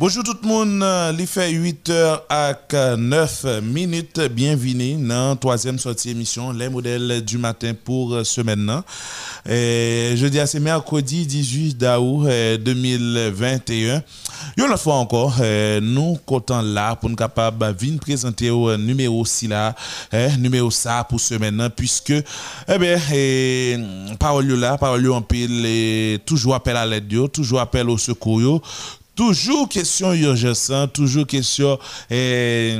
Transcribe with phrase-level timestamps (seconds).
[0.00, 0.82] Bonjour tout le monde,
[1.18, 2.54] il fait 8h à
[2.96, 4.18] 9 minutes.
[4.30, 8.82] Bienvenue dans la troisième sortie émission, les modèles du matin pour ce maintenant.
[9.46, 12.26] Et je dis à c'est mercredi 18 août
[12.64, 14.02] 2021.
[14.56, 15.36] Une fois encore,
[15.82, 19.74] nous comptons là pour nous capables de présenter au numéro 6 là,
[20.38, 22.14] numéro ça pour ce maintenant, puisque,
[22.68, 23.76] eh bien, eh,
[24.18, 28.62] parole là, parole en pile, toujours appel à l'aide, toujours appel au secours,
[29.14, 31.78] Toujours question urgence, toujours question
[32.10, 32.78] eh,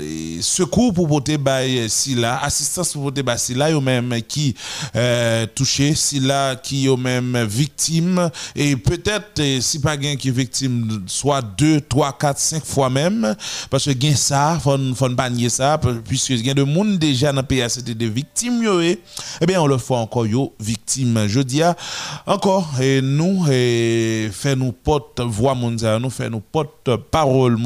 [0.00, 3.38] eh, secours pour porter bail si là, assistance pour porter bail.
[3.38, 4.54] Si là, même qui
[4.96, 6.20] euh, touché, si
[6.62, 8.28] qui yo même victime.
[8.54, 13.34] Et peut-être eh, si pas gain qui victime soit deux, trois, quatre, cinq fois même.
[13.70, 17.64] Parce que gain ça, faut faut pas ça puisque gain de monde déjà dans pays
[17.68, 19.00] c'était des victimes yo eh.
[19.46, 21.26] Bien on le fait encore yo victime.
[21.28, 21.62] Je dis
[22.26, 27.56] encore et nous et fait nous porte voix nous fait nos porte-parole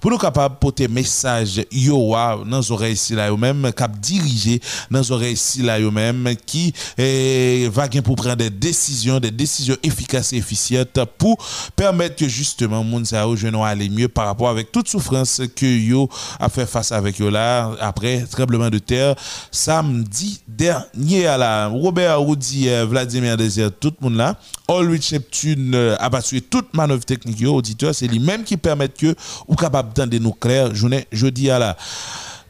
[0.00, 2.14] pour nous capables porter message yo
[2.46, 4.60] dans oreilles ici là même cap diriger
[4.90, 7.68] dans oreilles ici là même qui eh,
[8.04, 11.36] pour prendre des décisions des décisions efficaces et efficientes pour
[11.76, 16.08] permettre que justement moun sa aller mieux par rapport avec toute souffrance que yo
[16.40, 19.14] a fait face avec yo là après tremblement de terre
[19.50, 24.36] samedi dernier à la Robert Audi Vladimir Désir tout le monde là
[24.68, 29.14] Allwich Neptune euh, a battu toute technique, auditeur, c'est lui-même qui permet que
[29.48, 31.76] ou capable d'entendre clair journée jeudi à la.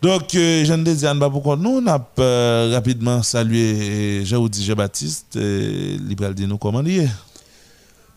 [0.02, 5.36] Donc, euh, je ne dis pas pourquoi nous, on a euh, rapidement salué Jean-Audi Baptiste,
[5.36, 7.08] libéral de nous comment dire.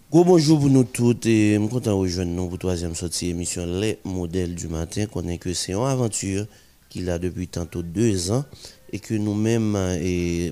[0.10, 3.30] bonjour pour nous toutes et je suis content de rejoindre nous pour la troisième sortie
[3.30, 5.06] émission Les modèles du matin.
[5.06, 6.48] Qu'on est que c'est une aventure
[6.90, 8.44] qu'il a depuis tantôt deux ans
[8.92, 9.78] et que nous-mêmes,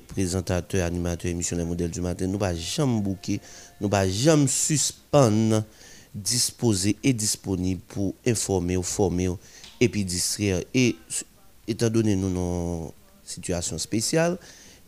[0.06, 3.40] présentateurs, animateurs, émission Les modèles du matin, nous pas jamais bouquer,
[3.84, 5.62] nous va jamais suspendre
[6.14, 9.28] disposé et disponible pour informer ou former
[9.78, 10.96] et puis distraire et
[11.68, 14.38] étant donné nous nos situation spéciale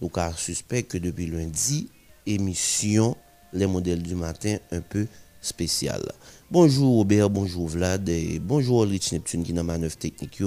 [0.00, 1.90] nous car suspect que depuis lundi
[2.24, 3.14] émission
[3.52, 5.06] les modèles du matin un peu
[5.42, 6.10] spéciale
[6.48, 10.40] Bonjour Robert, bonjour Vlad, et bonjour Rich Neptune qui est dans manœuvre technique.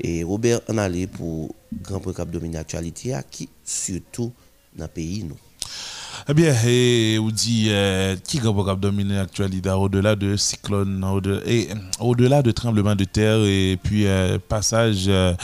[0.00, 4.32] Et Robert, on allait pour Grand Prix Cap Domine Actualité qui surtout
[4.74, 5.43] dans le pays nous.
[6.28, 11.04] Eh bien, et on dit euh, qui va dominer l'actualité au-delà de cyclone,
[12.00, 15.34] au-delà de tremblement de terre et puis euh, passage euh,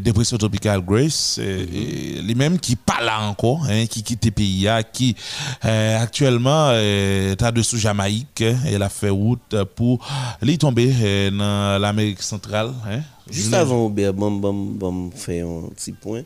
[0.00, 2.26] dépression tropicale Grace, mm-hmm.
[2.26, 5.16] les mêmes qui pas là encore, hein, qui quittent pays, qui
[5.62, 10.06] actuellement est dessous Jamaïque, elle a fait route pour
[10.40, 12.72] aller tomber dans l'Amérique centrale.
[12.88, 13.00] Hein.
[13.30, 16.22] Juste avant, bon, bon, bon, fait un petit point.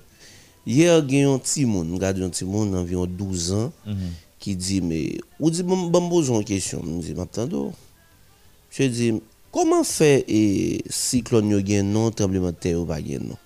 [0.67, 3.97] Hier, il y a un petit monde, regarde un petit monde d'environ 12 ans, mhm.
[4.41, 6.83] qui dit, mais, ou dit, bon, bon, une question.
[6.85, 7.73] Je dis, m'attends,
[8.71, 9.15] je dis,
[9.57, 13.39] comment fait et cyclone yo gen non, tremblement de terre ou pas gen non?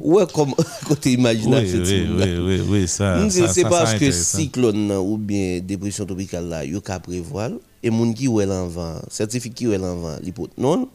[0.00, 0.54] ouais, comme
[0.86, 1.80] côté imagination.
[1.80, 3.16] Oui, oui, oui, oui, ça.
[3.30, 7.50] C'est parce que cyclone ou bien dépression tropicale là, yo ka prévoir
[7.82, 10.16] et moun qui ou en vent, certificat qui ou en vent,
[10.58, 10.88] non.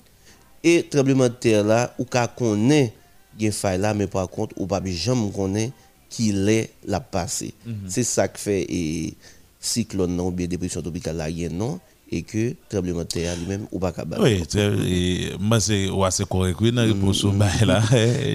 [0.63, 2.93] Et tremblement de terre là, ou ka connaît
[3.39, 5.71] gen faille là mais par contre ou pas jamais connaît
[6.09, 7.75] qu'il est la passé mhm.
[7.88, 9.16] c'est ça que fait et
[9.59, 11.79] cyclone non ou bien dépression tropicale là non
[12.13, 14.22] et que tremblement de terre lui-même ou pas capable.
[14.22, 14.44] Oui,
[15.40, 17.24] moi c'est correct oui dans réponse
[17.66, 17.81] là.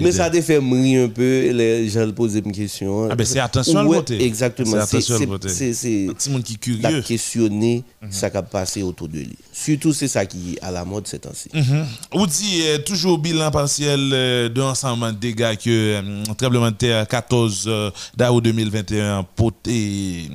[0.01, 3.07] Mais ça te fait un peu les gens poser une question.
[3.09, 4.21] Ah ben c'est attention le côté.
[4.23, 7.01] Exactement, c'est c'est c'est petit monde qui curieux.
[7.01, 9.37] questionner mm ça qui a passé autour de lui.
[9.53, 11.49] Surtout c'est ça qui est à la mode ces temps-ci.
[11.53, 12.27] Mm -hmm.
[12.27, 17.07] dit euh, toujours bilan partiel euh, de l'ensemble des dégâts que euh, tremblement de terre
[17.07, 17.69] 14
[18.17, 20.29] d'août 2021 poté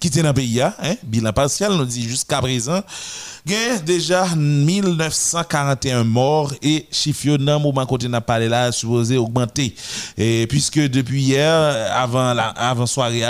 [0.00, 0.72] quitté dans le pays hein,
[1.02, 2.80] bilan partiel nous dit jusqu'à présent,
[3.46, 9.16] il y a déjà 1941 morts et chiffre le moment qu'on a parlé là supposé
[9.16, 9.74] augmenter.
[10.16, 13.22] Et puisque depuis hier, avant la avant soirée,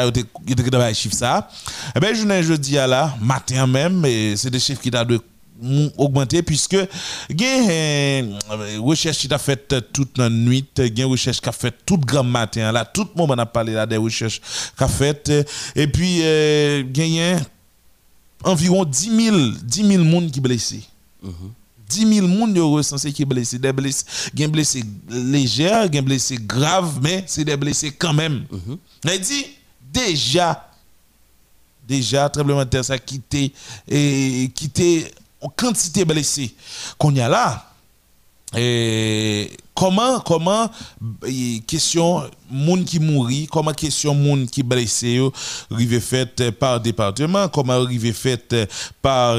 [0.46, 1.48] il était dans les chiffres ça.
[1.94, 4.04] Eh bien, je dis à là, matin même,
[4.36, 5.20] c'est des chiffres qui ont
[5.96, 6.76] augmenté puisque
[7.30, 8.38] il y a une
[8.80, 11.74] recherche qui a fait toute la nuit, il y a une recherche qui a fait
[11.84, 14.40] tout grand matin là, tout le monde a parlé là des recherches
[14.76, 15.30] qui a fait
[15.74, 17.38] et puis il y a
[18.44, 20.82] environ 10 000, 10 000 personnes qui blessés.
[21.88, 23.58] 10 000 personnes recensés qui blessés.
[23.58, 28.44] Des blessés, des blessés légers, des blessés graves, mais c'est des blessés quand même.
[28.50, 29.46] Mm dit,
[29.92, 30.70] déjà,
[31.86, 33.52] déjà, tremblement de terre, ça a quitté,
[33.88, 35.10] et quitté
[35.40, 36.54] en quantité blessés.
[36.98, 37.72] Qu'on y a là,
[38.56, 40.68] et comment comment
[41.66, 45.20] question monde qui mourit comment question monde qui blessé
[45.70, 48.56] rive faite par département comment arrivé faite
[49.00, 49.38] par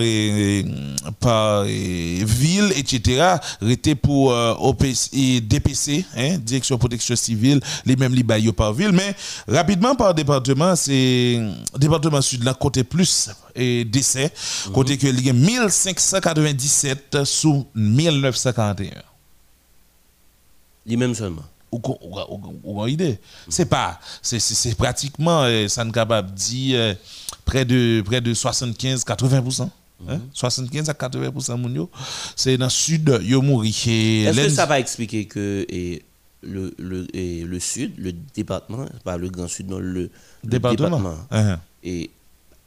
[1.19, 3.35] par ville etc
[3.67, 9.13] était pour OPC, DPC hein, direction protection civile les mêmes li par ville mais
[9.45, 11.41] rapidement par département c'est
[11.77, 14.31] département sud là côté plus et décès
[14.67, 14.73] mhm.
[14.73, 19.08] côté que il y a 1597 sous 1941
[20.89, 21.45] lui-même seulement.
[21.71, 21.79] Ou,
[22.63, 23.19] ou, idée?
[23.47, 26.93] C'est pas, c'est pratiquement, euh, ça ne capable dire euh,
[27.45, 29.69] près de, près de 75-80%.
[30.33, 30.93] 75 hein?
[30.97, 31.87] à 80%
[32.35, 33.69] c'est dans le sud, yo mouri.
[33.69, 36.03] Est-ce que ça va expliquer que et,
[36.41, 40.09] le, le, et le sud, le département, pas le grand sud, non, le,
[40.43, 41.15] département.
[41.31, 41.57] Uh-huh.
[41.83, 42.09] Et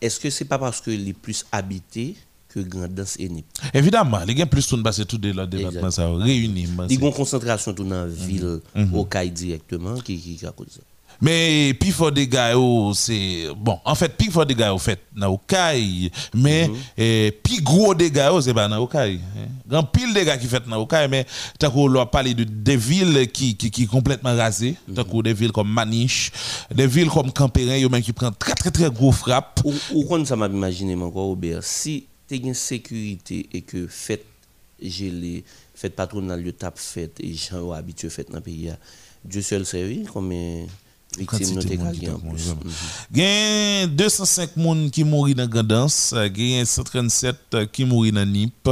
[0.01, 2.17] est-ce que c'est pas parce que les plus habités
[2.53, 3.47] que Grandance et Nip.
[3.75, 6.69] Évidemment, les gens plus sont passés tout de l'autre département, ça réunit.
[6.91, 8.95] Ils ont concentration tout dans la ville, mhm.
[8.95, 10.81] au CAI directement, qui, qui, cause.
[11.21, 12.53] Mais puis fort des gars
[12.95, 17.33] c'est bon en fait puis fort des gars au fait dans Okaï mais mm -hmm.
[17.45, 19.47] puis gros des gars c'est pas dans Okaï hein.
[19.69, 21.25] grand pile des gars qui fait dans Okaï mais
[21.61, 25.33] tant qu'on a parlé de des villes qui qui qui complètement rasées tant qu'on des
[25.35, 26.33] villes comme Maniche
[26.75, 30.05] des villes comme Campérin yo même qui prend très très très gros frappe ou ou
[30.09, 32.07] quand ça m'a imaginé encore Robert si
[32.37, 34.25] une sécurité et que fait
[34.81, 35.45] gelé,
[35.75, 38.73] fait patronal le tape fait et gens habitués fait dans le pays,
[39.25, 40.33] Dieu seul servi comme
[41.13, 42.55] plus.
[43.15, 43.25] Il y
[43.83, 48.69] a 205 personnes qui mourent dans Gandance, il y a 137 qui mourent dans Nip,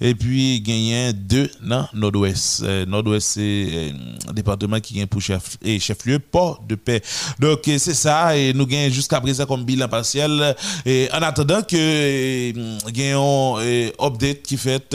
[0.00, 2.62] et puis il y a 2 dans Nord-Ouest.
[2.62, 3.92] Euh, Nord-Ouest, c'est
[4.28, 5.98] un département qui est pour chef-lieu, chef
[6.30, 7.02] port de paix.
[7.38, 10.54] Donc c'est ça, et nous gagnons jusqu'à présent comme bilan partiel.
[10.84, 14.94] Et en attendant que y ait un update qui fait,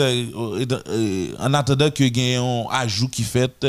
[1.38, 3.66] en attendant que un ajout qui fait,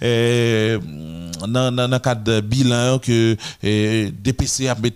[0.00, 4.92] dans le cadre de bilan, que eh, DPC a mis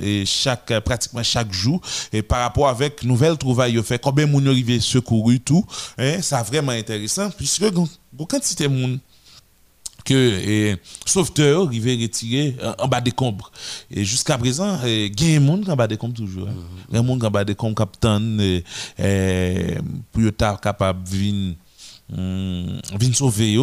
[0.00, 1.80] et chaque pratiquement chaque jour.
[2.12, 5.64] Et par rapport avec nouvelles trouvailles fait combien moun arrivé secouru tout
[5.98, 7.64] hein, ça vraiment intéressant puisque
[8.26, 8.98] quantité monde
[10.04, 13.50] que et, sauveteur arrivé retirer euh, en bas des combres.
[13.90, 16.48] Et jusqu'à présent a monde en bas des combres toujours
[16.88, 19.76] il y a monde en bas des combres capitaine et,
[20.12, 21.56] pour être capable venir
[22.10, 23.58] Hum, vin sauver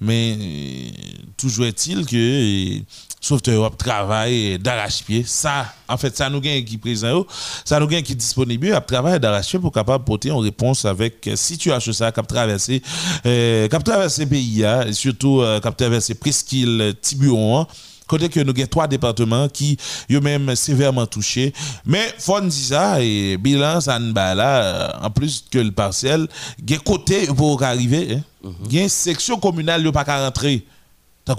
[0.00, 0.90] mais euh,
[1.36, 2.80] toujours est-il que
[3.20, 5.22] sauveteur travail d'arrache-pied.
[5.24, 7.24] Ça en fait ça nous gagne qui présent
[7.64, 11.36] ça nous gagne qui disponible à travail d'arrache-pied pour capable porter une réponse avec euh,
[11.36, 12.82] situation ça cap traverser
[13.26, 17.66] euh, cap traverser pays et surtout euh, cap traverser Presqu'île Tiburon
[18.06, 19.78] Côté que nous avons trois départements qui
[20.10, 21.52] sont même sévèrement touchés.
[21.86, 26.28] Mais, faut dire ça, et bilan, ça là, en plus que le parcelle,
[26.58, 28.18] il y a côté pour arriver,
[28.66, 30.64] il y a une section communale qui pas rentrer.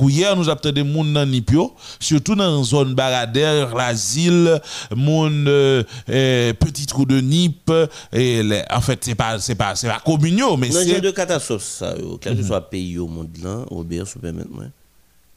[0.10, 4.60] hier, nous avons des gens dans Nipio, surtout dans la zone baradère, l'asile,
[4.96, 7.72] mon euh, euh, petit trou de Nip.
[8.12, 8.42] Et
[8.72, 10.96] en fait, ce n'est pas, c'est pas, c'est pas communion, mais c'est.
[10.96, 14.16] Dans de catastrophe, ça, quel que soit le pays au monde là, au bien, si
[14.20, 14.28] vous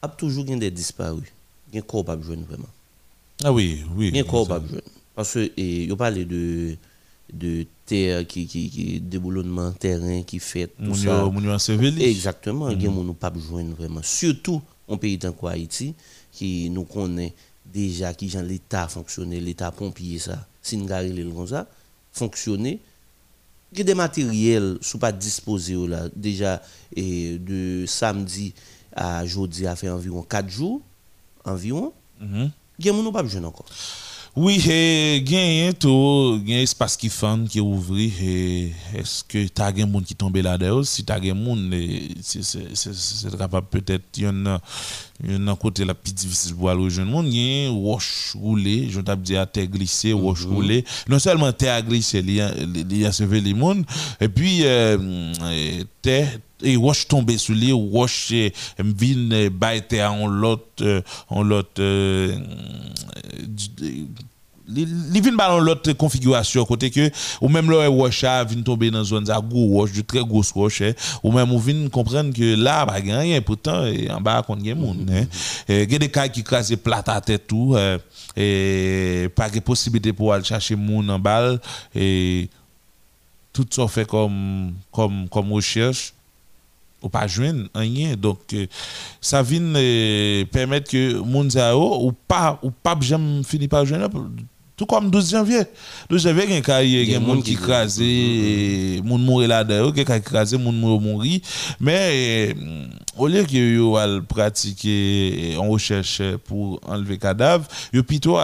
[0.01, 1.27] a toujours des disparus.
[1.71, 2.69] Il y a corps pas jeune vraiment?
[3.43, 4.09] Ah oui, oui.
[4.09, 4.81] Il y a corps pas jeune.
[5.15, 6.75] Parce que il parle de
[7.31, 11.29] de terre qui qui, qui déboulonnement terrain qui fait tout ça.
[11.99, 14.01] Exactement, il y a mm pas jeune vraiment.
[14.03, 15.93] Surtout en pays comme Haïti
[16.31, 17.33] qui nous connaît
[17.65, 21.67] déjà qui genre l'état fonctionner, l'état pompier ça, Singari le comme ça,
[22.11, 22.79] fonctionner
[23.71, 26.61] il y a des matériels sont pas disposés là déjà
[26.95, 28.53] et de samedi
[28.99, 30.81] à a fait environ 4 jours
[31.45, 31.93] environ.
[32.21, 33.65] Il y a pas besoin encore.
[34.35, 37.97] Oui, il y a a espace qui fan qui est ouvert
[38.95, 41.57] est-ce que tu as des gens qui tombent là-dedans si tu as des gens
[42.21, 44.61] c'est capable peut-être il y en a
[45.51, 49.01] un côté la plus difficile pour aller rejoindre monde il y a wash roulé je
[49.01, 50.53] t'ai dit à terre glissée wash mhm.
[50.53, 52.49] roulé non seulement terre glissée il y a
[53.09, 53.83] a les monde
[54.21, 55.33] et puis euh,
[56.01, 58.33] terre et roche tomber sur lui roche
[58.77, 61.81] vin baiter en l'autre en l'autre
[64.67, 67.09] li vin dans l'autre configuration côté que
[67.41, 70.83] ou même le roche vient tomber dans zone za gros roche de très grosse roche
[71.23, 75.09] ou même ou vin comprendre que là pas rien pourtant en bas qu'on gagne monde
[75.11, 75.25] hein
[75.67, 77.75] et des cas qui crasent plat à tête tout
[78.35, 81.59] et pas de possibilité pour aller chercher monde en balle
[81.95, 82.47] et
[83.51, 86.13] tout ça fait comme comme comme recherche
[87.01, 88.15] ou pas joindre rien.
[88.15, 88.67] Donc euh,
[89.21, 91.49] ça vient euh, permettre que moun
[92.01, 94.09] ou pas ou pas jamais fini par joindre
[94.79, 95.63] Tout comme 12 janvier.
[96.09, 100.51] 12 janvier, il y a des gens qui crasent, des gens qui là-dedans, qui crasent,
[100.51, 101.41] des gens mourir.
[101.81, 102.55] Mais
[103.17, 103.97] au lieu que yo
[104.29, 108.37] pratiquer en recherche pour enlever cadavre, yo plutôt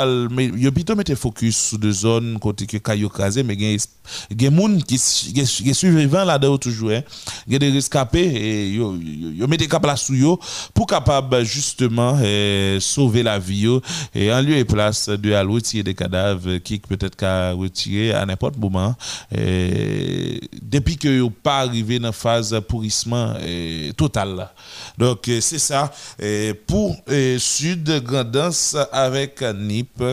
[0.98, 4.78] mettre focus sur des zones côté que caillou crasé mais il y a des gens
[4.86, 6.92] qui qui survivants là-dedans toujours.
[7.48, 10.38] Il y a des rescapés et yo yo mettre cap là yo
[10.74, 13.80] pour capable justement eh, sauver la vie
[14.14, 16.25] et en lieu et place de aller retirer des cadavres
[16.64, 18.96] qui peut-être qu'à retirer à n'importe moment.
[19.32, 23.34] Depuis que yo pas arrivé dans phase pourrissement
[23.98, 24.50] total
[24.98, 25.92] donc c'est ça.
[26.68, 30.04] Pour euh, Sud Grandance avec NIP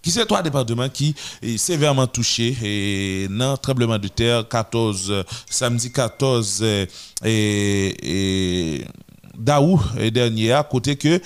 [0.00, 5.90] qui c'est trois départements qui est sévèrement touchés et non tremblement de terre 14 samedi
[5.90, 6.64] 14
[7.24, 8.84] et,
[9.38, 9.80] d'août
[10.12, 11.20] dernier à côté que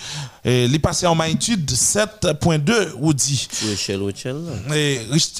[0.45, 3.49] les passé en magnitude 7.2 ou dit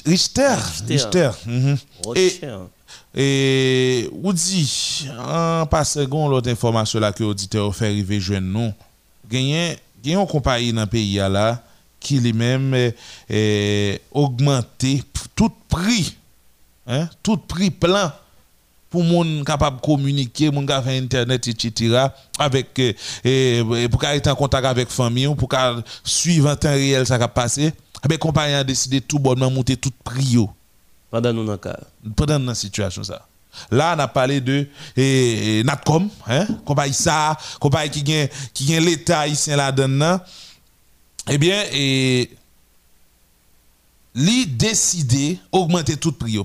[0.05, 0.55] Richter.
[0.87, 1.77] Richter, mhm.
[2.15, 2.41] et
[3.15, 8.73] et dit en passant l'autre information là que l'auditeur fait arriver jeune non
[9.29, 11.61] gagné une compagnie dans le pays là
[11.99, 12.73] qui lui-même
[13.29, 15.03] est augmenté
[15.35, 16.17] tout prix
[16.87, 18.11] hein tout prix plein
[18.93, 22.09] pour moun capable de communiquer, moun capable faire internet etc.
[22.37, 22.77] avec
[23.23, 25.49] et, pour être en contact avec famille pour
[26.03, 27.73] suivre en temps réel ça qui passé.
[28.05, 30.37] Eh ben compagnie a décidé tout bonnement monter tout prix
[31.09, 31.57] pendant nous
[32.15, 33.25] Pendant la situation ça.
[33.71, 38.85] Là, on a parlé de eh, Natcom, hein, compagnie ça, compagnie qui gagne qui gagne
[38.85, 40.19] l'État ici là-dedans.
[41.31, 42.29] Eh bien, et
[44.13, 46.37] li décidé augmenter tout prix.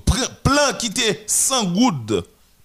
[0.43, 2.13] Plan qui était 100 gouttes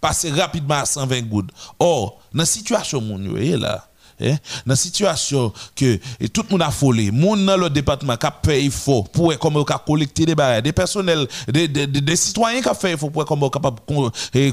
[0.04, 1.50] passer rapidement à 120 gouttes.
[1.78, 3.88] Or, dans la situation mon là,
[4.20, 4.36] Hein?
[4.64, 8.26] Dans la situation que et tout le monde a folé, monde dans le département qui
[8.26, 12.74] a effort pour comment collecter des barrières, des personnels, des, des, des, citoyens qui ont
[12.74, 13.80] fait effort pour comment capable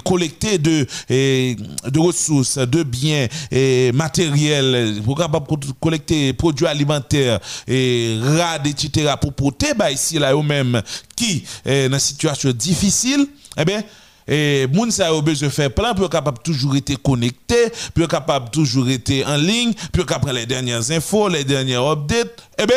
[0.04, 5.46] collecter de, de ressources, de biens et matériels, pour capable
[5.80, 9.14] collecter produits alimentaires et rad, etc.
[9.22, 10.82] pour porter bah, ici là eux-mêmes
[11.16, 13.28] qui dans une situation difficile,
[13.58, 13.84] eh bien,
[14.28, 18.50] et moun ça a besoin de faire plein pour capable toujours être connecté, pour capable
[18.50, 22.44] toujours être en ligne, pour capable les dernières infos, les dernières updates.
[22.58, 22.76] Eh bien,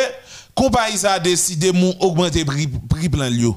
[0.53, 3.51] compagnie ça a décidé d'augmenter le prix, prix plan lieu.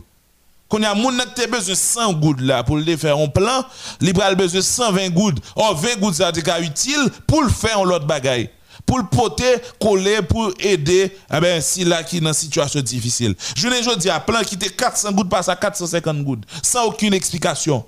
[0.69, 3.29] Quand y a moun qui a besoin de 100 gouttes là pour le faire un
[3.29, 3.65] plan,
[4.03, 5.39] il a besoin de 120 gouttes.
[5.57, 8.51] Or 20 gouttes ça est utile pour le faire en l'autre bagaille
[8.89, 12.81] pour le porter, coller, pour aider, eh ben, si là qui est dans une situation
[12.81, 13.35] difficile.
[13.55, 17.13] Je ne dis à plan qui était 400 gouttes passe à 450 gouttes, sans aucune
[17.13, 17.85] explication.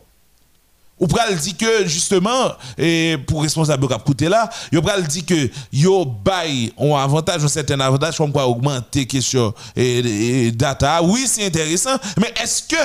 [0.99, 5.51] Ou pral dit que justement et pour responsable cap coûter là, yo pral dit que
[5.73, 11.03] yo bay un avantage un certain avantage comme quoi augmenter question et, data.
[11.03, 12.77] Oui, c'est intéressant, mais est-ce que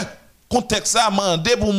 [0.47, 1.73] contexte a demandé pour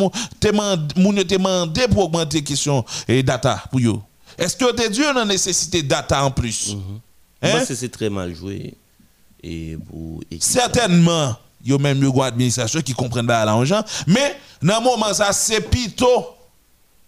[1.24, 4.02] demandé pour augmenter question et data pour yo?
[4.38, 6.74] Est-ce que tu as une nécessité de data en plus?
[6.74, 7.00] Mhm.
[7.42, 7.64] hein?
[7.64, 8.74] C'est très mal joué.
[9.42, 13.82] Et pour Certainement, il y a même une administration qui comprennent pas l'argent.
[14.06, 16.26] Mais dans le moment, ça, c'est plutôt.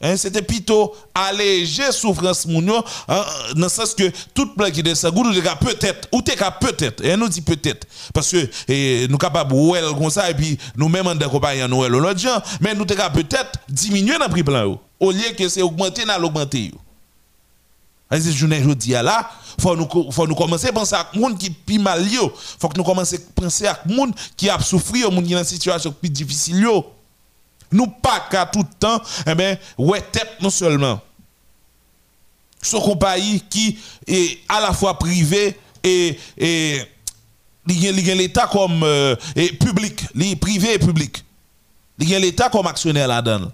[0.00, 3.24] Hein, c'était plutôt alléger souffrance mounio hein,
[3.56, 5.24] dans le sens que tout plan qui descend ou
[5.60, 10.08] peut-être ou t'es peut-être et nous dit peut-être parce que et, nous capables ouais comme
[10.08, 14.28] ça et puis nous même en Noël l'autre gens mais nous t'es peut-être diminuer dans
[14.28, 16.72] prix plan au lieu que c'est augmenter n'a l'augmenter
[18.10, 21.78] je journée aujourd'hui là, faut nous faut nous commencer à penser à monde qui pi
[21.78, 22.32] mal yo.
[22.58, 25.92] Faut que nous commencer à penser à monde qui a souffert, monde qui dans situation
[25.92, 26.92] plus difficile yo.
[27.70, 31.00] Nous pas qu'à tout le temps, eh ben ouais tête non seulement.
[32.62, 36.82] Ce compagnie qui est à la fois privé et et
[37.66, 40.06] l'État comme euh, et public,
[40.40, 41.24] privé et public.
[41.98, 43.52] Il y l'État comme actionnaire là-dedans.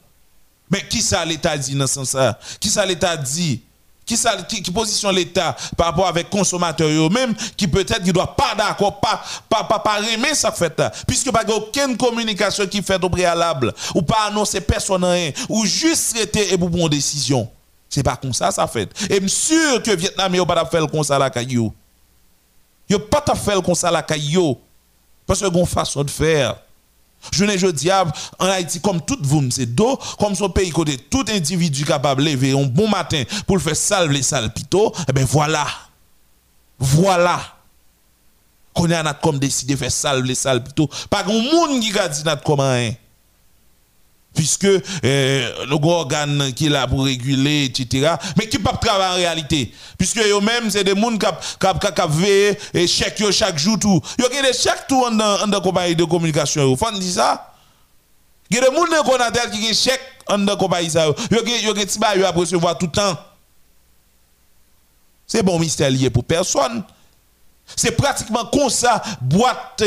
[0.71, 3.61] Mais qui ça l'État dit dans ce sens ça Qui ça l'État dit?
[4.07, 8.55] Qui, ça, qui, position l'État par rapport avec consommateurs eux-mêmes qui peut-être ne doit pas
[8.57, 10.93] d'accord, pas, pas, pas, pas aimer ça fait là.
[11.07, 16.17] Puisque pas aucune communication qui fait au préalable, ou pas annoncer personne rien, ou juste
[16.19, 17.49] été et pour une décision.
[17.89, 18.91] C'est pas comme ça ça fait.
[19.11, 21.73] Et je suis sûr que Vietnam n'a pas fait comme ça la caillou.
[22.89, 24.59] Il pas fait comme ça la caillou.
[25.27, 26.57] Parce que une façon de faire.
[27.33, 31.25] Je ne dis en Haïti, comme tout vous, c'est d'eau, comme son pays côté, tout
[31.29, 35.25] individu capable de lever un bon matin pour le faire salve les salpito, eh bien
[35.25, 35.67] voilà.
[36.79, 37.41] Voilà.
[38.73, 40.89] Qu'on a comme décidé de faire salve les salpito.
[41.09, 42.91] Pas grand monde qui a dit comment hein.
[44.35, 44.81] Puisque euh,
[45.67, 46.07] le gros
[46.55, 48.15] qui est là pour réguler, etc.
[48.37, 49.73] Mais qui ne pas travailler en réalité.
[49.97, 54.01] Puisque eux-mêmes, c'est des gens qui veillé et chèque chaque jour tout.
[54.19, 56.67] Ils ont des chèques tout en la compagnie de communication.
[56.67, 57.55] Vous faites ça?
[58.51, 60.89] Il y a des gens qui ont des chèques en la compagnie.
[60.89, 63.17] Ils ont des qui ont recevoir tout le temps.
[65.27, 66.85] C'est bon mystère lié pour personne.
[67.77, 69.83] C'est pratiquement comme ça, boîte,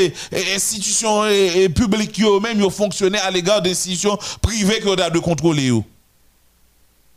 [0.56, 1.24] institutions
[1.76, 5.72] publiques, même, ils fonctionné à l'égard d'institutions privées qui ont de contrôler.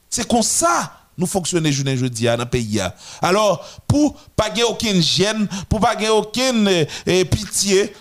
[0.09, 2.81] C'est comme ça nous fonctionnons journée jeudi dans le pays.
[3.21, 7.95] Alors, pour pas avoir aucune gêne, pour pas avoir aucune eh, pitié,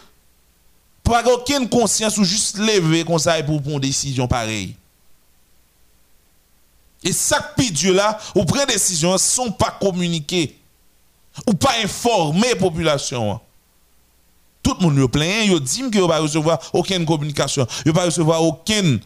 [1.04, 4.74] pour pas avoir aucune conscience ou juste lever comme ça pour prendre une décision pareille.
[7.04, 10.59] Et ça, Dieu là, ou prend des décisions, ne sont pas communiquées
[11.48, 13.40] ou pas informer la population.
[14.62, 18.44] Tout le monde plein, il dit qu'il ne va recevoir aucune communication, ne va recevoir
[18.44, 19.00] aucun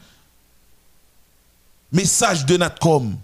[1.91, 3.15] message de notre com.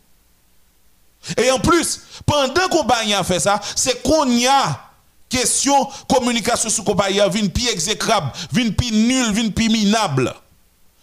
[1.38, 4.90] Et en plus, pendant qu'on a fait ça, c'est qu'on y a
[5.28, 10.34] question communication sur compagnie vient plus exécrable, vient plus nul, vient plus minable.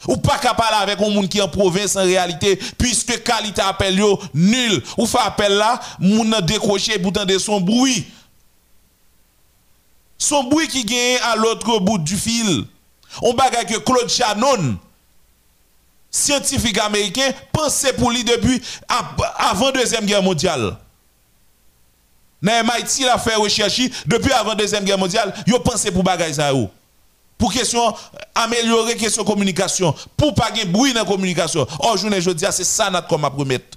[0.09, 4.01] Ou pas parler avec un monde qui est en province en réalité, puisque qualité appel
[4.35, 4.83] nul.
[4.97, 8.07] Ou fait appel là, moun décroché pour de son bruit.
[10.19, 12.65] Son bruit qui gagne à l'autre bout du fil.
[13.23, 14.77] On bagaille que Claude Shannon,
[16.11, 18.61] scientifique américain, pensait pour lui depuis
[19.37, 20.77] avant Deuxième Guerre mondiale.
[22.43, 26.35] Dans MIT, il a fait recherche depuis avant Deuxième Guerre mondiale, il pensait pour bagaille
[26.35, 26.53] ça
[27.39, 27.95] pour question
[28.35, 29.95] améliorer question communication.
[30.17, 31.67] Pour pas de bruit dans la communication.
[31.81, 33.77] Oh journée je dis c'est ça notre comme à promettre.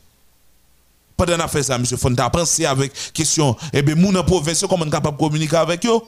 [1.17, 3.55] Pendant qu'on fait ça monsieur Fonta penser avec question.
[3.73, 5.99] Eh bien moun en province comment capable de communiquer avec eux?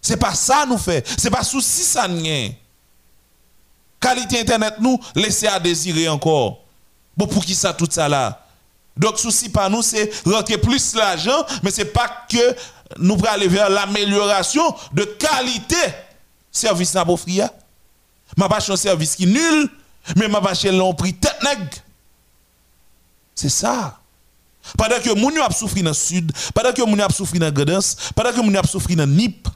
[0.00, 1.06] C'est pas ça nous fait.
[1.18, 2.52] C'est pas souci ça rien
[4.00, 6.60] qualité internet nous laisser à désirer encore.
[7.16, 8.40] Bon pour qui ça tout ça là?
[8.96, 12.56] Donc souci pas nous c'est rentrer plus l'argent mais c'est pas que
[12.98, 15.76] nous pour aller vers l'amélioration de qualité
[16.54, 17.50] service n'a pas offrir.
[18.36, 19.68] Ma pas un service qui nul,
[20.16, 21.84] mais ma pas l'on prix tête
[23.34, 23.98] C'est ça.
[24.78, 27.96] Pendant que moun a souffri dans le sud, pendant que moun a souffri dans Gredens,
[28.14, 29.46] pendant que moun a souffri dans Nip,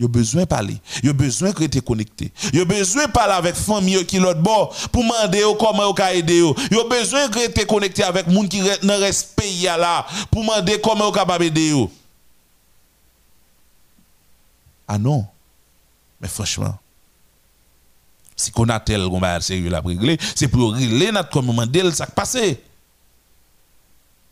[0.00, 2.32] il a besoin de parler, il a besoin de rester connecté.
[2.52, 6.52] Il a besoin de parler avec famille qui l'autre bord pour demander comment il aider.
[6.70, 11.08] Il a besoin de rester connecté avec moun qui dans respect là pour demander comment
[11.08, 11.88] il capable aider.
[14.86, 15.26] Ah non.
[16.20, 16.76] Mais franchement,
[18.36, 22.06] si on a tel qu'on va sérieux la régler, c'est pour régler notre commandel ça
[22.06, 22.62] qui passé.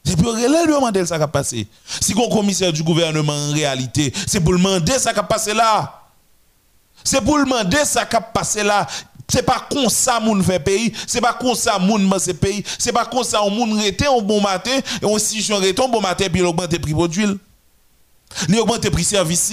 [0.04, 1.68] C'est pour régler le commandel ça qui passé.
[1.86, 6.02] Si on commissaire du gouvernement en réalité, c'est pour demander ça qui passé là.
[7.04, 8.86] C'est pour demander ça qui passé là.
[9.28, 12.92] C'est pas comme ça moun fait pays, c'est pas comme ça moun ce pays, c'est
[12.92, 16.26] pas comme ça moun rete un bon matin et on si je un bon matin
[16.30, 17.26] puis il augmente le prix produit.
[18.48, 19.52] Il augmente le prix service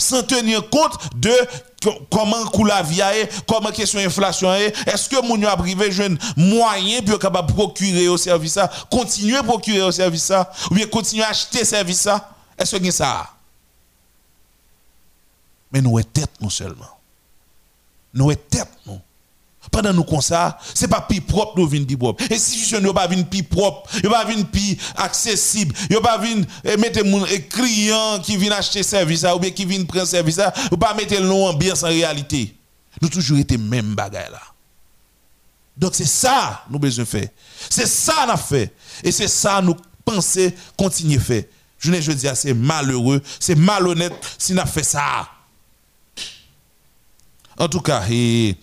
[0.00, 1.32] sans tenir compte de
[2.10, 3.00] comment coule la vie
[3.46, 8.52] comment question inflation est-ce que mon a privé jeune moyen pour capable procurer au service
[8.52, 12.30] ça continuer à procurer au service ça ou bien continuer à acheter service ça?
[12.58, 13.30] Est-ce que ça?
[15.72, 16.98] Mais nous est tête nous seulement.
[18.12, 18.69] Nous est tête
[19.70, 22.24] pendant nous comme ça, c'est pas plus propre nous vinn plus propre.
[22.30, 26.20] Institution ne pas vinn plus propre, ne pas vinn plus accessible, ne pas
[26.64, 30.40] eh, mettre mon eh, client qui vient acheter service ou bien qui vient prendre service
[30.72, 32.54] ou pas mettre le nom ambiance en réalité.
[33.00, 34.42] Nous toujours été même bagaille là.
[35.76, 37.28] Donc c'est ça nous besoin faire.
[37.70, 41.44] C'est ça nous fait et c'est ça nous penser continuer faire.
[41.78, 45.28] Je ne dis c'est malheureux, c'est malhonnête si nous fait ça.
[47.58, 48.56] En tout cas, et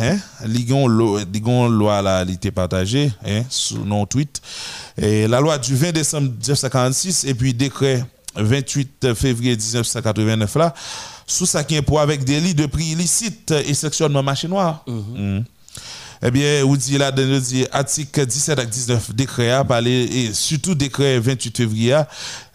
[0.00, 0.86] hein ligon
[1.32, 4.40] ligon loi la était partagée hein sur non tweet
[4.96, 8.04] et la loi du 20 décembre 1946 et puis décret
[8.36, 10.72] 28 février 1989 là
[11.26, 14.84] sous ça qui est pour avec délit de prix illicite et sectionnement marché noir.
[14.86, 15.40] Mm
[16.24, 19.52] eh bien, vous dit là, dans dit article 17 à 19 décret
[19.86, 22.00] et surtout décret 28 février,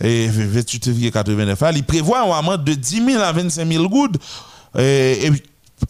[0.02, 4.16] et 28 février 89, il prévoit un amende de 10 000 à 25 000 gouttes,
[4.78, 5.30] et,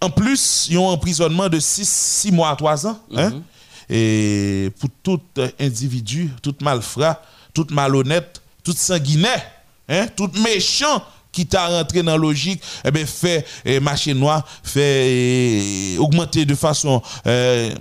[0.02, 3.44] en plus, il y a un emprisonnement de 6, mois à 3 ans, hein, mhm.
[3.90, 5.22] et pour tout
[5.60, 7.22] individu, tout malfrat,
[7.54, 9.44] tout malhonnête, tout sanguinaire,
[9.88, 11.04] hein, tout méchant,
[11.38, 16.46] qui t'a rentré dans la logique, eh bien, fait eh, marché noir, fait eh, augmenter
[16.46, 17.76] de façon eh,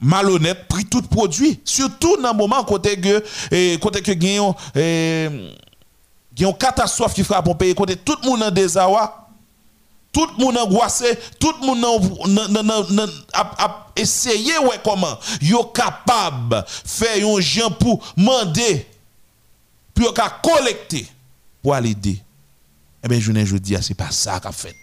[0.00, 1.58] malhonnête prix tout produit.
[1.64, 5.30] Surtout dans le moment côté que, côté que a
[6.38, 9.28] une catastrophe qui frappe un pays côté tout le monde en désarroi,
[10.12, 11.84] tout le monde angoissé, tout le monde
[13.32, 15.18] a essayé ouais comment?
[15.40, 18.86] Yo capable faire un gens pour demander
[19.92, 21.08] pour collecter
[21.62, 22.20] pour aller aider.
[23.04, 24.74] Eh bien, je ne dis, c'est pas ça qu'a fait.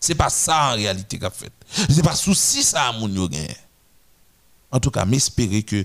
[0.00, 1.52] C'est pas ça en réalité qu'a fait.
[1.88, 3.08] C'est pas souci ça à mon
[4.74, 5.84] en tout cas, m'espérer que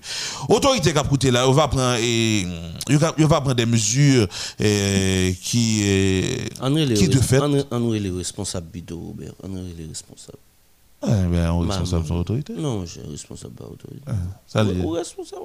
[0.50, 2.44] l'autorité qui a coûté là, on va prendre, et,
[2.90, 5.84] va prendre des mesures qui,
[6.96, 7.40] qui de fait.
[7.70, 9.34] On est les responsables, Robert.
[9.44, 10.40] On est les responsables.
[11.02, 12.54] Eh bien, on est responsable de l'autorité.
[12.58, 14.02] Non, je suis responsable de l'autorité.
[14.06, 14.12] Ah,
[14.46, 15.42] ça On est responsable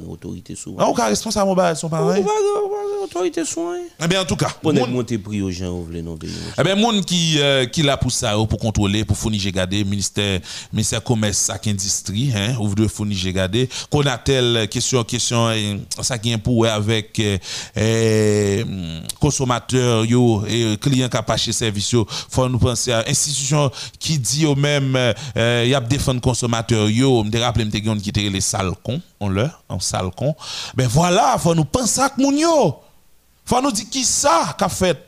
[0.00, 0.76] de l'autorité souvent.
[0.78, 2.24] Ah, on est responsable de son pareil.
[2.24, 3.74] On l'autorité souvent.
[4.02, 4.50] Eh bien, en tout cas.
[4.62, 6.16] Pour ne monter prix aux gens, vous voulez non
[6.58, 10.40] Eh bien, monde qui, euh, qui l'a pour ça, pour contrôler, pour fournir, garder, ministère,
[10.72, 15.48] ministère commerce, sac industrie, hein, ou de fournir, garder, qu'on a telle question, question,
[16.00, 17.20] ça qui est pour avec,
[17.76, 18.64] euh,
[19.20, 21.94] consommateurs, yo, et clients qui a pas chez service,
[22.30, 26.88] faut nous penser à institution qui dit au même, il euh, y a défendre consommateur
[26.88, 30.34] yo me rappelle me qui était les salcons on leur en salcon
[30.74, 32.82] ben voilà faut nous penser à moun yo
[33.44, 34.98] faut nous dire qui ça qu'a fait.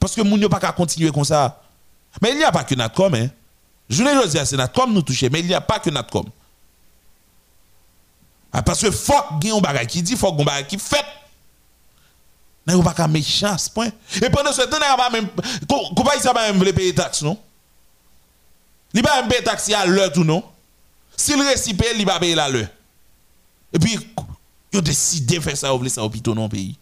[0.00, 1.60] Parce que moun yo pas qu'à continuer comme ça.
[2.20, 3.28] Mais il n'y a pas que Natcom hein.
[3.88, 6.24] Je ne dire c'est Natcom nous toucher mais il n'y a pas que Natcom.
[8.52, 11.04] Ah, parce que faut un bagage qui dit faut un bagage qui fait.
[12.66, 13.90] N'a pas qu'à méchant ce point?
[14.22, 15.28] Et pendant ce temps n'a pas même
[15.66, 17.38] il va même payer taxe non?
[18.94, 20.42] Il va payer taxi à l'heure tout non?
[21.16, 22.68] S'il récipe, il va payer à l'heure.
[23.72, 23.98] Et puis,
[24.72, 26.78] il a décidé de faire ça, ouvrir ça hôpital dans le pays.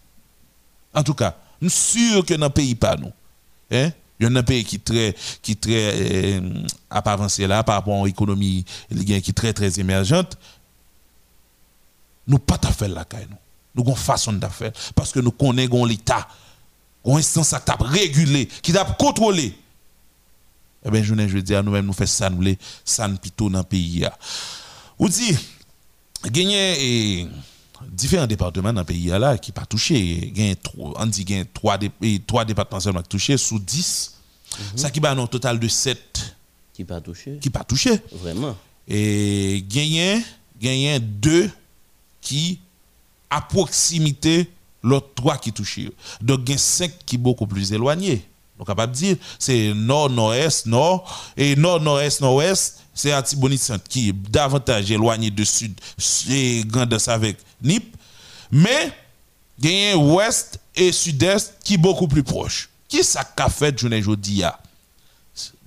[0.93, 3.11] En tout cas, nous sommes sûrs que dans le pays pas nous.
[3.71, 3.91] Hein?
[4.19, 8.63] Il y a un pays qui très, qui très, euh, à par rapport à l'économie
[8.89, 10.37] qui est très, émergente.
[12.27, 13.37] Nous pas faire la caille, nous.
[13.75, 14.71] Nous avons façon de faire.
[14.95, 16.27] Parce que nous connaissons l'État.
[17.05, 19.57] Une instance qui a régulé, qui a contrôlé
[20.85, 23.63] eh bien, je veux dire, nous-mêmes, nous faisons ça, nous voulons ça plutôt dans le
[23.63, 24.05] pays.
[24.99, 25.37] Ou dit,
[26.25, 27.27] gagner
[27.89, 30.33] différents départements dans le pays là qui pas touché,
[30.75, 31.45] on dit qu'il y a
[32.27, 34.13] trois, départements seulement touchés sous 10.
[34.73, 34.77] Mhm.
[34.77, 36.35] Ça qui va un total de 7
[36.73, 37.37] qui pas touché.
[37.39, 37.91] Qui pas touché.
[38.11, 38.57] Vraiment.
[38.87, 40.21] Et gagner
[40.59, 41.49] gagner deux
[42.21, 42.59] qui
[43.29, 44.49] à proximité
[44.81, 45.89] l'autre trois qui touchent.
[46.21, 48.25] Donc il y a 5 qui beaucoup plus éloignés.
[48.59, 51.31] On capable de dire c'est nord nord-est nord.
[51.35, 55.79] Et nord nord-est nord-ouest c'est Antibonite qui est davantage éloigné de sud
[56.29, 57.95] et grandesse avec Nip.
[58.51, 58.91] Mais
[59.61, 62.69] il y a ouest et sud-est qui est beaucoup plus proche.
[62.87, 64.59] Qui ça qu'a fait journée aujourd'hui a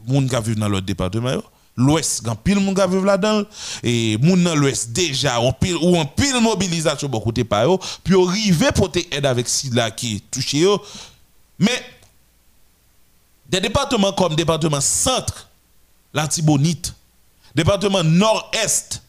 [0.06, 1.42] moun qui vivent dans l'autre département
[1.76, 3.42] l'ouest grand pile moun qui vivent là-dedans.
[3.82, 7.66] Et moun dans l'ouest déjà on pile ou en pile mobilisation beaucoup de par
[8.02, 10.64] puis arriver pour aider avec si là qui touché
[11.58, 11.82] mais
[13.48, 15.48] des départements comme département centre,
[16.12, 16.94] l'Antibonite,
[17.54, 19.02] département nord-est,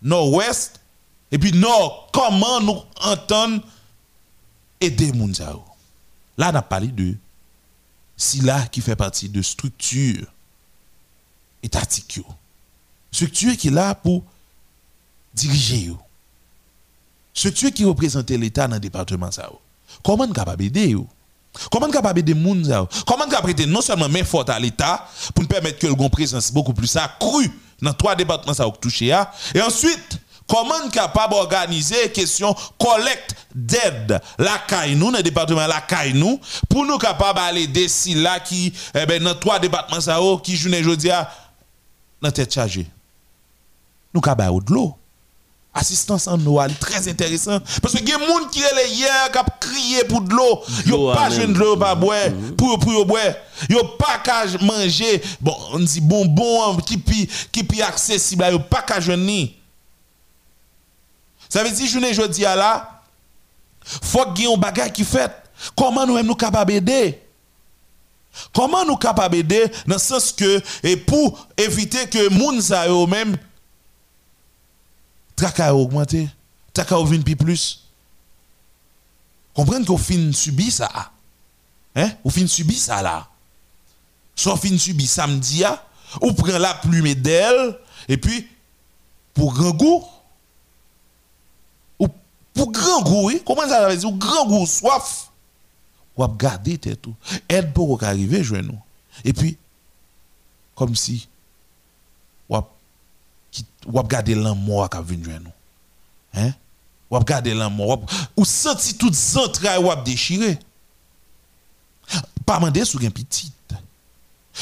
[0.00, 0.80] nord-ouest,
[1.30, 3.62] et puis nord, comment nous entendre
[4.80, 5.64] aider Mounzao.
[6.36, 7.14] Là, on a parlé de
[8.16, 10.26] SILA qui fait partie de structure
[11.62, 12.20] étatique.
[13.10, 14.22] Structure qui est là pour
[15.34, 15.92] diriger.
[17.34, 19.30] Structure qui représente l'État dans le département.
[20.02, 20.96] Comment on est capable d'aider
[21.70, 22.88] Comment est capable de gens?
[23.06, 26.72] Comment est prêter non seulement main forte à l'État pour permettre que le présence beaucoup
[26.72, 29.06] plus accrue dans trois départements ça touché
[29.54, 34.20] et ensuite comment est capable d'organiser question collecte d'aide?
[34.38, 38.40] La caille nous dans le département la caille nous pour nous capable d'aller d'ici là
[38.40, 41.10] qui eh ben dans trois départements ça qui journée aujourd'hui
[42.22, 42.86] dans tête chargée.
[44.14, 44.96] Nous capable de l'eau
[45.74, 47.58] assistance en eau très intéressant.
[47.80, 50.62] Parce que y a des gens qui est hier qui a crié pour de l'eau.
[50.86, 52.28] Yo pas jeune de l'eau pas boire.
[52.28, 52.56] Mm-hmm.
[52.56, 53.34] pour pour boire.
[53.68, 55.22] Yo pas qu'à manger.
[55.40, 59.56] Bon on dit bonbon qui pi qui pi accessible yo pas qu'à ni.
[61.48, 63.02] Ça veut dire journée jodi à là
[63.84, 65.30] faut qu'il y ait un bagage qui fait.
[65.76, 67.20] Comment nous nous capable d'aider?
[68.54, 73.06] Comment nous capable d'aider dans le sens que et pour éviter que moun sa eux
[73.06, 73.36] même
[75.36, 76.28] traka a augmenté,
[76.72, 77.88] traka a venu plus.
[79.54, 81.12] Comprenez qu'on fin subi ça.
[81.94, 82.10] Hein?
[82.24, 83.28] Ou fin subi ça là.
[84.34, 85.62] Soit fin subi samedi,
[86.20, 88.48] ou prend la plume d'elle, et puis,
[89.34, 90.04] pour grand goût,
[91.98, 92.08] ou
[92.54, 95.30] pour grand goût, oui, comment ça veut dire, ou grand goût, soif,
[96.16, 97.14] ou à garder tout.
[97.48, 98.78] Aide pour arriver, je nous.
[99.24, 99.56] Et puis,
[100.74, 101.28] comme si,
[102.48, 102.56] ou
[103.86, 105.50] ou ap gade lan mort qui vient nous.
[106.34, 106.52] Hein?
[107.10, 110.58] Ou regarder l'amour, ou senti toutes entrailles ou déchiré.
[112.46, 113.52] Pas demander sous un petit.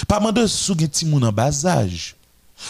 [0.08, 2.16] Pas demander sous un petit moun bas âge.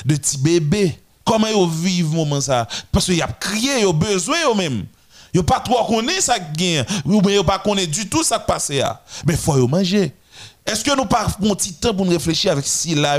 [0.04, 0.98] De petits bébés.
[1.24, 4.86] Comment ils vivent moment ça Parce qu'il y a crié, ils ont besoin eux même.
[5.32, 8.70] Ils pas trop connaît ça gain ou bien pas connaît du tout ça qui passe
[8.70, 9.02] là.
[9.26, 10.10] Mais yo.
[10.66, 13.16] Est-ce que nous pas petit temps pour nous réfléchir avec si là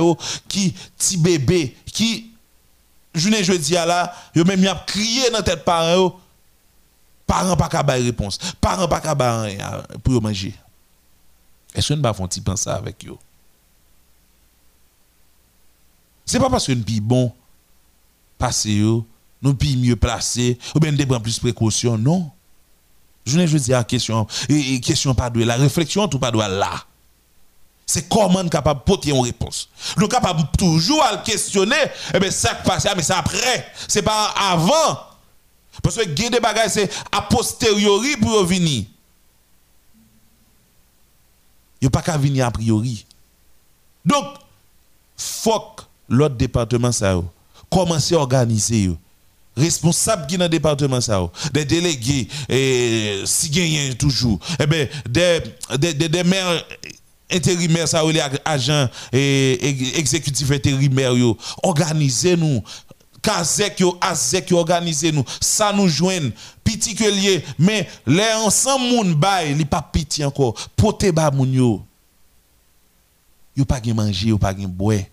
[0.48, 2.31] qui petit bébé qui
[3.14, 6.20] je ne jeudi là, yo même y a crié dans tête parents
[7.28, 9.16] parents pas qu'à réponse, parents pas qu'à
[10.04, 10.54] pour manger.
[11.74, 13.18] Est-ce que nous pas font penser avec eux
[16.26, 17.34] C'est pas parce que nous sommes bon
[18.38, 19.06] passer nous
[19.60, 22.32] sommes mieux placés ou bien nous prendre plus de précautions non.
[23.26, 26.86] Je veux dire question et, question pas de la réflexion tout pas de là.
[27.92, 29.68] C'est comment nous capable de porter une réponse.
[29.98, 34.02] Nous sommes capables toujours à questionner, et eh bien ça passe, mais c'est après, c'est
[34.02, 34.98] pas avant.
[35.84, 38.86] Parce que des bagages, c'est a posteriori pour venir.
[41.82, 43.06] Il n'y a pas qu'à venir a priori.
[44.06, 44.26] Donc,
[45.18, 45.76] faut
[46.08, 47.20] l'autre département, ça,
[47.70, 48.90] commence à organiser.
[49.58, 55.42] Responsable qui dans le département, ça, des délégués, et, si gagnent toujours, eh bien, des,
[55.78, 56.64] des, des, des maires
[57.32, 61.14] intérimaires, ça, les agents et, exécutifs intérimaires,
[61.64, 62.64] organisez-nous.
[63.22, 65.24] Kazek yo, Azek yo organiser nous.
[65.40, 66.32] Ça nous joigne.
[66.64, 67.44] Petit que lié.
[67.60, 70.56] Mais les ensemble moun bay, li pas piti encore.
[70.76, 71.82] Pote ba moun yo.
[73.56, 75.06] Yo pas gen manger, yo pas gen boire.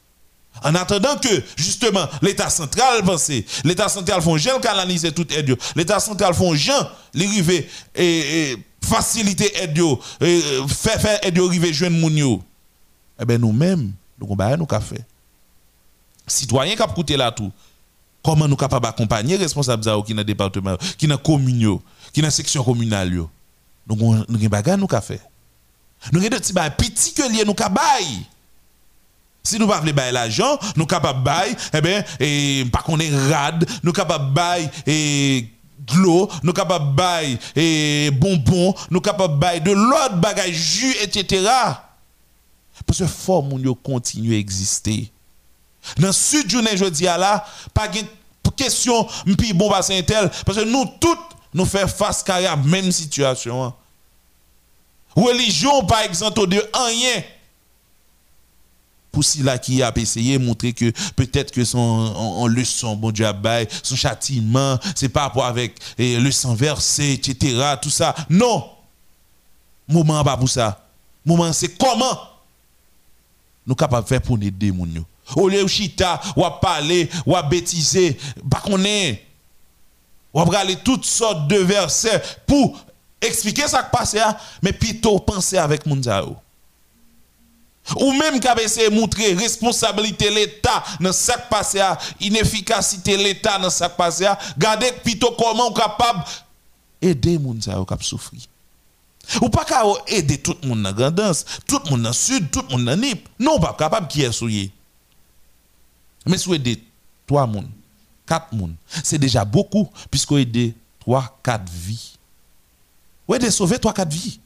[0.64, 3.30] En attendant que, justement, l'État central pense,
[3.62, 5.56] l'État central font gel canaliser tout aide.
[5.76, 11.72] L'État central font gens, li rive et, faciliter aide yo, faire faire aide yo rive
[11.72, 12.42] joindre moun yo.
[13.20, 15.04] Eh ben nous-mêmes, nous ba nous ka fait.
[16.26, 17.50] Citoyens qui coûté là tout.
[18.22, 21.78] Comment nous capables d'accompagner les responsables qui dans département, qui dans commune,
[22.12, 23.10] qui dans section communale.
[23.88, 25.20] Nous avons bagages nous faire.
[26.12, 28.26] Nous avons des petits petits que liés nous bailler.
[29.42, 32.98] Si nous ne pouvons pas l'argent, nous sommes capables de bailler, eh bien, et qu'on
[32.98, 38.10] est rad, nous sommes capables de bailler et de l'eau, nous capables de bailler et
[38.10, 41.46] bonbons, nous capables de bailler de l'autre bagage, jus, etc.
[42.86, 45.10] Parce que faut nous continuer à exister.
[45.98, 48.00] Dans ce journée, je dis à là, pas de
[48.56, 49.06] question,
[49.38, 51.18] puis bon, c'est tel, parce que nous toutes,
[51.54, 53.72] nous faisons face à la même situation.
[55.14, 57.22] Religion, par exemple, de rien.
[59.18, 63.26] Pour cela qui a essayé montrer que peut-être que son leçon, bon Dieu,
[63.82, 67.74] son châtiment, c'est pas rapport avec eh, le sang versé, etc.
[67.82, 68.14] Tout ça.
[68.30, 68.70] Non.
[69.88, 70.86] Moment pas pour ça.
[71.26, 72.16] Moment, c'est comment
[73.66, 75.04] nous capables de faire pour aider les gens.
[75.34, 78.16] Au lieu de chita, ou parler, ou bêtiser,
[78.48, 79.26] pas qu'on est.
[80.32, 82.78] Ou parler toutes sortes de versets pour
[83.20, 84.16] expliquer ce qui passe,
[84.62, 86.36] mais plutôt penser avec Mounzao.
[87.96, 91.76] Ou même qu'à essayer de montrer responsabilité l'État dans ce qui passe,
[92.20, 94.22] inefficacité l'État dans ce qui passe,
[94.56, 96.24] regardez plutôt comment on est capable
[97.00, 98.42] d'aider Mounzao qui souffrir.
[99.42, 102.50] Ou pas qu'à aider tout le monde dans grandance, tout le monde dans le sud,
[102.50, 103.28] tout le monde dans NIP.
[103.38, 104.72] Non, pas capable qui est souillé.
[106.26, 106.82] Mais si aidez
[107.26, 107.68] 3 personnes,
[108.26, 112.16] 4 personnes, c'est déjà beaucoup, puisque aidez 3, 4 vies.
[113.26, 114.40] Vous aidez sauver 3, 4 vies.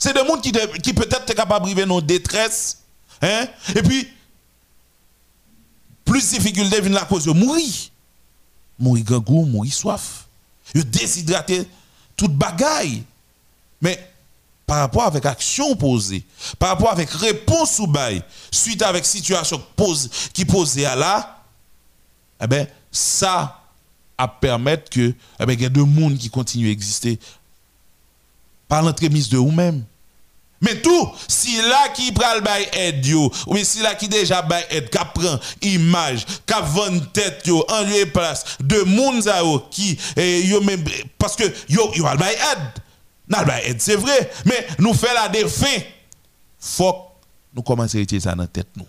[0.00, 2.78] C'est des gens qui, peut-être sont capables de vivre dans détresse.
[3.20, 3.46] Hein?
[3.76, 4.08] Et puis,
[6.06, 7.70] plus de difficultés viennent à cause de mourir.
[8.78, 10.26] Mourir gangou, mourir soif.
[10.74, 11.68] Vous déshydrater
[12.16, 13.04] toute bagaille.
[13.82, 14.10] Mais
[14.66, 16.24] par rapport avec action posée,
[16.58, 21.44] par rapport avec réponse ou bail, suite avec situation pose, qui posée à là,
[22.42, 23.60] eh ben, ça
[24.16, 27.18] a permettre que, eh ben, y a deux mondes qui continuent à exister
[28.66, 29.84] par l'entremise de vous-même.
[30.60, 33.30] Mais tout, si là qui le bail aide ou
[33.62, 38.06] si là qui déjà bail aide, qui prend image, qui vend tête yo, en lieu
[38.06, 39.22] place, de monde
[39.70, 40.52] qui, eh,
[41.18, 42.82] parce que yo, yo a le bail aide
[43.78, 45.82] c'est vrai, mais nous faisons la défense.
[46.58, 46.94] Faut
[47.54, 48.86] nous commencer à retirer ça dans la tête nous.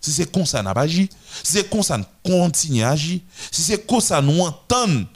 [0.00, 1.10] Si c'est comme ça, n'a pas agi.
[1.42, 3.20] Si c'est comme ça, nous continuons à agir.
[3.50, 5.06] Si c'est comme ça, nous entendons,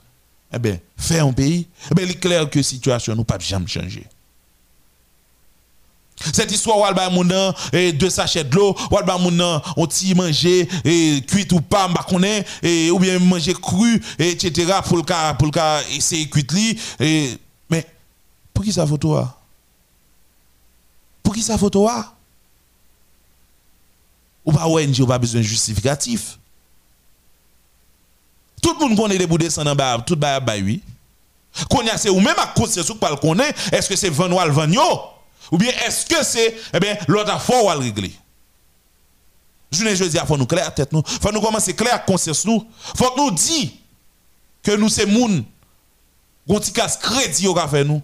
[0.52, 3.38] eh bien, faire un pays, eh bien, il est clair que la situation nous pas
[3.38, 4.06] jamais changer.
[6.32, 7.10] Cette histoire, où alba
[7.72, 11.88] et deux sachets de l'eau, ou alba mounan, on t'y manger, et cuit ou pas,
[12.62, 16.78] et ou bien manger cru, etc., pour le cas, pour le cas, essayer cuit li,
[17.00, 17.38] et
[18.54, 19.20] pour qui ça photo
[21.22, 21.90] Pour qui ça photo
[24.44, 26.38] Ou pas ONG, ou pas besoin de justificatif.
[28.62, 30.80] Tout le monde connaît des bouts en bas, tout bas, bas, oui.
[31.68, 34.46] Qu'on y a, c'est ou même à cause de ce qu'on est-ce que c'est Vanois
[34.46, 35.13] le Vanyo?
[35.50, 38.12] Ou bien est-ce que c'est, eh bien, l'autre fois ou à le régler?
[39.70, 43.12] Je ne dis faut nous clair tête nous, faut nous commencer clair conscience nous, faut
[43.16, 43.70] nous dire
[44.62, 45.44] que nous c'est moun,
[46.46, 48.00] gon ti casse crédit au fait nous.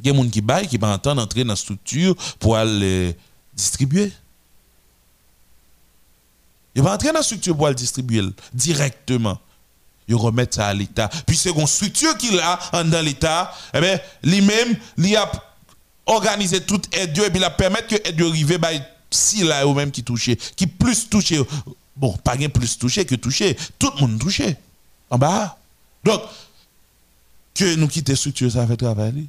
[0.00, 2.56] Il y a des gens qui baillent, qui pas entendre entrer dans la structure pour
[2.56, 3.16] aller
[3.52, 4.12] distribuer.
[6.74, 9.38] Il va entrer dans la structure pour aller distribuer directement.
[10.08, 11.08] Il remet ça à l'État.
[11.26, 15.30] Puis c'est une structure qu'il a dans l'État, eh bien, lui-même, il a
[16.06, 18.68] organisé toute aide et puis il a permis que aide arrive bah,
[19.10, 21.40] si là ou même qui touché, qui plus touché.
[21.96, 24.56] Bon, pas plus touché que touché, tout le monde touché.
[25.10, 25.56] En bas.
[26.04, 26.22] Donc,
[27.54, 29.26] que nous quitter structure, ça fait travailler.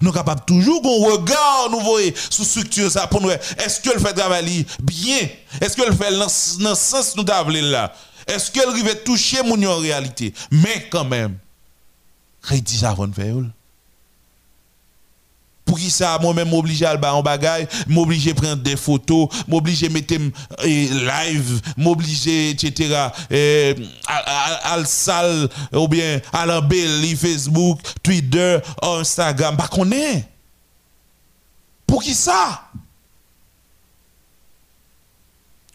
[0.00, 3.30] Nous sommes capables toujours qu'on regarde, nous voyons sous structure ça pour nous.
[3.30, 5.28] Est-ce qu'elle fait travailler bien?
[5.60, 7.94] Est-ce qu'elle fait dans le sens nous là?
[8.26, 10.32] Est-ce qu'elle arrive toucher mon en réalité?
[10.50, 11.36] Mais quand même,
[12.42, 13.36] crédit ça avant de faire.
[15.64, 19.82] Pour qui ça, moi-même, m'oblige à aller en bagaille, m'oblige à prendre des photos, m'oblige
[19.84, 20.14] à mettre
[20.62, 23.08] live, m'oblige, etc.
[24.06, 30.28] à, la salle, ou bien à la belle, Facebook, Twitter, Instagram, bah qu'on est.
[31.86, 32.63] Pour qui ça?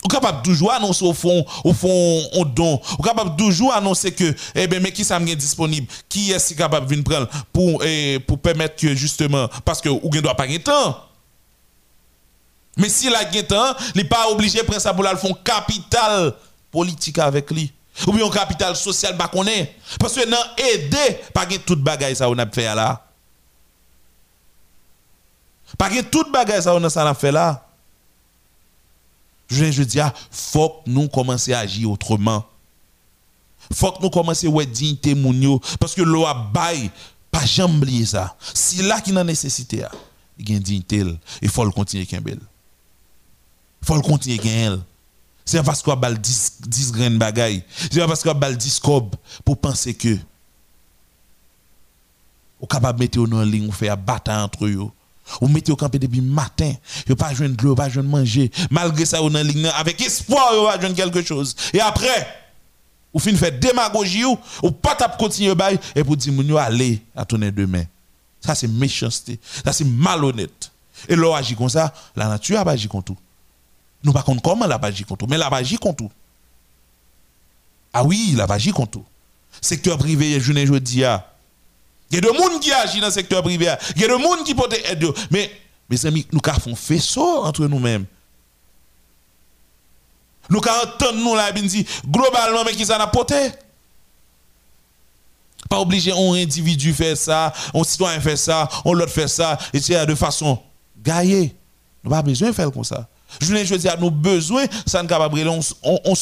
[0.03, 2.79] Ou capable toujours annoncer au fond, au fond, au don.
[2.97, 5.87] Ou capable toujours annoncer que, eh bien, mais qui ça est disponible?
[6.07, 10.09] Qui est-ce capable de venir prendre pour, eh, pour permettre que justement, parce que ou
[10.13, 10.97] ne doit pas gagner temps?
[12.77, 15.33] Mais si la gagne temps, il n'est pas obligé de prendre ça pour le fond
[15.43, 16.33] capital
[16.71, 17.73] politique avec lui.
[18.07, 19.75] Ou bien capital social, bah qu'on est.
[19.99, 23.05] Parce que non, aider, pas gagner toute bagaille ça on a fait là.
[25.77, 27.68] Pas gagner toute bagaille ça on a fait là.
[29.49, 32.45] Je, dis, ah, faut que nous commencer à agir autrement.
[33.73, 36.91] Faut que nous commencions à dignité mounio parce que l'eau a bail
[37.31, 38.35] pas jamais oublier ça.
[38.53, 39.83] Si là qui a nécessité
[40.37, 41.03] il y a une dignité
[41.41, 42.39] il faut le continuer bel.
[43.81, 44.79] Il faut le continuer elle.
[45.45, 47.63] C'est parce qu'on a 10 10 graines bagaille.
[47.91, 50.17] C'est parce qu'on a 10 cob pour penser que
[52.59, 54.89] ou capable mettre en ligne ou faire bataille entre eux.
[55.41, 56.73] Ou mettez au campé depuis matin,
[57.07, 58.51] vous pas joindre de l'eau, pas de manger.
[58.69, 61.55] Malgré ça, vous dans ligne avec espoir, vous va joindre quelque chose.
[61.73, 62.27] Et après,
[63.13, 67.01] vous finissez faire démagogie ou, ou pas tap continuer bail et pour dire vous allez
[67.15, 67.83] à tourner demain.
[68.41, 70.71] Ça c'est méchanceté, ça c'est malhonnête.
[71.07, 73.17] Et l'eau agit comme ça, la nature a pas agi comme tout.
[74.03, 76.11] Nous pas contre comment la pas agi contre tout, mais la pas agi contre tout.
[77.93, 79.05] Ah oui, la pas agi contre tout.
[79.61, 81.03] Secteur privé, je ne dis
[82.11, 83.71] il y a des gens qui agissent dans le secteur privé.
[83.95, 85.05] Il y a des gens qui portent aide.
[85.29, 85.51] Mais,
[85.89, 88.05] mes amis, nous avons fait ça entre nous-mêmes.
[90.49, 93.51] Nous avons entendu nous là, dit, globalement, mais qui ça n'a porté?
[95.69, 99.79] Pas obligé un individu faire ça, un citoyen faire ça, on l'autre faire ça, et
[99.79, 100.59] c'est de façon
[100.97, 101.55] gaillée.
[102.03, 103.07] Nous n'avons pas besoin de faire comme ça.
[103.39, 106.15] Je ne dis à nous besoin, ça ne capable on, on, on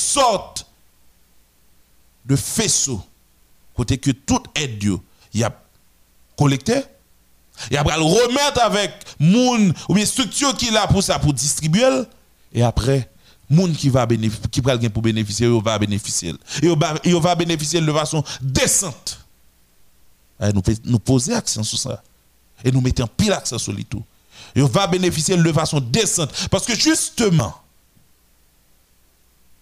[2.25, 3.01] de faisceau,
[3.73, 4.97] côté que tout aide Dieu,
[5.33, 5.49] il y a
[6.37, 6.81] collecter.
[7.71, 12.03] Et après, le remettre avec moun ou bien structure qui a pour ça, pour distribuer.
[12.53, 13.09] Et après,
[13.49, 16.33] moun qui va bénéficier, qui va pour bénéficier, il va bénéficier.
[16.61, 19.19] Il va bénéficier de façon décente.
[20.39, 22.03] Et nous, nous poser accent sur ça.
[22.63, 24.03] Et nous mettons pile accent sur tout.
[24.55, 26.31] Et on va bénéficier de façon décente.
[26.49, 27.55] Parce que justement,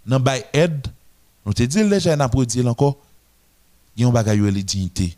[0.05, 0.87] dans le aide,
[1.45, 2.97] nous te disons déjà, nous encore,
[3.95, 5.15] il y a un bagage de dignité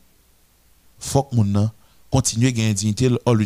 [1.00, 1.70] faut que moun
[2.10, 3.46] continue à gagner dignité hors le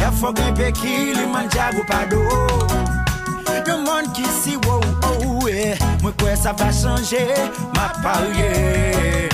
[0.00, 2.22] Yè fò gèpè ki li manjagou pado.
[3.66, 4.80] Yon moun ki si wou
[5.10, 5.84] ou e eh.
[6.02, 7.24] Mwen kwe sa va chanje
[7.74, 9.28] Ma parye.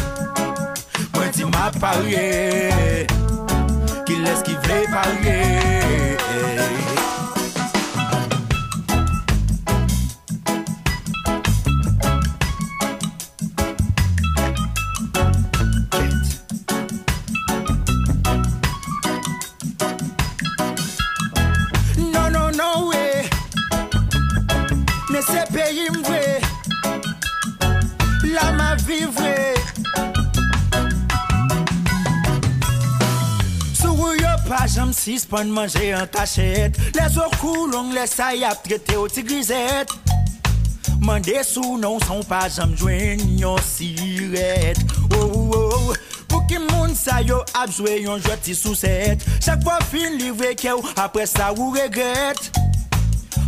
[1.13, 3.07] Mwen di ma parye
[4.07, 5.92] Ki les ki vle parye.
[34.97, 39.91] 6 pon manje an kachet Les ou koulong les ay ap trete ou ti grizet
[41.03, 44.79] Mande sou nou son pa jam jwen yon siret
[45.11, 46.01] Ou oh, ou oh, ou oh,
[46.33, 50.55] Pou ki moun sa yo ap jwe yon jweti sou set Chak po fin livre
[50.57, 52.41] ke ou apre sa ou regret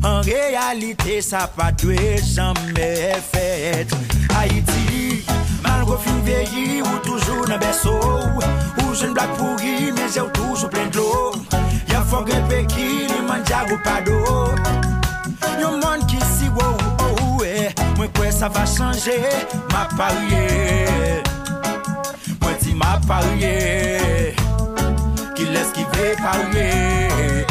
[0.04, 2.90] An realite sa pa dwe jame
[3.30, 3.94] fet
[4.34, 5.22] Haiti
[5.64, 10.86] Mal refin veyi ou toujou nan beso Ou jeune blague pourri, mais j'ai toujours plein
[10.86, 11.32] de l'eau.
[11.88, 14.52] Y'a fort grépé qui, ni manja ou pas d'eau.
[15.60, 17.74] Yon monde qui si wow, oh, ouais.
[17.96, 19.20] Moi, quoi, ça va changer,
[19.72, 21.22] m'a parié.
[22.40, 24.34] Moi, dis m'a parié.
[25.34, 27.44] Qui laisse qui veut parier?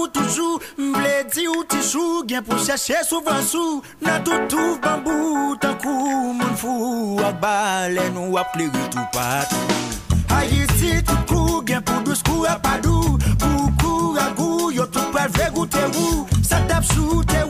[0.00, 3.82] kou toujou Mble di ou ti chou Gen pou chache souvan sou.
[4.00, 9.60] Nan toutou bambou Tan kou moun fou Ak bale nou ap pleri tou patou.
[10.32, 15.50] Haiti tout kou Gen pou dous kou apadou Pou kou ragou Yo tout pal vre
[15.56, 17.44] goute ou Sa tap sou te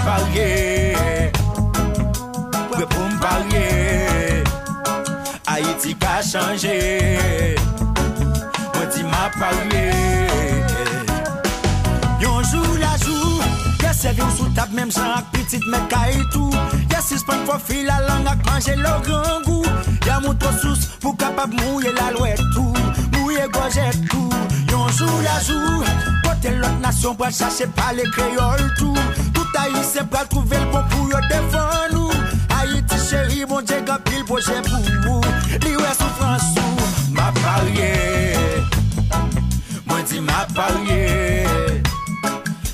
[0.00, 0.92] parye
[2.72, 4.42] Wè pou m parye
[5.46, 6.76] Haiti ka chanje
[8.74, 9.84] Mwen di ma parye
[12.22, 13.40] Yonjou la jou
[13.82, 16.52] Yè se vyon sou tab mèm jan ak pitit mè ka etou
[16.92, 19.66] Yè sispan fò fi la lang ak manje lò gangou
[20.06, 22.72] Yè moun tò sous pou kapab mouye la lwet tou
[23.18, 24.30] Mouye gojet tou
[24.70, 25.84] Yonjou la jou
[26.22, 30.66] Kote lot nasyon pou al chache pa le kreyol tou Tout haïtien pour trouver le
[30.72, 32.10] bon pour défendre nous
[32.56, 35.20] Haïti chéri mon Dieu quand pile projet pour vous
[35.62, 38.34] Li ouais souffrance sous m'a parié
[39.86, 41.46] Moi dis m'a parié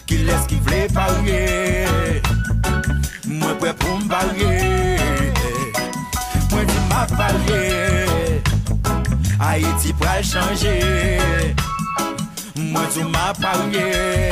[0.08, 1.84] qui laisse qui voulait parier?
[3.26, 4.96] Moi prêt pour me parier.
[6.50, 8.06] Moi dis m'a parier.
[9.38, 11.20] Haïti pral changer.
[12.56, 14.30] Moi dis m'a parier.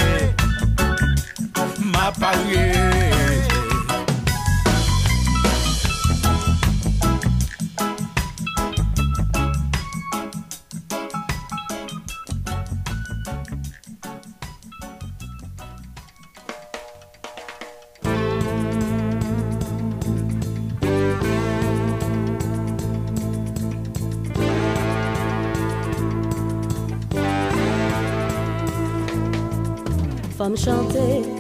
[30.37, 31.36] Femme chanter,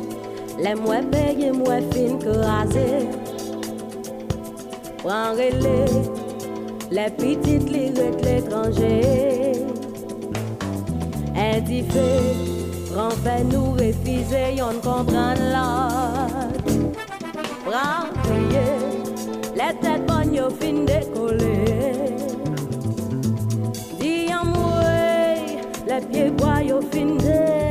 [0.66, 3.08] les mouais payés, mouais fin que raser.
[4.98, 5.86] Prends relais,
[6.90, 9.52] les petites lirettes l'étranger.
[11.36, 16.56] Indifférent, fait nous refuser, on comprend l'autre.
[17.64, 18.72] Prends prier,
[19.54, 22.16] les têtes bonnes, yo fin décoller.
[24.00, 24.82] Dis en moi,
[25.86, 27.65] les pieds quoi, yo fin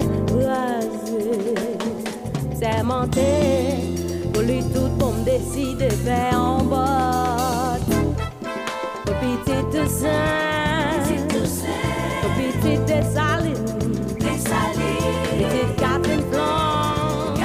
[2.60, 3.26] sermente
[4.34, 7.86] Pou li tout pou m deside pe an bot
[9.06, 11.06] Pou piti te sen
[12.22, 13.78] Pou piti te saline
[14.20, 17.40] Piti Catherine Flan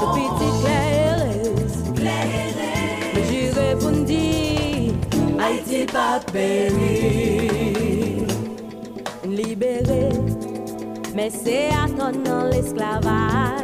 [0.00, 1.24] Pou piti Claire
[1.96, 2.70] Hélène.
[3.14, 4.92] Me jure pou n di
[5.40, 6.96] Haïti pa péri
[9.30, 10.08] Libéré.
[11.14, 13.59] Mè se aton nan l'esklavaj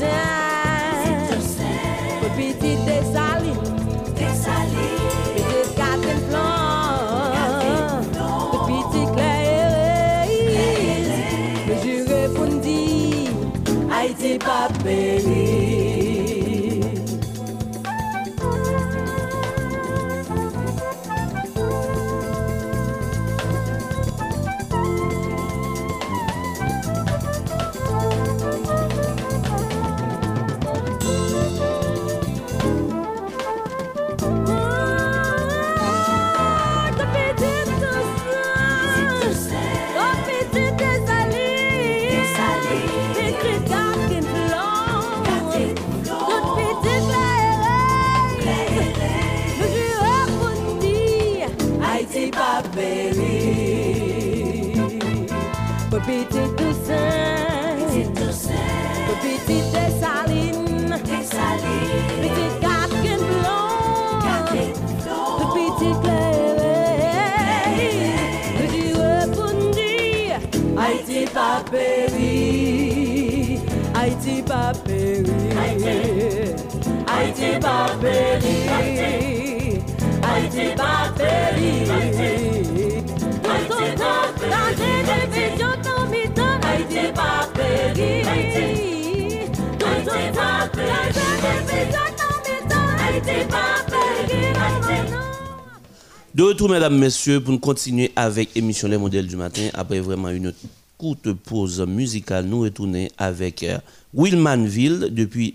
[0.00, 0.33] Yeah.
[56.06, 57.88] Petit Toussaint,
[59.08, 64.20] petit Dessalines, petit Catherine Blanc,
[65.54, 67.72] petit Claire,
[68.58, 69.96] petit Repundi,
[70.78, 73.60] Haïti pas péri,
[73.94, 75.32] Haïti pas péri,
[77.08, 78.53] Haïti pas péri,
[96.34, 99.68] De retour, mesdames, messieurs, pour nous continuer avec l'émission Les modèles du matin.
[99.72, 100.52] Après vraiment une
[100.98, 103.78] courte pause musicale, nous retournons avec euh,
[104.12, 105.54] Willmanville depuis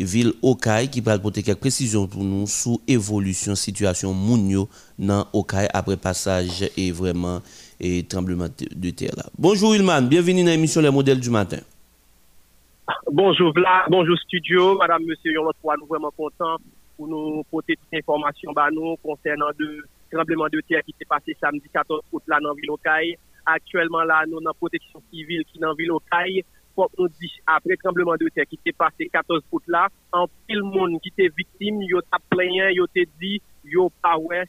[0.00, 5.68] ville Okaï qui va apporter quelques précisions pour nous sur évolution situation Mounio dans Okaï
[5.72, 7.40] après passage et vraiment
[7.78, 9.14] et tremblement de terre.
[9.38, 11.58] Bonjour Willman, bienvenue dans l'émission Les modèles du matin.
[13.10, 16.56] Bonjour Vlad, bonjour studio, madame, monsieur, on nous sommes vraiment contents
[16.96, 21.36] pour nous porter toute information bah, nous, concernant le tremblement de terre qui s'est passé
[21.40, 23.16] samedi 14 août là dans ville Okaï.
[23.46, 26.42] Actuellement là, nous avons protection civile qui dans ville Okaï.
[26.74, 30.62] Faut nous dit après tremblement de terre qui s'est passé 14 août là, en pile
[30.62, 34.44] monde qui était victime, yo t'a plaint, yo t'a dit, yo pas ouais,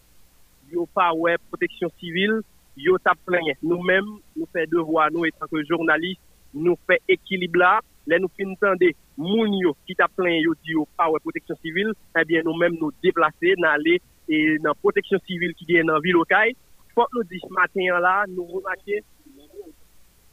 [0.72, 2.42] yo pas ouais protection civile,
[2.78, 3.44] yo t'a plaint.
[3.62, 6.22] Nous-mêmes, nous faisons devoir, nous, étant que journalistes,
[6.54, 7.82] nous faisons équilibre là.
[8.10, 11.60] lè nou fin tande moun yo ki ta plen yo di yo pa wè proteksyon
[11.62, 13.98] sivil, ebyen eh nou mèm nou deplase nan lè
[14.28, 16.56] e, nan proteksyon sivil ki gen nan vil okay.
[16.96, 19.00] Fok nou di matin la, nou remake,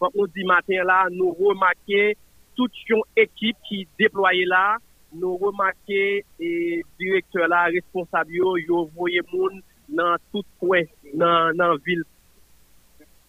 [0.00, 2.16] fok nou di matin la, nou remake
[2.58, 4.78] tout yon ekip ki deploye la,
[5.14, 6.50] nou remake e
[6.98, 12.02] direktor la, responsabyo, yo voye moun nan tout kwen nan, nan vil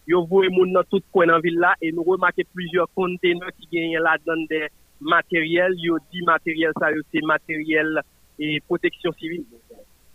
[0.06, 3.68] yo voye moun dans tout coin dans ville là et nous remarquons plusieurs containers qui
[3.72, 4.68] gagnent là dans des
[5.00, 5.74] matériels.
[5.78, 8.00] Yo dit matériel ça yo, c'est matériel
[8.38, 9.44] et protection civile.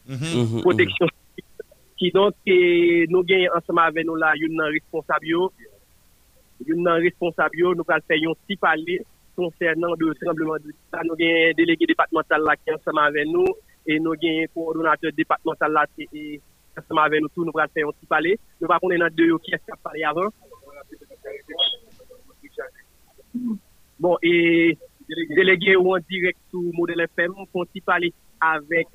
[0.07, 1.45] Mhm, protection civile
[1.97, 5.51] qui donc eh, nous gagnons ensemble avec nous là une responsable yo.
[6.65, 9.01] Une responsable yo nous allons faire un petit parler
[9.36, 11.01] concernant le tremblement de terre.
[11.05, 13.47] Nous gagnons délégué départemental là qui est ensemble avec nous
[13.88, 16.41] et nous gagnons coordonnateur départemental là qui est
[16.97, 19.53] avec nous tout nous allons faire un petit parler nous va connaître deux yo qui
[19.53, 20.30] est parlé avant.
[23.99, 28.88] Bon, et délégué ou en direct sur Modèle FM, qu'on s'y parler avec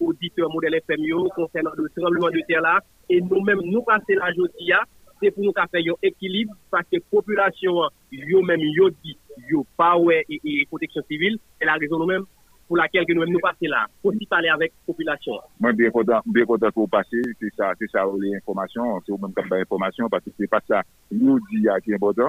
[0.00, 1.00] auditeur Modèle FM
[1.34, 2.80] concernant le tremblement de terre là.
[3.08, 4.74] Et nous-mêmes, nous passer la journée,
[5.20, 7.82] c'est pour nous faire un équilibre parce que la population,
[8.12, 9.16] yo même yo dit,
[9.48, 12.24] yo pas ouais et, et protection civile, c'est la raison nous-mêmes
[12.68, 15.32] pour laquelle que nous nous passer là, pour parler avec la population.
[15.58, 19.32] Moi, bien content, bien content pour passer, c'est ça, c'est ça, les informations, c'est vous-même
[19.32, 22.28] comme information, parce que c'est pas ça, nous dit qui est important.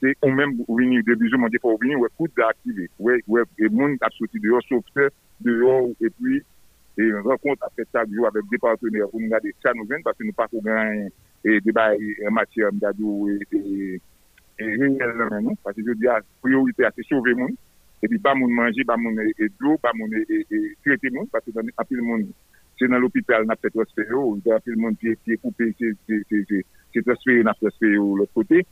[0.00, 3.42] C'est on même venir, de bisous, on dit pour venir, ouais, tout activé, ouais, ouais,
[3.58, 5.10] et monde a sorti dehors, sauveteur
[5.40, 6.42] dehors, et puis,
[6.98, 10.16] et rencontre après chaque jour avec des partenaires pour nous regarder ça nous vient, parce
[10.16, 11.08] que nous pas pour gagner,
[11.44, 11.92] et débat,
[12.26, 14.00] en matière, d'adou, et, et,
[14.58, 14.98] et,
[15.62, 16.06] parce que je dis,
[16.40, 17.50] priorité, c'est sauver monde.
[18.02, 20.24] epi ba moun manje, ba moun e dlo, ba moun e
[20.84, 22.26] trete moun, pati nan apil moun,
[22.76, 27.56] se nan l'opital nan ptet resfer yo, apil moun piye koupe, se transfer yo nan
[27.60, 28.62] transfer yo l'ot kote,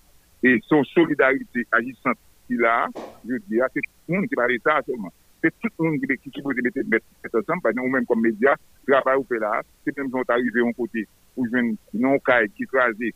[0.44, 2.84] e son solidarite agisant ki la,
[3.24, 3.80] yo diya, se
[4.12, 7.86] moun ki pare sa seman, se tout moun ki boze bete bete seman, pa nan
[7.86, 11.08] ou men kom media, travay ou pe la, se men jont arive yon kote,
[11.38, 13.14] ou jen non kay ki traze,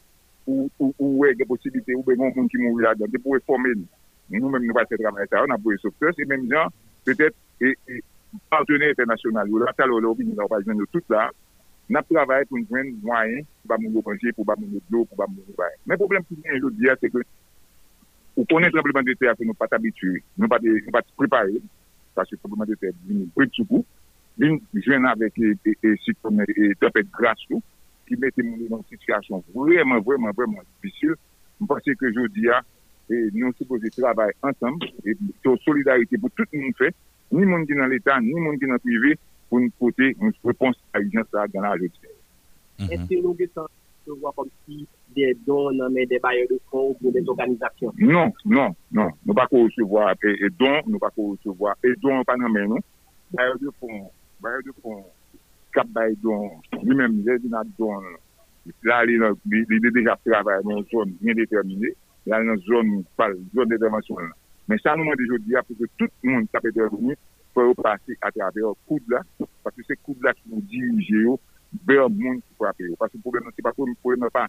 [0.49, 3.85] ou we de posibite, ou be yon moun ki moun vila, de pou e formen
[3.85, 3.95] nou.
[4.37, 6.73] nou men nou pa te travay sa yo, nan pou yon soukses, e men jan,
[7.09, 7.73] petet, e
[8.53, 11.29] partenè internasyonal yo, la talo la obi, nou pa jwen nou tout la,
[11.89, 14.85] nan travay pou nou jwen mwayen, pou ba moun nou konje, pou ba moun nou
[14.91, 15.81] blou, pou ba moun nou bayen.
[15.89, 17.25] Men problem pou mwen yo diya, se ke,
[18.37, 21.57] ou konen trembleman de terre, nou pa t'abitue, nou pa te prepare,
[22.15, 23.87] parce que trembleman de terre, vini bril soukou,
[24.39, 27.63] vini jwen avèk e sitpon, e topèk gras sou,
[28.09, 31.17] ki mette moun nou nan sityasyon vreman, vreman, vreman, visil,
[31.59, 32.61] mwen pense ke yo diya,
[33.09, 34.77] E nou se pose travay ansam,
[35.41, 36.91] sou solidarite pou tout moun fè,
[37.33, 39.15] ni moun ki nan l'Etat, ni moun ki nan privé,
[39.49, 42.11] pou nou pote moun repons a yon sa gana a jòk.
[42.85, 43.69] Eske nou de san
[44.05, 44.85] se wwa kom si
[45.17, 47.97] de don nan men de baye de fond ou de organizasyon?
[47.99, 49.15] Non, non, non.
[49.25, 50.13] Nou pa ko recevo a
[50.61, 52.85] don, nou pa ko recevo a don pa nan men nou.
[53.33, 54.11] Baye de fond,
[54.45, 55.01] baye de fond,
[55.73, 58.05] kap baye don, li men mizè di nan don,
[58.85, 59.17] la li
[59.89, 61.95] deja travay nan son bien determiné,
[62.29, 64.37] la nan zon, pal, zon de devensyon la.
[64.69, 67.17] Men sa nouman de jodi ya, pou ke tout moun tapè de reveni,
[67.57, 69.23] pou yo pase atrave yo koud la,
[69.65, 71.39] pati se koud la ki pou dirije yo,
[71.89, 72.99] be yo moun ki pou apè yo.
[73.01, 74.45] Pati pou gen nan se pa pou, pou gen nan pa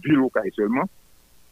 [0.00, 0.88] bilo kaye selman,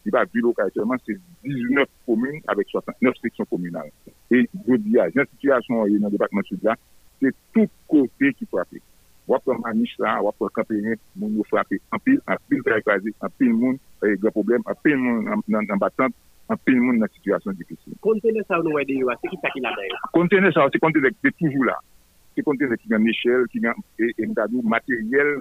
[0.05, 3.93] se pa bilo kaye selman, se 19 komune avèk 69 seksyon komunal.
[4.33, 6.79] E jodi ya, jan situasyon yo nan debatman sud la,
[7.21, 8.81] se tout kote ki pou apè.
[9.29, 13.77] Wap kon manish la, wap kon kampenye, moun yo frape, anpil, anpil trajkazi, anpil moun,
[14.03, 16.14] Eh, e gwa problem apil moun nan batant,
[16.49, 17.96] apil moun nan situasyon difisil.
[18.05, 19.99] Kontene sa ou nou wè de yo a, se ki sa ki la de yo?
[20.14, 21.74] Kontene sa ou, se kontene de toujou la.
[22.38, 25.40] Se kontene ki nan eshel, ki nan e, e, mdadou materyel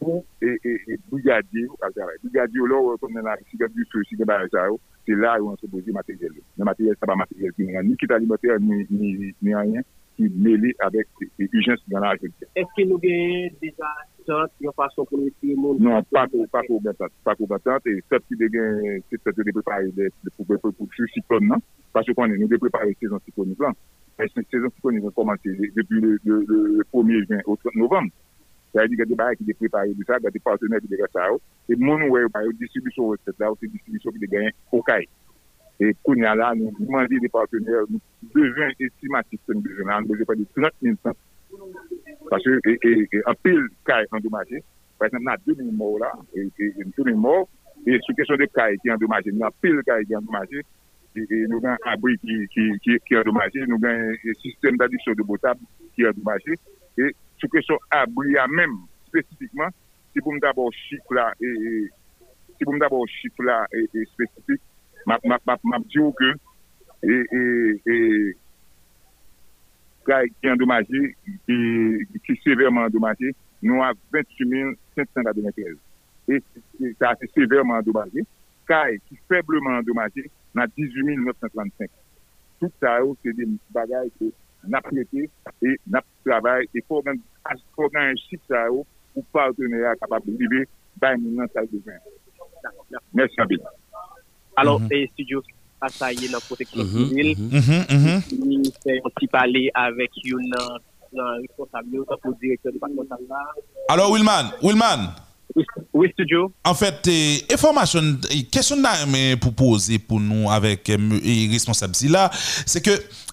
[0.00, 2.18] pou e, e brigadi ou al taray.
[2.24, 4.80] Brigadi ou lò, konnen la, si gen du sou, si gen ba yon sa yo,
[5.06, 6.46] se la yon se bozi materyel yo.
[6.58, 9.86] Nan materyel sa ba materyel ki nan, ni kit alimenter, ni anyen,
[10.16, 12.50] ki mele avèk urjens nan la agrikulture.
[12.62, 13.90] Eske nou genye deja
[14.26, 15.80] chante yon fason pou nou iti moun?
[15.82, 17.10] Non, pa kou batante.
[17.26, 21.48] Pa kou batante, e sep ki de genye, se sep de deprepare pou chou sikon
[21.52, 23.78] nan, pa chou konen nou deprepare sezon sikon nou plan.
[24.20, 26.18] Sezon sikon nou ven komanse depi le
[26.92, 28.12] 1er jen au 30 novem.
[28.72, 31.28] Sa yon di gade baye ki deprepare de sa, gade partenè ki de gade sa
[31.34, 34.22] ou, e moun wè ou baye ou distribusyon ou se la ou se distribusyon ki
[34.22, 35.08] de genye okaye.
[35.82, 38.00] Et Kounia là, nous demandons des partenaires, nous
[38.32, 41.16] besoin estimatif, nous besoin là, nous besoin pas de 30 000 francs.
[42.30, 44.62] Parce que, et, et, et, en pile, caille endommagée,
[44.96, 47.48] par exemple, on a 2 000 morts là, et, et, 2 000 morts,
[47.84, 50.62] et sur question de caille qui est endommagée, nous avons pile caille qui est endommagée,
[51.16, 54.76] et, nous avons un abri qui, qui, qui, qui est endommagé, nous avons un système
[54.76, 55.62] d'addiction de potable
[55.96, 56.60] qui est endommagé,
[56.96, 58.76] et sur question abri à même,
[59.08, 59.72] spesifikman,
[60.12, 61.90] si pou me d'abord chiffre là, et,
[62.56, 64.60] si pou me d'abord chiffre là, e, spesifik,
[65.06, 66.30] map, map, map, map diyo ke
[67.02, 67.42] e, e,
[67.86, 67.96] e
[70.06, 71.00] kaj ki e endomaje
[71.46, 71.56] ki,
[72.26, 73.32] ki severman endomaje
[73.62, 75.76] nou a 28.793
[76.32, 76.40] e
[76.98, 78.26] sa se severman endomaje
[78.68, 81.90] kaj ki febleman endomaje nan 18.935
[82.60, 84.30] tout sa yo se de bagay ke
[84.70, 87.18] nap prete e nap travay e fogan
[88.06, 88.84] an chik sa yo
[89.16, 90.66] ou partenera kapab libe
[91.00, 92.00] bay moun nan sal de ven
[93.12, 93.81] Mersi an bilan
[94.56, 95.10] Alors, mm -hmm.
[95.12, 95.42] studio
[96.24, 97.34] est dans protection civile.
[98.30, 100.54] Il fait un petit parler avec une
[101.40, 103.18] responsable pour directeur départemental.
[103.88, 105.14] Alors, Wilman, Wilman.
[105.92, 106.50] Oui, studio.
[106.64, 108.00] En fait, eh, information,
[108.30, 108.76] eh, question
[109.40, 110.88] pour poser pour nous avec
[111.50, 112.30] responsable là,
[112.64, 112.90] c'est que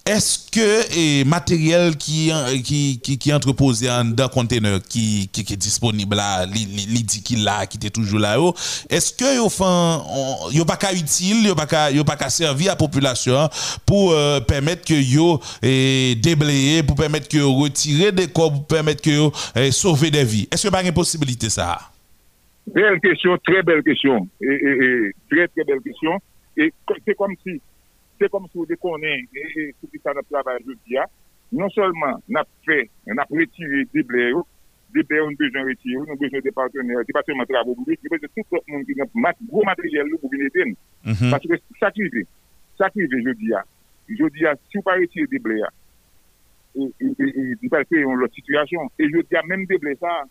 [0.09, 2.31] est-ce que le matériel qui
[2.63, 7.91] qui qui, qui entreposé dans conteneur qui, qui, est disponible là, il là, qui est
[7.91, 8.35] toujours là,
[8.89, 10.01] est-ce que enfin,
[10.59, 13.49] a pas qu'à utile, il pas pas qu'à servir à la population
[13.85, 19.03] pour euh, permettre que yo et déblayer, pour permettre que retirer des corps, pour permettre
[19.03, 20.47] que sauver des vies?
[20.51, 21.77] Est-ce que pas une possibilité ça?
[22.73, 24.27] Belle question, très belle question.
[24.41, 26.19] Très, très belle question.
[26.57, 26.73] Et
[27.05, 27.61] c'est comme si,
[28.19, 31.05] se kom sou de konen, e se ki sa nap travay jodi ya,
[31.55, 34.43] non solman nap fe, nap retire deble yo,
[34.93, 38.15] deble yo nou bejan retire yo, nou bejan de partener, de partener travo boubik, nou
[38.15, 40.75] bejan tout moun ki nan gro materyel yo pou vin eten,
[41.31, 42.25] pati sa krive,
[42.77, 43.63] sa krive jodi ya,
[44.19, 45.71] jodi ya, si ou pa retire deble ya,
[46.75, 50.21] di pa kre yon lot situasyon, e jodi ya menm deble sa,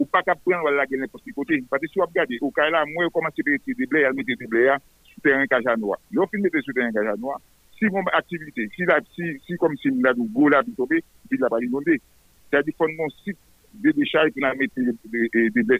[0.00, 2.84] ou pa kap pren wala genen posti kote, pati si wap gade, ou ka la
[2.88, 4.78] mwen koman se pe retire deble ya, mwen te deble ya,
[5.22, 5.98] terrain Cajanois.
[6.12, 7.40] Là, on mettre sur terrain Cajanois.
[7.78, 11.38] Si mon activité, si, la, si, si comme si nous avons gros là, tomber, puis
[11.38, 12.00] la pas inondé.
[12.50, 13.38] C'est-à-dire qu'on mon site
[13.74, 15.78] de décharge pour mettre des, blés.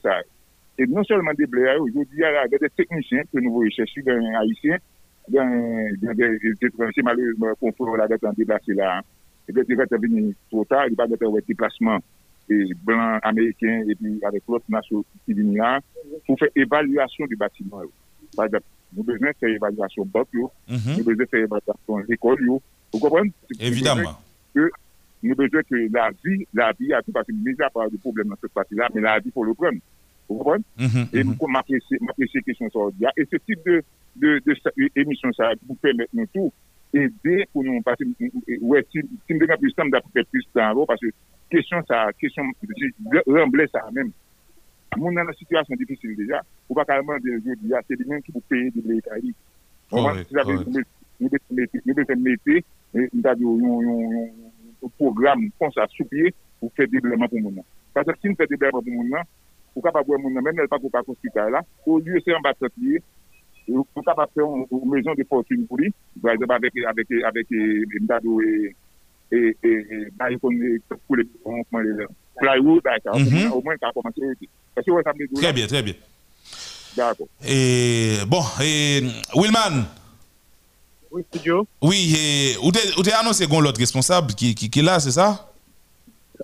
[0.79, 4.13] Et non seulement des blés, aujourd'hui, il y a des techniciens que nous recherchons dans
[4.13, 4.77] un haïtien,
[5.29, 9.03] dans des étrangers malheureusement fait la dette en déplacé là.
[9.49, 11.99] Et puis, il va venir trop tard, il va être un déplacement
[12.49, 15.81] et blancs américains et puis avec l'autre nation qui vient là
[16.27, 17.83] pour faire évaluation du bâtiment.
[18.37, 18.65] Par exemple,
[18.95, 22.47] nous besoin de faire évaluation bac, nous besoin de faire évaluation école.
[22.47, 23.33] Vous comprenez?
[23.61, 24.19] Évidemment.
[24.55, 24.71] Que
[25.23, 27.97] nous besoin que la vie, la vie a tout parce que mis à part de
[27.97, 29.79] problèmes dans cette partie-là, mais la vie, il faut le prendre.
[30.29, 30.65] Vous comprenez?
[31.13, 33.83] Et nous, m'apprécier la question sur Et ce type de,
[34.17, 36.53] de, de, émission, ça vous permet nous tout
[36.95, 38.05] aider pour nous, parce que,
[38.61, 41.07] ouais, si, si nous avons plus de temps, d'après plus de temps, parce que
[41.51, 42.43] question ça, question,
[43.27, 44.11] remblait ça même.
[44.99, 48.23] moun nan la situasyon difisil deja, ou pa kalman de yo diya, se di men
[48.25, 49.33] ki pou peye di ble Itali.
[49.93, 50.33] Mwen se
[53.23, 57.67] zave yon program kon sa soupye pou fè debleman pou moun nan.
[57.95, 59.29] Pasè si nou fè debleman pou moun nan,
[59.77, 62.33] ou kapap wè moun nan, men el pa pou pa konspikal la, ou liye se
[62.33, 63.01] yon batat liye,
[63.71, 67.55] ou kapap fè yon mezon de fortune pou li, vwa yon avèk
[68.03, 69.55] mdado e
[70.19, 70.59] baye kon
[71.07, 72.19] pou le konfman le lèm.
[72.41, 73.53] Plywood, d'accord, Mhm.
[73.53, 74.21] au moins, ça a commencé.
[74.21, 75.95] Que, dit, Très bien, très bien.
[76.97, 77.27] D'accord.
[77.47, 79.01] Et bon, et
[79.35, 79.85] Willman,
[81.11, 81.67] Oui, studio.
[81.83, 82.71] oui, et, ou
[83.03, 85.49] t'es annoncé qu'on l'autre responsable qui, qui, qui est là, c'est ça?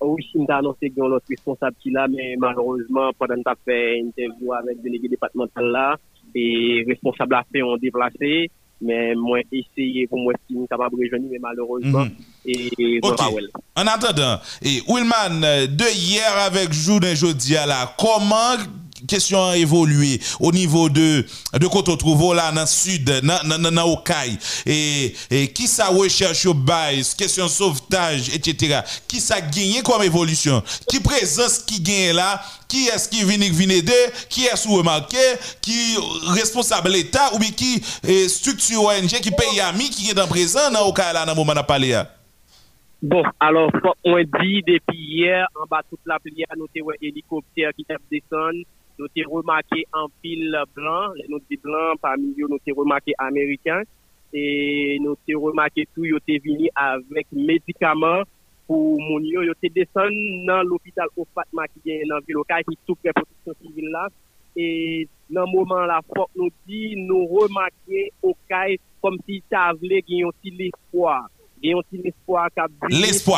[0.00, 3.50] Oui, je m'ai annoncé a l'autre responsable qui est là, mais malheureusement, pendant que tu
[3.64, 5.96] fait une interview avec le délégué départemental là,
[6.34, 8.50] et responsable a fait on déplacé,
[8.80, 12.10] mais moi, essayé pour moi, si capable de rejoindre, mais malheureusement, Mhm.
[12.46, 13.48] et, pas well.
[13.76, 18.56] En attendant, et Willman, euh, de hier avec journée jeudi à là, comment
[19.06, 21.24] question a évolué au niveau de
[21.58, 24.02] de côté trouve là dans le sud dans dans
[24.66, 25.14] et,
[25.54, 30.62] qui ça recherche au bail question sauvetage etc qui ça gagné comme évolution?
[30.88, 32.40] Qui présence qui gagne là?
[32.68, 33.92] Qui est-ce qui vient vient aider?
[34.28, 35.16] Qui est-ce remarqué
[35.60, 35.96] qui
[36.28, 40.70] responsable l'état ou bien qui eh, structure ONG qui paye ami qui est dans présent
[40.70, 42.00] dans Okaï là dans le moment n'a parlé
[43.00, 43.70] Bon, alors,
[44.04, 48.02] on dit depuis hier, en bas toute la plière, nous avons un hélicoptère qui tape
[48.98, 53.12] Nous avons remarqué un fil blanc, les nous dit blanc, parmi eux, nous avons remarqué
[53.18, 53.82] américain.
[54.32, 58.22] Et nous avons remarqué tout, ils étaient venus avec médicaments
[58.66, 62.34] pour mon yo, ils étaient descendus dans l'hôpital au Fatma qui est dans la ville
[62.34, 64.08] locale, qui est tout près protection civile là.
[64.54, 68.36] Et dans le moment là, faut que nous dit, nous remarquer au
[69.00, 71.28] comme si ça voulait aussi l'espoir.
[71.62, 72.48] Gagner aussi l'espoir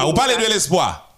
[0.06, 0.44] vous parlez nous.
[0.44, 1.09] de l'espoir.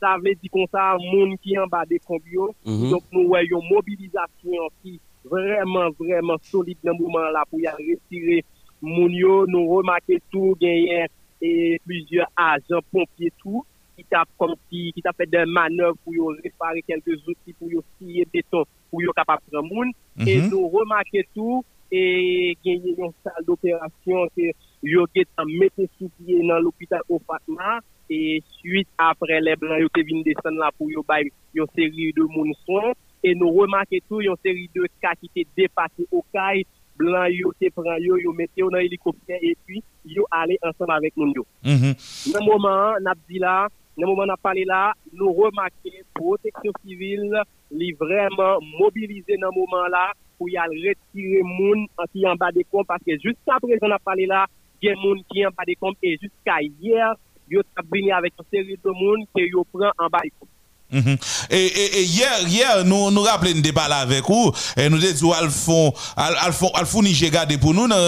[0.00, 2.54] Ça veut dire comme ça, monde qui en bas des combio.
[2.66, 2.90] Mhm.
[2.90, 8.44] Donc, nous voyons une mobilisation qui vraiment, vraiment solide dans ce moment-là pour y retirer
[8.82, 9.46] moun yo.
[9.46, 11.06] Nous remarquons tout, gagner
[11.40, 13.64] et plusieurs agents, pompiers, tout,
[13.96, 17.68] qui t'a comme si, qui t'a fait des manœuvres pour réparer quelques outils, pour
[17.98, 19.90] scier béton, pour y capable prendre moun.
[20.26, 20.50] Et Mhm.
[20.50, 24.50] nous remarquons tout, et gagner une salle d'opération que
[24.82, 29.88] yo getan mette sous pied dans l'hôpital au Fatma et suite après les blancs yo
[29.96, 32.92] vinn descendre là pour yo bay une série de moun soins.
[33.24, 36.64] Et nous remarquons tout une série de cas qui étaient dépassés au CAI
[36.96, 40.92] blanc yo te prend yo yo mette yo dans hélicoptère et puis yo aller ensemble
[40.92, 41.44] avec moun yo.
[41.64, 43.68] Dans le moment, n'a dit là,
[43.98, 49.88] dans moment, n'a parlé là, nous remarquons protection civile, li vraiment mobilisé dans le moment
[49.88, 53.88] là pour y aller retirer moun qui en bas des comptes parce que jusqu'à présent,
[53.88, 54.46] n'a parlé là,
[54.88, 57.14] a moun qui en bas des comptes et jusqu'à hier,
[57.48, 60.48] yo t'a venu avec une série de moun que yo prend en bas des comptes.
[60.88, 61.16] Mhm.
[61.50, 64.98] Et, et, et hier, hier, nous nous rappelons un débat là avec vous, et nous
[64.98, 67.98] disons al font al al font al font Niger garder pour nous dans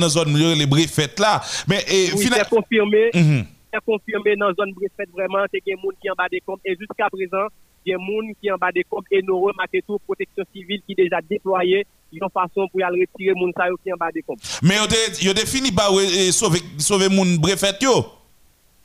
[0.00, 1.42] dans zone les briefettes là.
[1.68, 3.10] Mais et Oui, final- c'est confirmé.
[3.12, 3.44] Mhm.
[3.72, 6.60] c'est confirmé dans la zone Brefet vraiment, c'est des gens qui en bas des comptes.
[6.64, 7.46] Et jusqu'à présent,
[7.84, 11.02] des gens qui en bas des comptes et nous remarquons tout protection civile qui est
[11.04, 11.84] déjà déployée.
[12.12, 14.40] Ils ont façon pour y aller retirer les gens qui en bas des comptes.
[14.62, 14.96] Mais yo te
[15.26, 18.06] yo te fini par eh, sauver sauver moun briefette yo?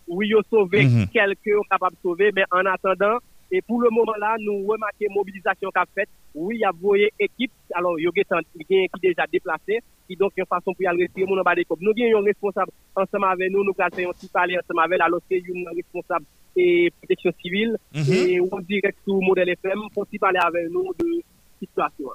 [0.07, 1.07] Oui, ils ont sauvé Mhm.
[1.07, 3.19] quelques qui sont capables de sauver, mais en attendant,
[3.49, 6.09] et pour le moment là, nous remarquons la mobilisation qu'a faite.
[6.35, 10.33] Oui, il y a voyé équipe, alors il y a qui déjà déplacé, qui donc
[10.35, 11.79] une façon pour y aller retirer les gens en bas des comptes.
[11.79, 15.21] Nous avons un responsable ensemble avec nous, nous faire un petit parler ensemble avec alors
[15.31, 16.25] nous un responsable
[16.57, 18.13] et protection civile Mhm.
[18.13, 21.21] et on direct sur modèle FM pour parler avec nous de
[21.59, 22.09] situation.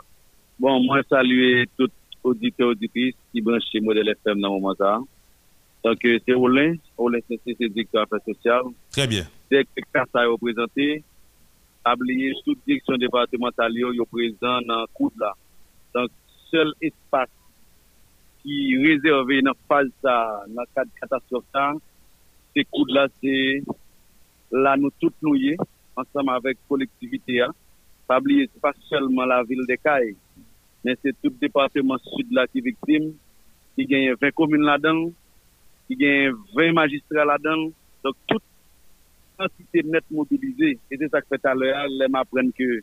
[0.59, 1.91] Bon, moi, saluer tout
[2.23, 4.99] auditeur, auditrice qui branche chez Modèle FM dans le moment ça.
[5.85, 8.63] Donc, euh, c'est Olin, Olin c'est directeur affaires sociales.
[8.91, 9.25] Très bien.
[9.51, 11.05] Dès que ça est représenté,
[11.95, 15.33] oublier toute direction départementale, yo yo présent dans le coup là.
[15.95, 16.11] Donc,
[16.51, 17.29] seul espace
[18.43, 21.73] qui est réservé dans la phase ça, dans le cadre de catastrophe ça,
[22.55, 23.63] c'est coup là, c'est
[24.51, 25.57] là nous tous nous y est,
[25.97, 27.43] ensemble avec collectivité.
[27.43, 27.53] Hein.
[28.07, 30.17] Pas oublier, c'est pas seulement la ville de Caille,
[30.85, 33.13] mais c'est tout le département sud qui est victime,
[33.77, 35.11] qui gagne 20 communes là-dedans,
[35.87, 37.71] qui gagne 20 magistrats là-dedans.
[38.05, 38.43] Donc, toute
[39.39, 40.79] quantité net mobilisée.
[40.91, 42.83] Et c'est ça que fait à l'heure, les m'apprennent que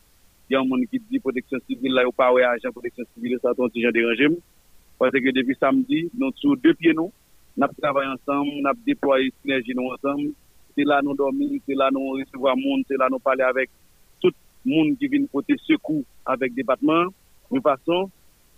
[0.50, 3.04] il y a un monde qui dit protection civile là, ou pas ouais, agent protection
[3.16, 4.28] civile, ça ton gens dérangé.
[5.00, 7.12] Parce que depuis samedi, nous sur deux pieds nous,
[7.58, 10.30] nous travaillé ensemble, nous avons déployé synergie nous ensemble.
[10.76, 13.70] C'est là nous dormir, c'est là nous recevoir monde, c'est là nous parler avec
[14.22, 14.32] tout
[14.66, 17.06] le monde qui vient porter secours avec département,
[17.52, 18.10] de façon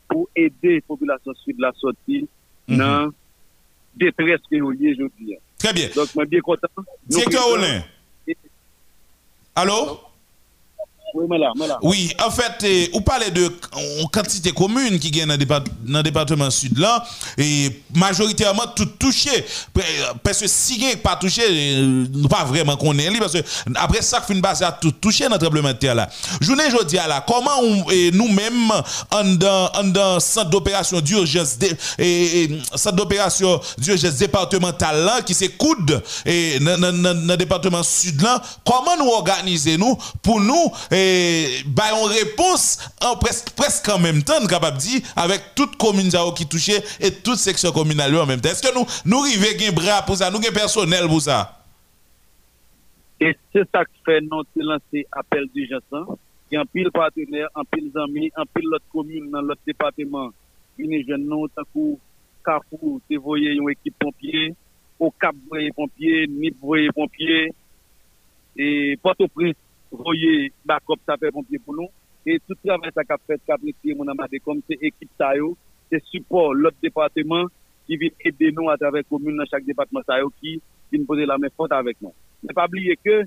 [0.09, 2.27] pour aider la population sud la sortie
[2.67, 2.77] Mhm.
[2.77, 3.09] dans
[3.95, 4.61] détresse que est
[4.91, 5.37] aujourd'hui.
[5.57, 5.89] Très bien.
[5.95, 6.67] Donc, moi, bien content.
[7.07, 7.83] Directeur Olin.
[9.55, 9.99] Allô?
[11.13, 11.79] Oui, mais là, mais là.
[11.81, 13.49] Oui, en fait, eh, vous parlez de
[14.11, 15.37] quantité commune qui gagne dans
[15.99, 17.03] le département sud là,
[17.37, 19.45] et majoritairement tout touché.
[20.21, 23.39] Parce que si gagne pas touché, euh, nous pas vraiment lui, parce que
[23.75, 26.09] après ça, fin base à tout touché dans le tremblement de terre là.
[26.41, 28.71] Journée jeudi là, comment eh, nous-mêmes,
[29.11, 31.57] en dans, en dans centre d'opération d'urgence,
[31.99, 38.97] et, centre d'opération d'urgence départemental là, qui c'est coude, dans le département sud là, comment
[38.99, 40.71] nous organiser nous pour nous
[41.67, 46.47] bah on réponse en presque presque en même temps capable dire avec toute commune qui
[46.47, 50.01] touchée et toute section communale en même temps est-ce que nous nous river gain bras
[50.03, 50.29] pour ça?
[50.31, 51.65] Nous gain personnel pour ça?
[53.19, 55.81] Et c'est ça que fait nous lancer appel d'urgence.
[55.91, 56.05] hein.
[56.49, 59.61] Il y a un pile partenaire, un pile amis, un pile l'autre commune dans l'autre
[59.65, 60.29] département.
[60.77, 61.97] Une jeune nous, tant que
[62.45, 64.53] Carrefour, te voyé une équipe pompier,
[64.99, 67.51] au Cap voyé pompier, Nip voyé pompier,
[68.55, 69.55] et Port-au-Prince
[69.91, 71.87] voyé backup sapeur pompier pour nous.
[72.25, 75.31] Et tout travail ça qu'a fait, qu'a apprécié mon amadé, comme c'est équipe ça
[75.89, 77.45] c'est support l'autre département
[77.85, 80.61] qui vient aider nous à travers commune dans chaque département ça qui
[80.91, 82.13] vient poser la main forte avec nous.
[82.43, 83.23] Ne pas oublier que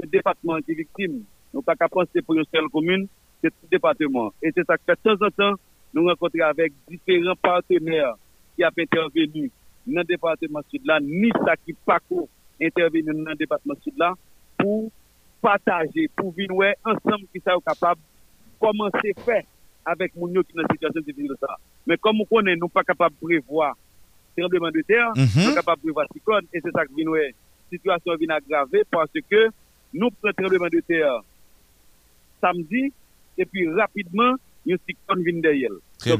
[0.00, 3.08] ce département qui est victime, nous pas qu'à penser pour une seule commune,
[3.42, 4.32] c'est tout département.
[4.42, 5.58] Et c'est ça que de temps en temps,
[5.92, 8.14] nous rencontrons avec différents partenaires
[8.56, 9.50] qui ont intervenu
[9.86, 12.28] dans le département sud-là, ni ça qui pas qu'au
[12.60, 14.14] intervenir dans le département sud-là,
[14.58, 14.90] pour
[15.44, 19.42] partager, pour venir ensemble qui sont capables de commencer à faire
[19.84, 21.58] avec mon qui sont dans une situation difficile ça.
[21.86, 23.76] Mais comme on connaît, nous pas capables de prévoir
[24.36, 27.34] tremblement de terre, nous pas capables de prévoir cyclone, et c'est ça qui vient ouais,
[27.70, 29.48] situation vient aggraver parce que
[29.92, 31.20] nous prenons tremblement de terre
[32.40, 32.90] samedi,
[33.36, 34.34] et puis rapidement,
[34.66, 35.70] un cyclone vient derrière.
[36.00, 36.10] Qui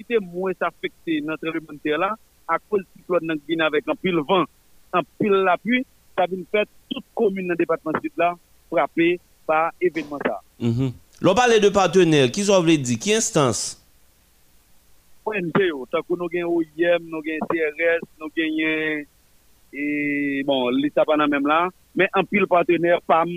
[0.00, 2.16] était moins affectée dans le tremblement de terre là,
[2.48, 4.44] à cause du cyclone qui vient avec un pile vent,
[4.94, 5.84] un pile la pluie,
[6.16, 8.12] ça vient faire toute commune dans le département sud
[8.72, 10.40] là frappée par événement ça.
[10.60, 10.92] Mhm.
[11.20, 13.78] L'on parle de partenaires, qui sont voulu dire, qui instance?
[15.24, 15.52] ONG
[15.90, 19.04] tant que nous gagnons OIM, nous gagnons CRS, nous gagnons
[19.74, 23.28] et bon, l'État pas même là, mais un pile partenaire PAM,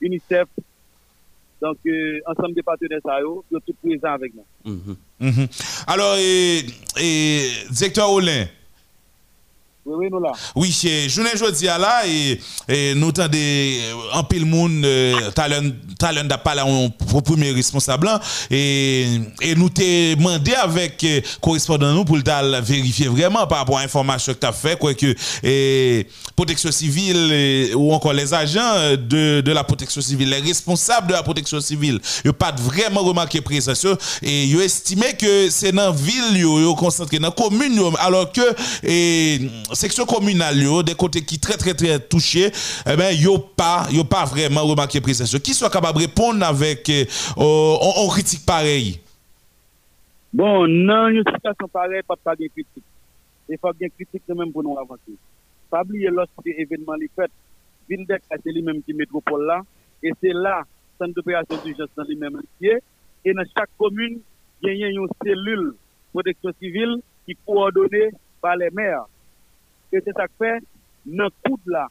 [0.00, 0.46] UNICEF.
[1.60, 4.44] Donc euh, ensemble des partenaires ils sont tous présents avec nous.
[4.64, 4.96] Mhm.
[5.20, 5.48] Mhm.
[5.86, 6.60] alors et,
[7.00, 7.40] et
[7.70, 8.46] directeur Olin
[9.84, 10.18] Oui, oui.
[10.54, 13.36] Oui, c'est à là et, et nous tendons
[14.12, 16.64] en pile monde euh, talent talent d'a pas là
[17.08, 18.08] pour premier responsable
[18.48, 19.06] et
[19.40, 23.82] et nous t'ai demandé avec euh, correspondant nous pour le vérifier vraiment par rapport à
[23.82, 26.06] l'information que tu as fait quoi que et
[26.36, 31.12] protection civile ou encore les agents euh, de, de la protection civile les responsables de
[31.14, 33.84] la protection civile ils pas vraiment remarqué présence
[34.22, 38.42] et ils estimé que c'est dans ville yo yo concentré dans commune yo, alors que
[39.74, 42.50] section communale des côtés qui très très très touchés
[42.86, 43.14] eh ben
[43.56, 45.38] pas pas vraiment remarqué yo.
[45.38, 47.04] qui soit capable de répondre avec euh,
[47.36, 49.00] on, on critique pareil
[50.32, 52.84] Bon, dans une situation pareille, pas pas de critique.
[53.50, 55.12] Il faut bien critique quand même pour nous avancer.
[55.68, 57.30] Pas oublier lorsque l'événement est fait,
[57.90, 59.60] Vindec c'est lui-même qui métropole là,
[60.02, 60.62] et c'est là,
[60.98, 62.78] centre d'opération d'urgence dans lui-même lié,
[63.26, 64.20] et dans chaque commune,
[64.62, 65.74] il y a une cellule
[66.12, 66.96] protection civile
[67.26, 68.10] qui est coordonnée
[68.40, 69.04] par les maires.
[69.92, 70.60] Et c'est ça que fait,
[71.04, 71.88] dans le coup là,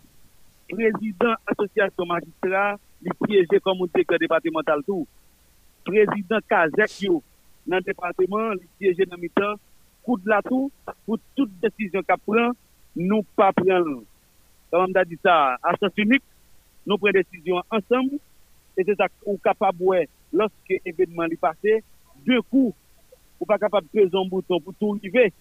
[0.68, 5.08] président association magistrat, il siège comme un directeur départemental tout.
[5.86, 7.08] Président Kazek
[7.68, 9.56] dans le département, il siège dans le temps,
[10.04, 10.72] coup de la tout,
[11.06, 12.52] pour toute décision qu'a prend,
[12.95, 14.04] nous pas prendre.
[14.72, 16.24] Comme on a dit ça, à sens unique,
[16.88, 18.16] nous prenons décision ensemble,
[18.78, 21.84] et c'est ça qu'on est capable, lorsque l'événement est passé,
[22.26, 22.76] deux coups,
[23.39, 25.34] ou pas capable de peser un bouton pour tout arriver.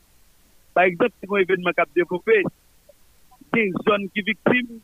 [0.74, 2.42] Par exemple, si un événement qui a développé,
[3.52, 4.80] des zones qui victimes,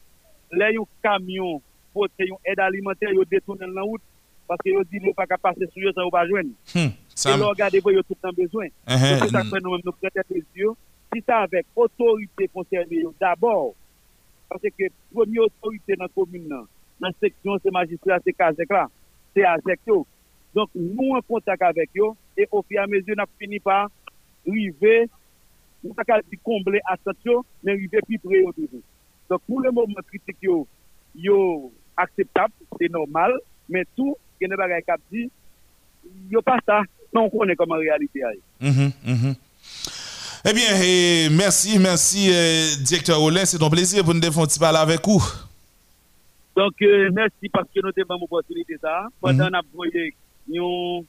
[0.53, 1.63] là, a un camion,
[1.93, 4.03] pour une aide alimentaire, ils détournent dans la route,
[4.47, 6.51] parce qu'ils disent qu'ils ne pas passer sur eux sans pas joindre.
[6.75, 8.67] Hmm, ça Et là, regardez, vous avez tout le temps besoin.
[8.87, 10.23] C'est ça que nous, nous prêtons
[10.55, 10.71] yeux.
[11.13, 13.75] Si ça avec autorité concernée, d'abord,
[14.49, 16.67] parce que première autorité dans la commune, dans
[17.01, 18.89] la section, c'est magistrat, c'est Kazek là,
[19.35, 19.81] c'est Azek.
[20.55, 23.59] Donc, nous en contact avec eux, et au fur et à mesure, nous avons fini
[23.61, 23.89] par
[24.47, 25.09] arriver,
[25.87, 28.83] ou ta ka di komble astasyon, men rive pi pre yo toujou.
[29.31, 30.65] Donk pou le mouman kritik yo,
[31.15, 31.39] yo
[31.99, 33.35] akseptab, se normal,
[33.71, 35.27] men tou, genne bagay kap di,
[36.31, 36.83] yo pa sa,
[37.15, 38.43] non konen koman realite a yo.
[38.61, 39.35] Mm-hmm, mm-hmm.
[40.47, 44.85] Ebyen, eh eh, mersi, mersi, eh, direktor Rolen, se ton plesir pou nou defonti pala
[44.87, 45.23] avek ou.
[46.55, 49.59] Donk, eh, mersi, paske nou te ban mou posilite sa, padan mm -hmm.
[49.59, 50.05] ap voye,
[50.47, 51.07] yon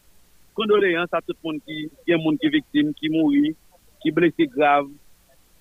[0.58, 3.54] kondole yon sa tout moun ki, yon moun ki viktim, ki mouri,
[4.02, 4.88] qui blessé grave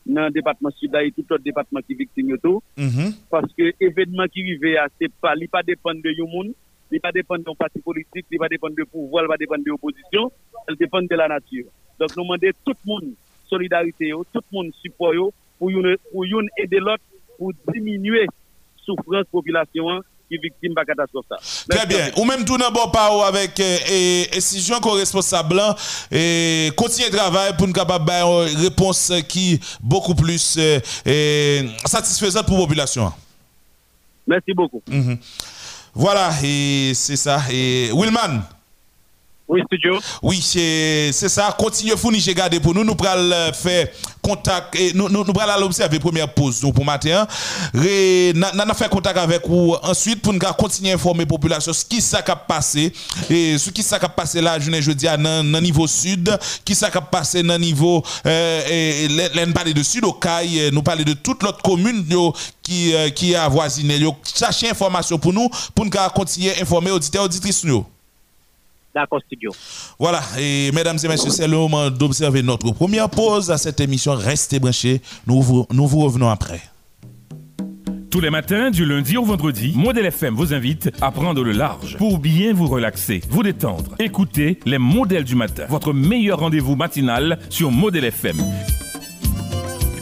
[0.07, 2.37] dans le département sud et tout autre département qui est victime.
[2.77, 3.15] Mhm.
[3.31, 4.77] Parce que l'événement qui vivait,
[5.21, 6.53] pas, il pas dépend de monde,
[6.91, 9.71] il va dépendre d'un parti politique, il va dépendre de pouvoir, il va dépendre de
[9.71, 10.31] l'opposition,
[10.69, 11.67] il dépend de la nature.
[11.99, 13.15] Donc nous demandons tout le monde
[13.49, 17.03] solidarité, tout le monde support pour une, pour une aider l'autre
[17.39, 18.27] pour diminuer
[18.77, 21.27] souffrance population qui victime de la catastrophe.
[21.69, 22.11] Très bien.
[22.17, 23.57] Ou même tout n'importe pas avec
[24.33, 25.61] décision co-responsable
[26.11, 30.59] et continuer le travail pour nous capable une réponse qui beaucoup plus
[31.85, 33.13] satisfaisante pour la population.
[34.27, 34.83] Merci beaucoup.
[34.89, 35.19] Mhm.
[35.95, 37.41] Voilà, et c'est ça.
[37.51, 38.43] Et Willman.
[39.49, 39.99] Oui, studio.
[40.23, 41.55] Oui, c'est ça.
[41.57, 42.83] Continuez fournir, j'ai gardé pour nous.
[42.83, 43.89] Nous allons faire
[44.21, 47.29] contact et nous nous, nous allons observer première pause pour matin.
[47.73, 51.85] Nous allons faire contact avec vous ensuite pour nous continuer à informer la population ce
[51.85, 52.19] qui s'est
[52.49, 52.93] passé
[53.31, 56.91] et ce qui s'est passé là, je ne dis à dans niveau sud, qui s'est
[57.13, 60.19] passé dans niveau euh, et nous parler de sud au
[60.73, 62.05] nous parler de toute l'autre commune
[62.63, 64.01] qui euh, qui a avoisiné.
[64.25, 67.87] Cherchez information pour nous pour nous continuer à informer auditeurs auditrices nous.
[68.97, 69.53] D'accord, studio.
[69.99, 74.15] Voilà, et mesdames et messieurs, c'est le moment d'observer notre première pause à cette émission.
[74.15, 76.63] Restez branchés, nous vous, nous vous revenons après.
[78.11, 81.99] Tous les matins, du lundi au vendredi, Modèle FM vous invite à prendre le large
[81.99, 83.97] pour bien vous relaxer, vous détendre.
[83.99, 88.39] Écoutez les modèles du matin, votre meilleur rendez-vous matinal sur Modèle FM.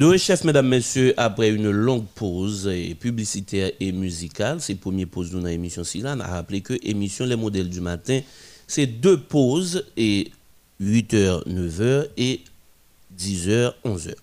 [0.00, 5.46] Le chef, mesdames, messieurs, après une longue pause publicitaire et musicale, c'est première pause de
[5.46, 8.20] l'émission Silan, a rappelé que l'émission Les modèles du matin,
[8.66, 10.32] c'est deux pauses et
[10.80, 12.40] 8h, 9h et
[13.14, 14.14] 10h, 11h.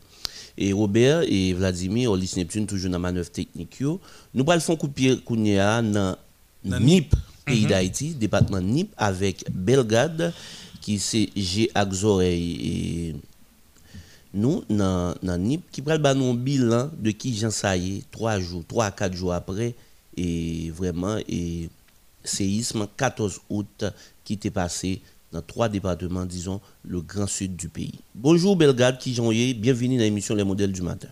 [0.58, 4.00] Et Robert et Vladimir, Olis Neptune, toujours dans la manœuvre technique, nous
[4.48, 6.18] allons faire coup de pied dans
[6.66, 7.14] NIP,
[7.46, 7.70] pays mhm.
[7.70, 10.34] d'Haïti, département NIP, avec Belgade,
[10.82, 11.70] qui c'est G.
[12.24, 13.14] et
[14.38, 18.92] nous, dans NIP, qui prend un bilan de qui Jean Saillé, trois jours, trois à
[18.92, 19.74] quatre jours après,
[20.16, 21.70] et vraiment, et
[22.24, 23.86] séisme 14 août
[24.24, 28.00] qui était passé dans trois départements, disons, le grand sud du pays.
[28.16, 31.10] Bonjour Belgade, qui j'en bienvenue dans l'émission Les modèles du matin.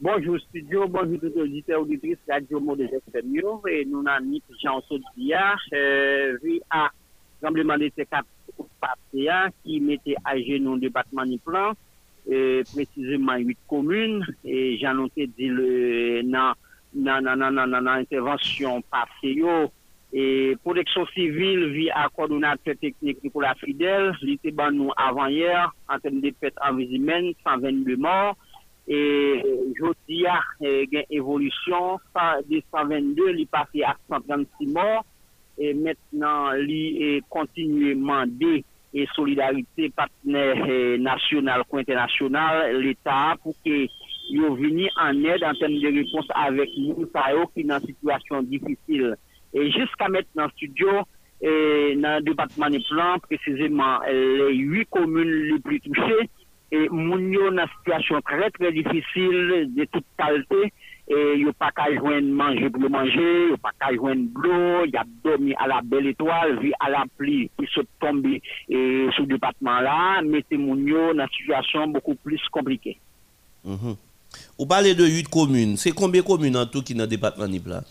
[0.00, 3.34] Bonjour studio, bonjour tout auditeurs auditrices Radio Modèle FM.
[3.68, 6.88] Et nous avons mis Jean Sodia, euh, vu à
[7.40, 8.22] tremblement de C4
[9.64, 11.72] qui mettait à genoux le département du plan
[12.28, 16.56] E precizeman 8 komune, e janonte di nan
[18.02, 19.72] intervensyon pase yo,
[20.12, 26.04] e proteksyon sivil vi akordonate teknik Nikola Fidel, li te ban nou avan yer, an
[26.04, 28.36] tem de pet avizimen, 122 mor,
[28.84, 29.00] e
[29.80, 31.96] jodi ya gen evolisyon,
[32.44, 35.00] de 122 li pase a 136 mor,
[35.56, 38.60] e metnan li kontinueman de
[38.94, 43.86] et solidarité partenaire eh, national ou international, l'État, pour que
[44.32, 47.06] nous venions en aide en termes de réponse avec nous,
[47.54, 49.16] qui dans une situation difficile.
[49.54, 50.88] Et jusqu'à maintenant, studio,
[51.40, 56.28] et dans le département des plans, précisément les huit communes les plus touchées,
[56.70, 60.72] et nous dans une situation très très difficile de toute qualité
[61.10, 63.94] et il n'y a pas qu'à joindre manger pour manger, il n'y a pas qu'à
[63.94, 67.66] joindre l'eau, il y a dormi à la belle étoile, vu à la pluie qui
[67.66, 68.42] se tombe et
[69.16, 72.98] ce département-là, mais c'est dans une situation beaucoup plus compliquée.
[73.64, 77.48] Vous parlez de 8 communes, c'est combien de communes en tout qui dans le département
[77.48, 77.82] Nipla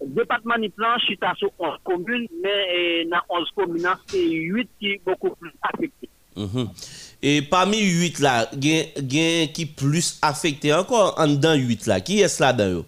[0.00, 4.94] Le département Nipla, je suis à 11 communes, mais dans 11 communes, c'est 8 qui
[4.96, 6.08] sont beaucoup plus affectées.
[6.36, 6.68] Mhm.
[7.22, 8.66] Et parmi 8 là, il
[9.12, 12.00] y qui plus affecté encore en dedans 8 là.
[12.00, 12.84] Qui est là dedans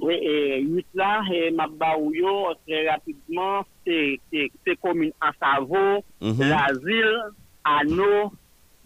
[0.00, 4.18] Oui, et 8 là, et Mabaouyo, très rapidement, c'est
[4.80, 6.48] commune en Savo, mm -hmm.
[6.48, 7.18] l'Asile,
[7.64, 8.32] Anneau,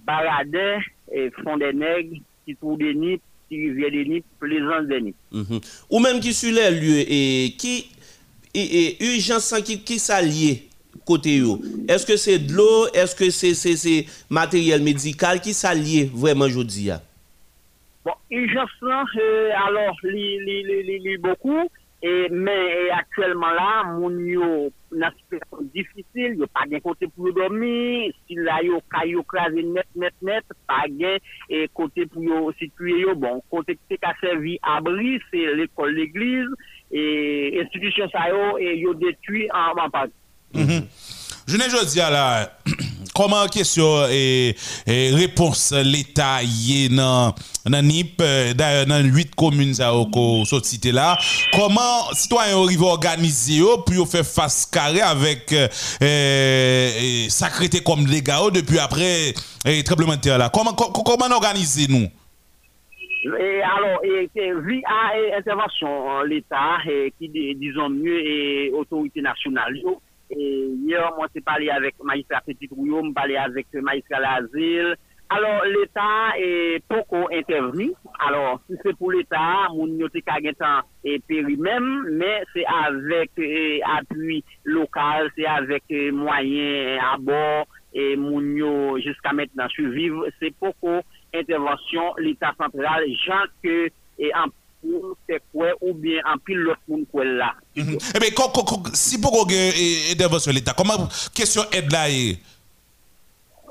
[0.04, 0.80] Baradin,
[1.12, 5.16] et Fond des Nègres, Titou des Nippes, Rivière des Nippes, Plaisance des Nippes.
[5.30, 5.58] Mm
[5.90, 7.88] Ou même qui sur les lieux, et qui,
[8.54, 10.65] et, et urgence qui, qui s'allie
[11.04, 11.42] côté
[11.88, 15.40] Est-ce que c'est de l'eau, est-ce que c'est matériel médical?
[15.40, 16.90] Qui s'allie vraiment aujourd'hui
[18.04, 21.68] Bon, urgence euh, alors, li, beaucoup,
[22.02, 27.08] et, mais actuellement là, mon yo, une situation difficile, il n'y a pas de côté
[27.08, 33.06] pour dormir, si là, il y a net, net, net, pas de côté pour situer,
[33.16, 36.48] bon, côté qui a servi abri, c'est l'école, l'église,
[36.92, 40.06] et institution ça yo, et yo détruit en, en.
[40.54, 40.86] Mhm.
[41.48, 42.50] Je n'ai pas dit là,
[43.14, 44.56] comment question et,
[44.86, 47.34] réponse l'État y est dans
[47.70, 48.52] NIP, euh,
[48.84, 49.92] dans huit communes ça
[50.44, 51.16] cette cité là,
[51.52, 55.68] comment citoyens arrivent à organiser pour faire face carré avec euh,
[56.02, 59.32] euh sacrété comme les gars depuis après
[59.64, 60.50] le tremblement de terre là.
[60.52, 62.08] Comment comment organiser nous?
[63.40, 66.78] Et alors, et, via intervention l'État,
[67.18, 69.74] qui disons mieux, et autorité nationale,
[70.30, 74.96] et hier, moi, j'ai parlé avec Maïstra Petit Rouillot, parlé avec Maïstra Lazil.
[75.28, 77.92] Alors, l'État est beaucoup intervenu.
[78.20, 80.22] Alors, si c'est pour l'État, mon yoté
[81.04, 87.66] est péri même, mais c'est avec eh, appui local, c'est avec eh, moyens à bord,
[87.92, 90.26] et mon jusqu'à maintenant survivre.
[90.38, 91.00] C'est beaucoup
[91.34, 93.88] intervention l'État central, gens que,
[94.18, 94.46] et en
[95.28, 97.54] c'est quoi ou bien en pile l'autre monde quoi là.
[97.74, 97.98] Mhm.
[98.14, 98.28] Eh bien,
[98.94, 102.08] si pour qu'on ait sur l'État, comment question aide là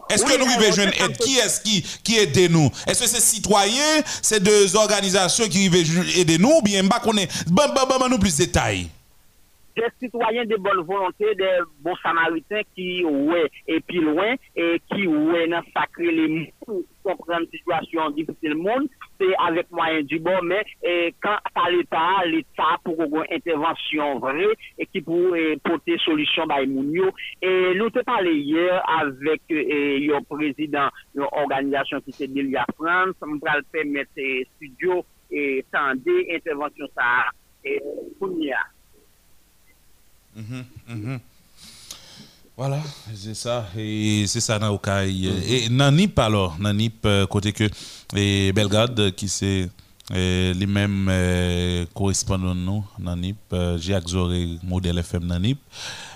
[0.10, 1.18] est-ce que nous vivons jeune aide?
[1.18, 2.69] Qui est-ce qui, qui aide nous?
[2.88, 7.18] Est-ce que c'est citoyens, c'est deux organisations qui vivent aider nous ou bien bah qu'on
[7.18, 8.88] est bah, bah, bah, nous plus de détails.
[9.76, 15.06] Des citoyens de bonne volonté, des bons samaritains qui, ouais, et puis loin, et qui,
[15.06, 16.53] ouais, dans sacré les
[17.06, 18.88] comprendre situation difficile monde,
[19.19, 20.65] c'est avec moyen du bon, mais
[21.22, 27.11] quand à l'État, l'État pour une intervention vraie et qui pourrait porter solution by Mounio.
[27.41, 33.36] Et nous te parlé hier avec le président de l'organisation qui s'est à France, on
[33.36, 34.11] va permettre
[34.57, 36.02] studio et tendre
[36.32, 37.32] intervention ça.
[40.36, 41.18] Mm.
[42.57, 42.80] Voilà,
[43.14, 43.68] c'est ça.
[43.77, 47.69] Et c'est ça, dans Et Nanip, alors, Nanip, euh, côté que
[48.15, 49.69] et Belgrade, qui c'est
[50.10, 55.60] les mêmes euh, correspondants, nous, Nanip, euh, Jacques Zoré, modèle FM Nanip.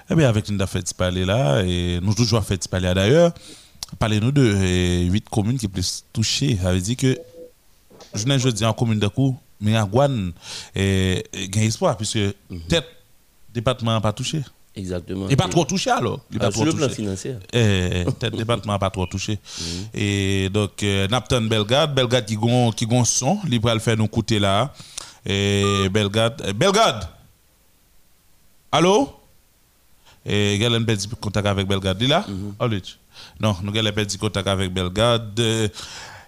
[0.10, 3.34] Eh bien, avec une affaire parler là, et nous toujours fait parler d'ailleurs,
[4.00, 6.58] parlez-nous de huit communes qui plus touchées.
[6.62, 7.20] Ça veut dire que,
[8.14, 10.32] je n'ai dis en commune de coup, mais à Guan,
[10.74, 11.22] il
[11.54, 12.88] y a espoir, puisque peut-être
[13.54, 14.42] département n'a pas touché.
[14.80, 15.26] Exactement.
[15.26, 16.22] Il n'est pas trop touché alors.
[16.32, 17.36] Il sur le plan financier.
[17.54, 19.38] Eh, peut-être département n'a pas trop touché.
[19.94, 23.98] Et donc, euh, Napton Belgrade, Belgrade qui gon qui gon son, il va le faire
[23.98, 24.74] nous coûter là.
[25.26, 27.04] Et Belgrade, Belgrade.
[28.72, 29.10] Allô?
[30.26, 32.02] Et il a perdu contact avec Belgrade.
[32.02, 32.26] Il là?
[32.28, 32.96] Mm -hmm.
[33.42, 35.40] Non, nous avons perdu contact avec Belgrade.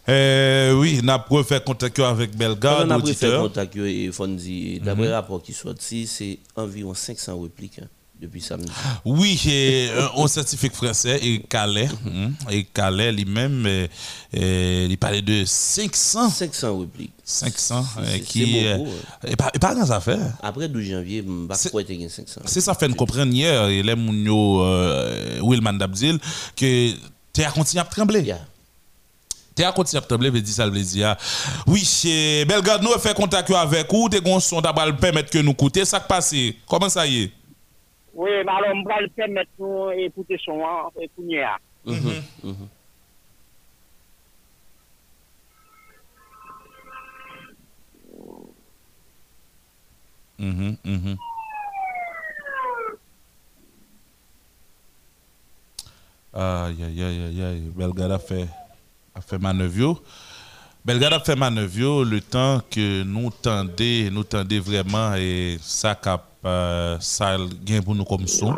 [0.09, 2.87] Euh, oui, nous avons refait contact avec Belgrade.
[2.87, 4.79] Nous avons refait contact avec Fondi.
[4.79, 7.79] D'après le rapport qui sorti, c'est environ 500 répliques.
[7.79, 7.89] Hein
[8.21, 8.71] depuis samedi.
[9.03, 9.39] Oui,
[10.15, 13.67] un scientifique français, et Calais, hein, et Calais lui-même,
[14.33, 16.29] il parlait de 500.
[16.29, 17.11] 500 répliques.
[17.23, 17.85] 500
[18.25, 18.91] qui est beaucoup,
[19.25, 20.37] et pas, pas grand affaire.
[20.43, 22.41] Après 12 janvier, je 500.
[22.45, 26.19] C'est ça fait nous comprendre hier, et les Mounio euh, Wilman Dabdil,
[26.55, 26.91] que
[27.33, 28.35] tu as continué à trembler.
[29.55, 31.15] Tu as continué à trembler, veut dire ça le dire.
[31.65, 31.83] Oui,
[32.47, 36.35] Belgrade, nous fait contact avec vous, des son d'abord permettre que nous coûter, ça passe.
[36.67, 37.31] Comment ça y est?
[38.13, 40.59] Oui, mais alors, on va le permettre nous écouter son
[40.99, 41.45] et écouter.
[41.85, 42.23] Mhm.
[42.43, 42.67] Mhm.
[50.39, 51.17] Mhm, mhm.
[56.33, 58.47] Aïe, aïe, aïe, aïe, Belgrade a fait,
[59.13, 60.01] a fait manœuvre.
[60.83, 66.23] Belgrade a fait manœuvre le temps que nous tendait, nous tendait vraiment et ça cap
[66.43, 68.55] euh, ça gain pour nous comme son.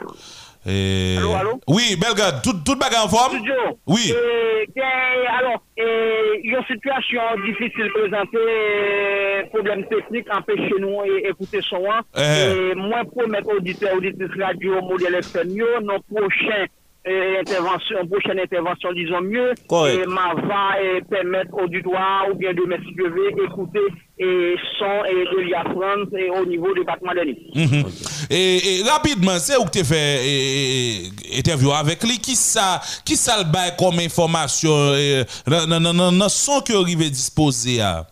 [0.66, 1.18] Et...
[1.18, 1.60] Allô, allô?
[1.68, 3.36] Oui, Belgrade, tout, tout bagarre en forme?
[3.36, 3.54] Studio.
[3.86, 4.14] Oui.
[4.14, 4.82] Et,
[5.28, 11.84] alors, il y a une situation difficile présentée, problème technique empêche nous d'écouter son.
[12.16, 12.22] Eh.
[12.22, 15.50] Et moi, pour mettre auditeur, auditrice radio, modèle FM,
[15.84, 16.68] nos prochains
[17.06, 20.76] intervention, prochaine intervention, disons mieux, et ma va
[21.10, 23.80] permettre au auditoire ou bien de vais écouter
[24.20, 27.84] et son et de l'IA France et au niveau du département de mm
[28.30, 33.38] et, et, rapidement, c'est où tu fait et, interview avec lui, qui ça, qui ça
[33.40, 34.94] le bail comme information,
[35.48, 38.08] non, non, non, non, son que arrive disposer à?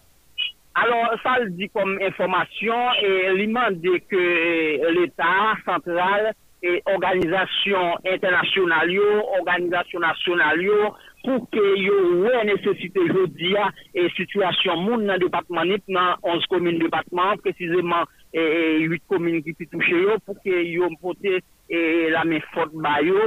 [0.73, 2.73] Alors, ça le dit comme information
[3.03, 9.07] et il demande que l'État central e organizasyon internasyonal yo,
[9.39, 10.91] organizasyon nasyonal yo,
[11.25, 16.49] pou ke yo wè nesesite jodi ya e situasyon moun nan depatman nip nan 11
[16.53, 21.41] komine depatman, precizeman e, e 8 komine ki pi touche yo, pou ke yo mpote
[21.73, 22.71] et la main forte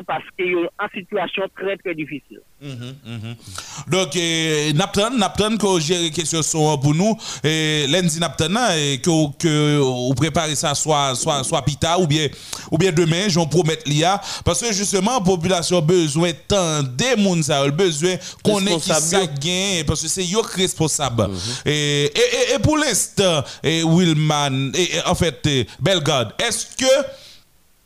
[0.06, 2.40] parce que yo en situation très très difficile.
[2.62, 3.90] Mm-hmm, mm-hmm.
[3.90, 6.40] Donc, eh, Napton, Napton, que j'ai question
[6.78, 11.98] pour nous, et lundi Napton, et que, que vous préparez ça soit, soit, soit pita
[11.98, 12.28] ou bien,
[12.70, 17.16] ou bien demain, j'en promets l'IA, parce que justement, la population a besoin tant des
[17.16, 21.22] gens, besoin qu'on ait qui ça gagne, parce que c'est eux responsable.
[21.24, 21.68] Mm-hmm.
[21.68, 27.23] et, et, et, pour l'instant, Willman, et, en fait, eh, Belgrade, est-ce que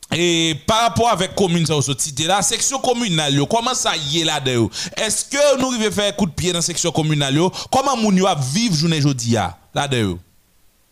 [0.09, 3.93] E par rapport avèk komune sa ou sot site la, seksyon komunal yo, koman sa
[3.93, 4.69] ye la de yo?
[5.05, 7.51] Eske nou rive fè kout piye nan seksyon komunal yo?
[7.69, 10.17] Koman moun yo ap viv jounen jodi ya la de yo?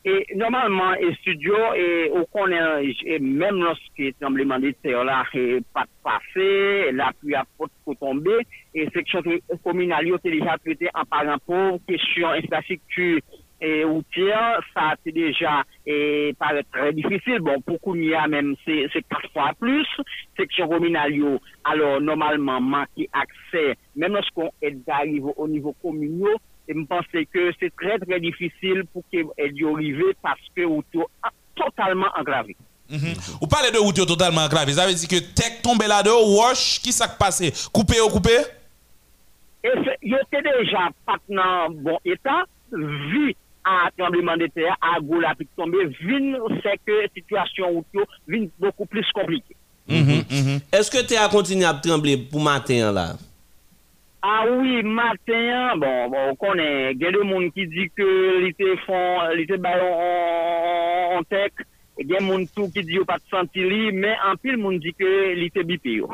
[0.07, 5.64] E normalman, e studio, e ou konen, e menm loske trembleman de teyo la, e
[5.76, 6.45] pat pase,
[6.85, 8.38] e la pu apot ko tombe,
[8.72, 9.26] e seksyon
[9.65, 13.19] komunal yo te deja pwete an paran pou, kesyon infrastruktur,
[13.59, 17.39] et routière, ça c'est déjà et paraît très difficile.
[17.39, 19.88] Bon, pour Kounia même, c'est quatre fois plus.
[20.35, 21.13] Section communale,
[21.63, 26.35] alors normalement, manquer accès, même lorsqu'on est arrivé au niveau communal,
[26.67, 31.09] et je pense que c'est très très difficile pour qu'elle y arrive parce que l'auto
[31.55, 32.55] totalement engravé.
[32.89, 34.73] Mm Vous parlez de route totalement engravé.
[34.73, 37.51] Ça veut dire que tech tombe là-dedans, wash, qui s'est passé?
[37.73, 38.38] Coupé ou coupé?
[39.63, 39.69] Et
[40.03, 43.34] il était déjà pas dans bon état, vu
[43.68, 46.27] à tremblement de terre, à gros la pique tomber, vin,
[46.64, 49.57] c'est que situation auto vin beaucoup plus compliquée.
[49.89, 53.07] Mm -hmm, Est-ce que tu as continué à trembler pour matin là?
[54.22, 58.10] Ah oui, matin, bon, bon, on connaît, il y a des gens qui disent que
[58.44, 61.53] l'été font, l'été en, en tech,
[61.99, 63.68] il y a des gens qui disent pas de sentir,
[64.02, 66.06] mais en pile, monde dit que l'été bipio.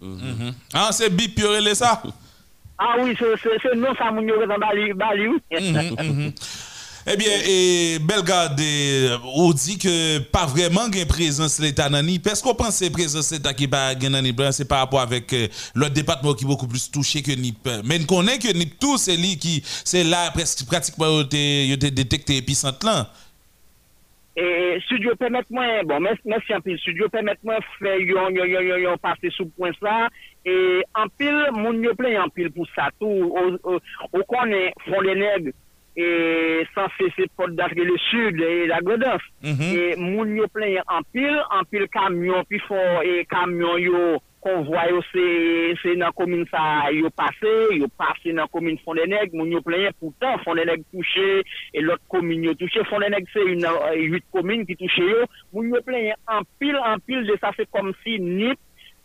[0.00, 1.92] Mm Ah, c'est bipio, c'est ça?
[2.84, 5.38] Ah oui, c'est non, ça, mon yo, dans Bali, Bali, oui.
[7.04, 12.28] Eh bien, et euh, on dit que pas vraiment une présence l'État dans NIP.
[12.28, 15.48] Est-ce qu'on pense que présence l'État qui pas dans NIP, c'est par rapport avec euh,
[15.74, 17.68] l'autre département qui est beaucoup plus touché que NIP.
[17.84, 21.90] Mais on connaît que NIP tout, c'est lui qui, c'est là presque pratiquement il a
[21.90, 23.10] détecté épicentre là.
[24.36, 28.96] Et studio permettez-moi, bon, merci un peu, studio permettez-moi faire yon, yon, yon, yon, yon,
[28.96, 30.08] passer sous point ça.
[30.46, 33.34] Et en pile, moun yo plein en pile pour ça tout.
[34.12, 35.52] On connaît fond des nègres
[35.96, 39.22] et sans cesser porte d'Afrique le Sud et la Godance.
[39.42, 44.88] Et moun yo plein en pile, en pile camion, puis fort et camion yo convoi
[44.90, 49.60] yo c'est c'est dans commune ça yo passé yo passé dans commune Fond-des-Nègres moun yo
[49.60, 51.42] plein pourtant Fond-des-Nègres touché
[51.72, 53.64] et l'autre commune yo touché Fond-des-Nègres c'est une
[54.10, 55.26] huit communes qui touché yo.
[55.52, 58.58] Moun yo plein en pile en pile de ça c'est comme si NIP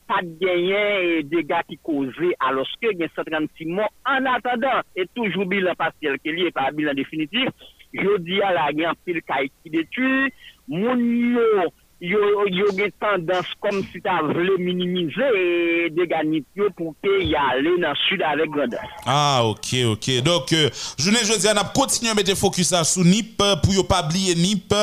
[0.08, 3.92] pas gagné et dégâts qui causés alors que il y a 136 morts.
[4.06, 7.50] En attendant et toujours bilan partiel qui est par bilan définitif
[7.94, 9.22] je dis à la guerre pile
[9.64, 10.32] qui détruit
[10.68, 11.60] moun
[12.00, 16.42] yo yo yo gen tendance comme si tu voulu minimiser des gagnants
[16.76, 18.82] pour que y aller dans le sud avec grandeur.
[19.06, 20.22] Ah, ok, ok.
[20.24, 23.82] Donc, euh, je ne dis, on a continué à mettre focus sur NIP pour ne
[23.82, 24.74] pas oublier NIP.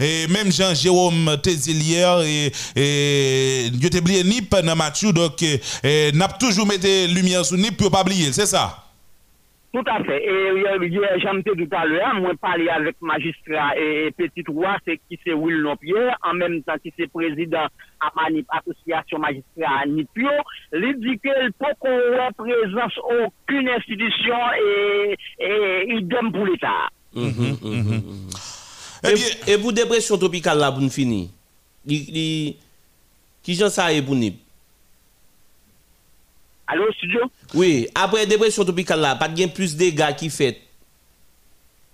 [0.00, 2.52] Et même Jean-Jérôme Tézilière et,
[3.80, 5.12] yo oublié NIP dans Mathieu.
[5.12, 6.78] Donc, euh, on a toujours mis
[7.12, 8.78] lumière sur NIP pour ne pas oublier, c'est ça?
[9.72, 10.22] Tout à fait.
[10.22, 15.18] Et hier, j'en tout à l'heure, moi parlé avec magistrat et petit roi, c'est qui
[15.24, 17.66] c'est Will Pierre, en même temps qui c'est président
[17.98, 20.28] à Manip Association Magistrat à Nipio,
[20.74, 26.90] il dit qu'il peut qu'on présence aucune institution et, et idem pour l'État.
[27.14, 28.28] Mhm, mhm, mhm.
[29.04, 31.28] et, et, pour dépression tropicale là, pour nous finir,
[31.86, 32.58] qui
[33.54, 34.41] j'en sais pour Nip?
[36.72, 37.20] Allô, studio?
[37.54, 40.56] Oui, après dépression tropicale là, pas de plus de dégâts qui fait.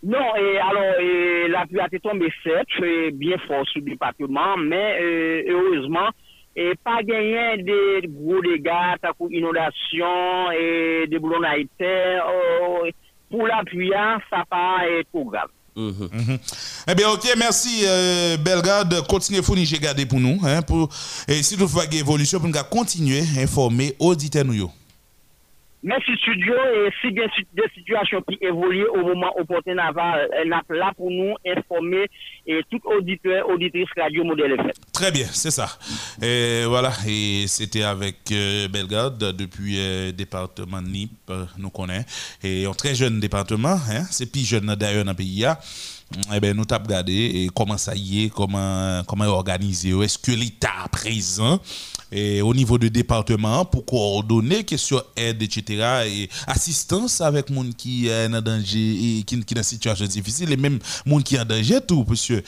[0.04, 4.56] Non, et alors, et, la pluie a été tombée sèche, bien fort sur le département,
[4.56, 6.10] mais euh, heureusement,
[6.54, 12.24] et pas gagné de gros dégâts, comme inondation et des boulons à terre.
[12.62, 12.86] Oh,
[13.28, 14.82] pour la pluie, hein, ça pas
[15.12, 15.50] trop grave.
[15.78, 16.38] Mm
[16.88, 19.06] Eh bien, ok, merci euh, Belgrade.
[19.08, 20.40] Continuez à gardé pour nous.
[20.44, 20.88] Hein, pour,
[21.28, 24.44] et si vous faites évolution, pour nous continuer à informer auditeurs
[25.82, 25.88] nous.
[25.88, 29.76] Merci studio et si bien des situations qui évoluent au moment opportun,
[30.32, 32.06] elle là pour nous informer
[32.46, 34.72] et tout auditeur, auditrice radio modèle FM.
[34.92, 35.68] Très bien, c'est ça.
[36.22, 42.04] Et voilà, et c'était avec euh, depuis le euh, département NIP, euh, nous connaissons.
[42.42, 45.44] Et un très jeune département, hein, c'est plus jeune d'ailleurs dans le pays.
[45.44, 45.56] Hein
[46.34, 49.90] eh ben, nous avons regardé comment ça y est, comment, comment organiser.
[49.90, 51.60] Est-ce que l'État présent?
[52.12, 56.06] Au niveau du département pour coordonner question aide, etc.
[56.06, 60.56] et assistance avec monde qui est en danger et qui, qui dans situation difficile et
[60.56, 62.42] même monde qui est en danger tout, parce que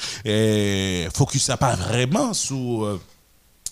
[1.15, 3.01] focus ça pas vraiment sur euh,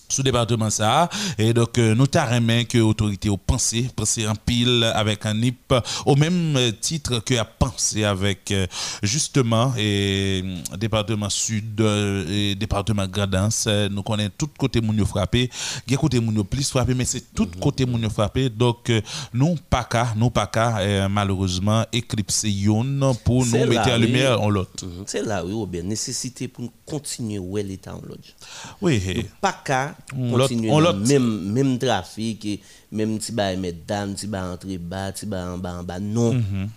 [0.08, 1.08] sous département ça.
[1.36, 5.74] Et donc euh, nous t'arrêtons que l'autorité ont pensé pensé en pile avec un NIP
[6.06, 8.66] au même titre que a pensé avec euh,
[9.02, 10.42] justement et
[10.78, 11.80] département sud
[12.28, 15.50] et département Gradance nous connaissons tout côté moun frappé
[15.86, 17.60] il côté plus frappé mais c'est tout mhm.
[17.60, 18.48] côté moun frappé.
[18.48, 19.00] Donc euh,
[19.34, 24.48] nous pas qu'à nous pas qu'à malheureusement éclipser yon pour nous mettre en lumière en
[24.48, 28.28] l'autre c'est là oui bien nécessité pour continuer où l'état en l'autre
[28.80, 32.62] oui pas qu'à on même même trafic
[32.92, 36.00] même si ba mettre dan si ba entrer bas si ba en bas en bas.
[36.00, 36.34] Non.
[36.34, 36.68] Mm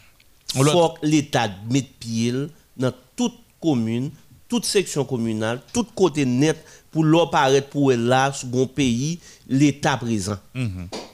[0.54, 2.34] faut que l'état mette pied
[2.78, 4.12] dans toute commune
[4.50, 6.58] toute section communale tout côté net
[6.92, 10.38] pour l'apparaître pour là sur bon pays l'état présent.
[10.54, 10.88] Mhm.
[10.92, 11.11] Et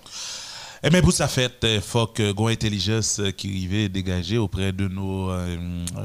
[0.83, 4.37] eh mais pour ça fait, il euh, faut que une intelligence euh, qui arrive dégager
[4.37, 5.57] auprès de nos, euh,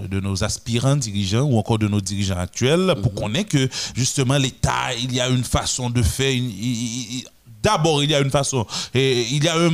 [0.08, 3.18] de nos aspirants dirigeants ou encore de nos dirigeants actuels pour mhm.
[3.18, 6.40] qu'on ait que justement l'État, il y a une façon de faire,
[7.62, 9.70] D'abord, il y a une façon, et il y a un,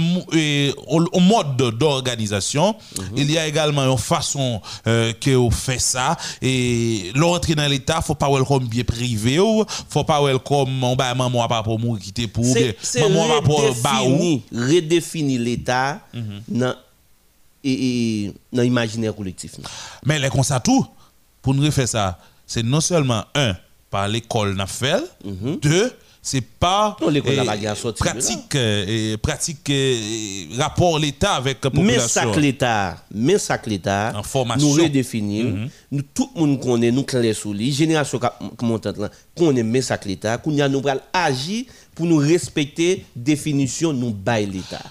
[1.20, 2.74] mode d'organisation.
[2.96, 3.04] Mhm.
[3.16, 6.16] Il y a également une façon euh, que fait ça.
[6.42, 11.14] Et l'entrée dans l'État, faut pas comme bien privé ou faut pas comme on va
[11.14, 14.42] maman pas pour mourir quitter pour maman va pour baou.
[14.52, 16.42] Redéfinir l'État mhm.
[16.48, 16.74] dans
[17.64, 19.52] et, l'imaginaire collectif.
[20.04, 20.86] Mais les ça tout
[21.42, 23.54] pour nous faire ça, c'est non seulement un
[23.90, 25.58] par l'école n'a fait, mhm.
[25.60, 25.92] deux
[26.28, 26.94] c'est pas
[27.98, 29.72] pratique et pratique
[30.58, 32.02] rapport l'État avec la population.
[32.02, 34.12] Mais ça que l'État, mais ça que l'État
[34.58, 35.70] nous redéfinir, mhm.
[35.90, 39.80] nous tout le monde connaît nous clair sur lui, génération qui monte là, connaît mais
[39.80, 40.82] ça que l'État, qu'on a nous
[41.14, 41.64] agir
[41.94, 44.82] pour nous respecter définition nous bail l'État.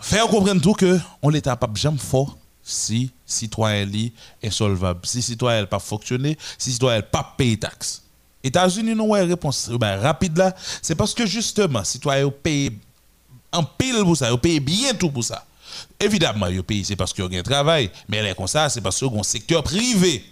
[0.00, 4.12] Faire comprendre tout que on l'État pas jamais fort si citoyen li
[4.42, 8.07] insolvable, si citoyen pas fonctionner, si citoyen pas payer taxe.
[8.42, 12.72] États-Unis nous une réponse ben, rapide là, c'est parce que justement citoyen paye
[13.52, 15.44] en pile pour ça, ils payent bien tout pour ça.
[15.98, 18.98] Évidemment, ils payent c'est parce qu'ils ont un travail, mais est comme ça, c'est parce
[18.98, 20.24] qu'ils ont un secteur privé.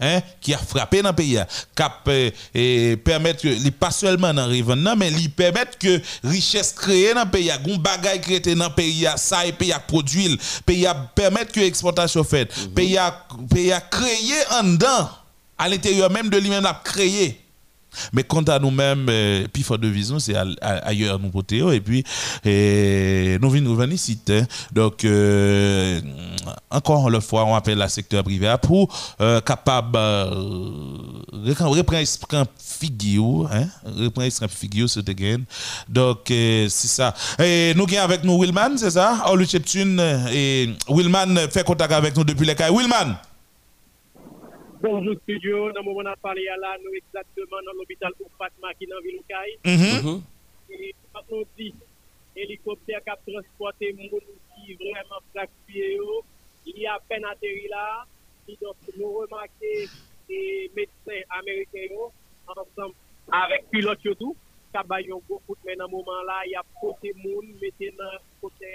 [0.00, 1.40] Hein, qui a frappé dans le pays,
[1.74, 4.46] cap euh, et permettre que pas seulement dans
[4.76, 8.74] non mais lui permettre que richesse créée dans le pays, gon bagay créé dans le
[8.76, 12.74] pays, ça et pays a produit, pays a permettre que l'exportation faite, mm -hmm.
[12.74, 15.08] pays a pays a créé en dedans
[15.58, 17.40] à l'intérieur même de lui-même a créé
[18.12, 22.04] mais quant à nous-mêmes, euh, puis de vision, c'est ailleurs nous côté et puis
[23.40, 24.18] nous venons ici.
[24.30, 24.42] Hein.
[24.72, 26.00] Donc euh,
[26.70, 28.88] encore une fois, on appelle la secteur privé pour
[29.20, 30.42] euh, capable euh,
[31.32, 35.40] reprendre figure, hein, reprendre figure ce gain.
[35.88, 37.14] Donc euh, c'est ça.
[37.38, 39.24] Et nous avons avec nous Willman, c'est ça?
[39.28, 39.46] Oh, le
[40.32, 42.70] et Willman fait contact avec nous depuis les cas.
[42.70, 43.16] Willman.
[44.80, 48.30] Bonjour studio, dans le moment où on a parlé là, nous exactement dans l'hôpital pour
[48.38, 49.20] Fatma qui est dans ville
[49.64, 50.22] mm
[50.70, 51.74] Et quand on dit
[52.36, 54.18] hélicoptère qui a transporté les gens
[54.54, 55.98] qui vraiment fracturé,
[56.66, 58.04] il y a peine atterri là.
[58.46, 59.90] Et donc nous remarquons
[60.28, 61.96] les médecins américains
[62.46, 62.94] ensemble
[63.32, 64.36] avec pilote et tout,
[64.72, 68.04] qui ont beaucoup de dans ce moment là, il y a côté monde, mettez dans
[68.04, 68.66] le côté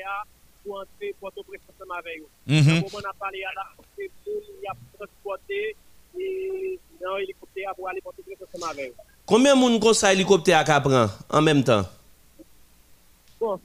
[0.66, 2.28] pour entrer pour te présenter avec eux.
[2.46, 3.66] Dans le moment où on a parlé là,
[3.98, 4.10] il
[4.62, 5.78] y a transporté
[6.14, 8.94] nan helikopter pour aller porter ensemble avec
[9.26, 10.64] Combien de monde comme ça hélicoptère
[11.30, 11.84] en même temps?
[13.40, 13.60] Bon,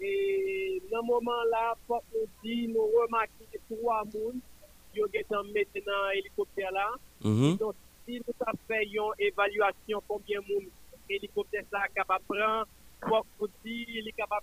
[0.00, 4.40] et dans ce moment-là, faut nous dire, nous remarquons trois personnes
[4.92, 6.88] qui ont été dans l'hélicoptère là.
[7.22, 7.56] Mhm.
[7.58, 7.74] Donc,
[8.06, 10.64] si nous avons fait une évaluation combien de monde
[11.08, 12.66] l'hélicoptère est capable de prendre,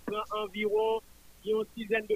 [0.06, 1.02] prendre environ
[1.46, 2.16] une dizaine de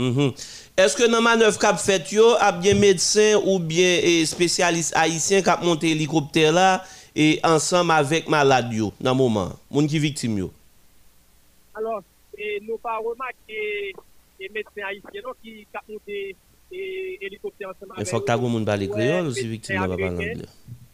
[0.00, 0.32] Mhm.
[0.78, 5.42] Est-ce que dans la manœuvre qu'a fait yo, a bien médecin ou bien spécialiste haïtien
[5.42, 6.82] qui a monté l'hélicoptère là
[7.14, 10.50] et ensemble avec malade yo dans moment, moun qui victime yo?
[11.74, 12.02] Alors,
[12.38, 13.92] et nous pas remarqué
[14.40, 16.34] les médecins haïtiens qui a monté
[16.72, 19.88] l'hélicoptère ensemble avec Il faut que tu aies moun parler créole ou si victime va
[19.88, 20.34] parler anglais.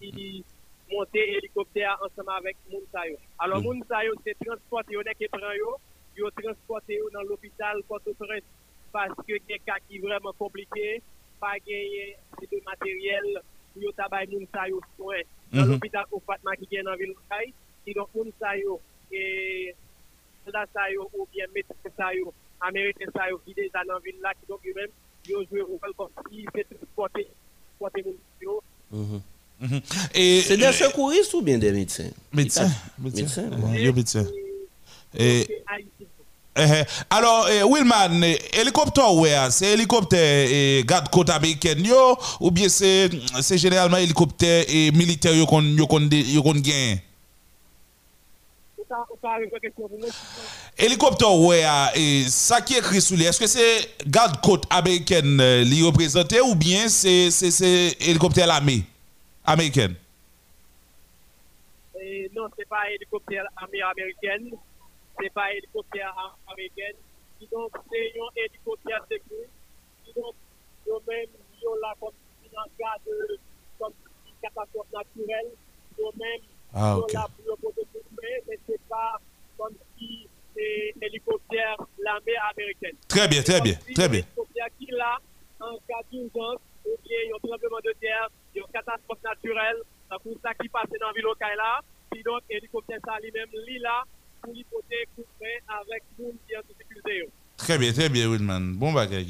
[0.00, 0.42] Qui
[0.90, 3.14] monté l'hélicoptère ensemble avec moun sa yo.
[3.38, 5.76] Alors moun sa yo c'est transporté yo qui prend yo,
[6.16, 8.42] yo transporté yo dans l'hôpital Port-au-Prince
[8.92, 11.02] parce que des cas qui vraiment compliqué,
[11.40, 13.40] pas gagner de matériel
[13.72, 15.20] pour yo tabay moun sa yo soin.
[15.52, 15.72] Dans Mhm.
[15.72, 17.52] l'hôpital au Fatma qui est dans ville Kay,
[17.86, 18.80] et donc moun sa yo
[19.12, 19.74] et
[20.44, 24.16] soldat sa yo ou bien médecin sa yo, américain sa yo qui déjà dans ville
[24.22, 24.88] là qui donc eux même
[25.28, 27.28] yo joué au rôle comme si transporter
[28.04, 28.62] moun yo.
[28.90, 29.20] Mhm.
[29.60, 29.80] Mhm.
[30.14, 32.10] Et C'est des secouristes ou bien des médecins?
[32.32, 32.68] Médecin,
[32.98, 33.72] Médecin, médecin, bon.
[33.72, 34.24] Ouais, yo médecin.
[35.14, 35.88] Et Et Haïti.
[36.00, 36.06] Eh, eh.
[37.10, 41.86] Alors, eh, Willman, eh, hélicoptère, ouais, ah, c'est hélicoptère eh, garde côte américaine
[42.40, 43.10] ou bien c'est
[43.58, 44.64] généralement hélicoptère
[44.94, 45.60] militaire pour
[49.90, 50.06] nous.
[50.78, 51.64] Hélicoptère, ouais,
[51.94, 55.82] et ça qui est écrit sous lui, est-ce que c'est garde côte américaine euh, li
[55.82, 57.28] représenté ou bien c'est
[58.00, 58.84] hélicoptère l'armée
[59.44, 59.94] américaine?
[62.34, 64.50] Non, c'est pas hélicoptère armée américaine,
[65.20, 66.94] c'est pas hélicoptère américaine.
[67.38, 69.48] Qui donc, c'est un hélicoptère sécurité.
[70.04, 70.34] Qui donc,
[70.88, 71.28] eux-mêmes,
[71.60, 72.12] ils ont là comme
[72.42, 72.48] le
[72.78, 73.38] cas de
[73.78, 73.92] comme
[74.42, 75.50] catastrophe naturelle.
[75.98, 76.40] Eux-mêmes,
[76.74, 77.10] Ah, ils ok.
[77.10, 79.18] sont là pour protéger, mais c'est pas
[79.58, 82.96] comme si c'est hélicoptère l'armée américaine.
[83.08, 84.20] Très bien, très bien, très bien.
[84.20, 85.18] hélicoptère qui là,
[85.60, 88.66] en cas d'urgence, ou bien il y a un tremblement de terre, il y a
[88.66, 91.80] une catastrophe naturelle, c'est pour ça qui passe dans la ville locale là,
[92.10, 94.04] puis donc hélicoptère ça lui-même, lui là,
[94.46, 97.18] pour l'hypothèque, pour faire avec nous qui est en difficulté.
[97.18, 97.26] yo.
[97.56, 98.74] Très bien, très bien, Willman.
[98.74, 99.24] Bon bagage.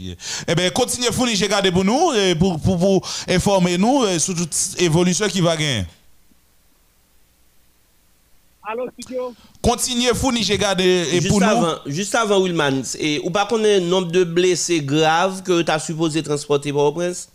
[0.48, 4.54] Eh bien, continuez fournir j'ai gardé pour nous, pour, pour, pour informer nous sur toute
[4.80, 5.84] évolution qui va gagner.
[8.68, 9.32] Allô, studio?
[9.62, 11.46] Continuez fournir j'ai gardé et Juste pour nous.
[11.46, 15.70] avant, juste avant Willman, et, ou pas connaître le nombre de blessés graves que tu
[15.70, 17.28] as supposé transporter par au prince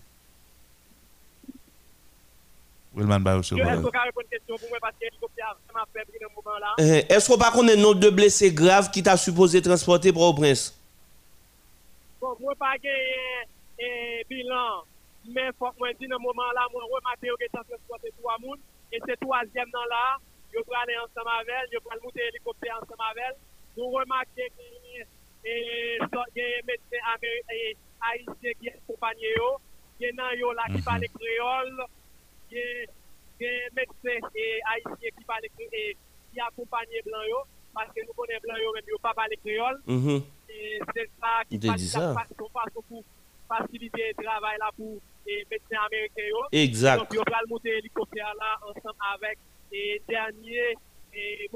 [2.94, 3.58] Willman ba Yo, est-ce qu'on
[3.92, 6.36] peut répondre à une question pour moi parce que l'hélicoptère a vraiment faible dans ce
[6.36, 6.76] moment-là?
[6.80, 10.34] Eh, Est-ce qu'on pas le nombre de blessés graves qui t'a supposé transporter par au
[10.34, 10.78] prince
[12.20, 13.48] Bon, moi pas gagné
[13.82, 14.84] un bilan,
[15.30, 18.36] mais faut que moi dire dans ce moment-là, moi remarqué que ça transporté trois
[18.92, 20.18] et c'est troisième dans là,
[20.54, 23.36] yo pour aller ensemble avec elle, yo pour monter hélicoptère ensemble avec elle.
[23.78, 25.02] Nous remarqué que
[25.48, 27.02] et so- il y a un médecin
[28.02, 29.58] haïtien qui accompagné yo,
[30.00, 31.82] il y en a yo là qui parle créole,
[32.52, 32.86] il y a-
[33.40, 35.96] il y a un médecin et haïtien qui parle créole
[36.34, 37.38] qui accompagne blanc yo
[37.74, 39.80] parce que nous connaissons blanc yo même yo pas parler créole.
[39.88, 40.22] Mhm.
[40.50, 42.14] Et c'est ça qui Il te passe dit ça ça.
[42.14, 43.04] passe son passe pour
[43.48, 46.28] faciliter le travail pour les médecins américains.
[46.30, 46.38] yo.
[46.52, 46.98] Exact.
[47.00, 49.38] Donc, ils vont monter hélicoptère là ensemble avec
[49.72, 50.76] les derniers
[51.14, 51.50] et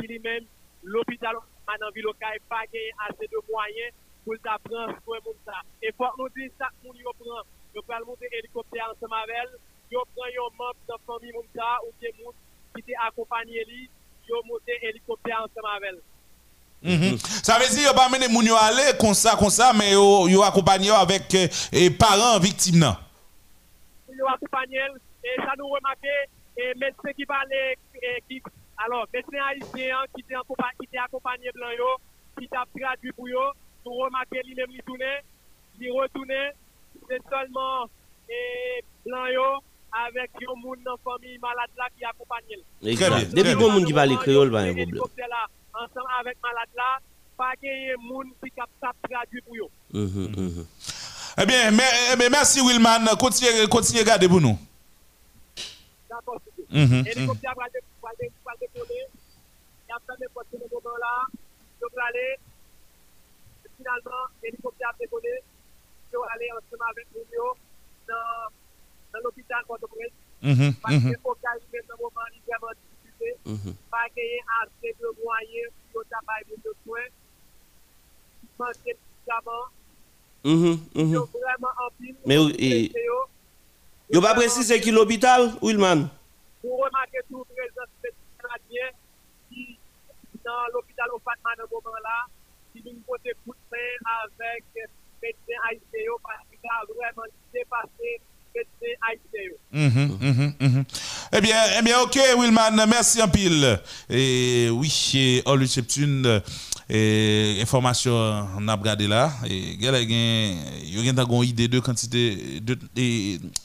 [0.00, 0.44] qui lui-même,
[0.82, 1.36] l'hôpital
[1.80, 2.62] dans ville locale pas
[3.08, 3.92] assez de moyens
[4.24, 5.60] pour ta prendre soin de Mounsa.
[5.82, 7.42] Et faut nous dire ça, moun yo prend,
[7.74, 9.50] yo pral monter hélicoptère ensemble avec elle,
[9.92, 12.34] yo pran yon map nan fami moun ta ou te moun
[12.74, 13.84] ki te akompanye li,
[14.28, 16.00] yo monte helikopter an semavel.
[16.82, 17.18] Mm -hmm.
[17.44, 20.28] Ça veut dire, yo pas mené moun yo aller comme ça, comme ça, mais yo,
[20.28, 22.96] yo accompagné avec eh, eh parents victimes nan.
[24.08, 24.78] Yo accompagné,
[25.22, 26.14] et ça e nous remarqué,
[26.56, 27.78] et médecin qui parlait,
[28.28, 28.50] qui, e,
[28.84, 31.90] alors, médecin haïtien qui était accompagné, accompagné blanc yo,
[32.38, 33.44] qui t'a traduit pour yo,
[33.86, 35.12] nous remarqué lui-même, il tourné,
[35.80, 36.50] il retourné,
[37.08, 37.86] c'est seulement,
[38.28, 39.48] et blanc yo,
[39.92, 42.58] avec un monde dans famille malade là qui accompagne.
[42.82, 45.00] Depuis bon monde qui parle créole, pas un problème.
[45.74, 46.98] ensemble avec malade là
[47.36, 48.50] pas gagner monde qui
[49.08, 49.54] traduit pour
[49.92, 50.66] Mhm, mhm.
[51.38, 51.82] Eh bien, mais,
[52.12, 53.66] eh merci Wilman, continuez,
[54.00, 54.58] à garder pour nous.
[56.10, 56.68] d'accord c'est tout.
[56.70, 59.04] Mhm, hélicoptère va dé- va dé- va décoller.
[59.88, 61.24] Il y a plein de postes de moment là.
[61.80, 62.36] Je vais aller.
[63.64, 65.40] Et Finalement, l'hélicoptère a décollé.
[66.12, 67.54] Je vais aller ensemble avec nous dans,
[69.12, 70.12] dans l'hôpital Port-au-Prince.
[70.42, 73.78] mhm, Parce que dans le moment, il y a vraiment difficulté.
[73.90, 77.06] Pas gagner assez de moyens pour travailler pour le soin.
[78.58, 79.68] Manquer de médicaments.
[80.94, 82.16] Ils sont vraiment en pile.
[82.26, 82.92] Mais et-
[84.10, 86.08] Yo pas précisé qui l'hôpital, Wilman?
[86.62, 88.90] Vous remarquez tout le présence des Canadiens
[89.48, 89.78] qui,
[90.44, 92.26] dans l'hôpital au Fatma, dans ce moment-là,
[92.74, 94.64] qui nous poser coup de main avec
[95.22, 98.20] médecins haïtiens parce qu'il a vraiment dépassé
[99.72, 100.84] Mhm, mhm, mhm.
[101.32, 103.80] Eh bien, eh bien, ok, Wilman, merci en pile.
[104.10, 106.42] Et oui, et Olu Cheptune,
[106.88, 108.12] et information,
[108.58, 109.32] on a regardé là.
[109.48, 112.78] Et il y a une idée de quantité de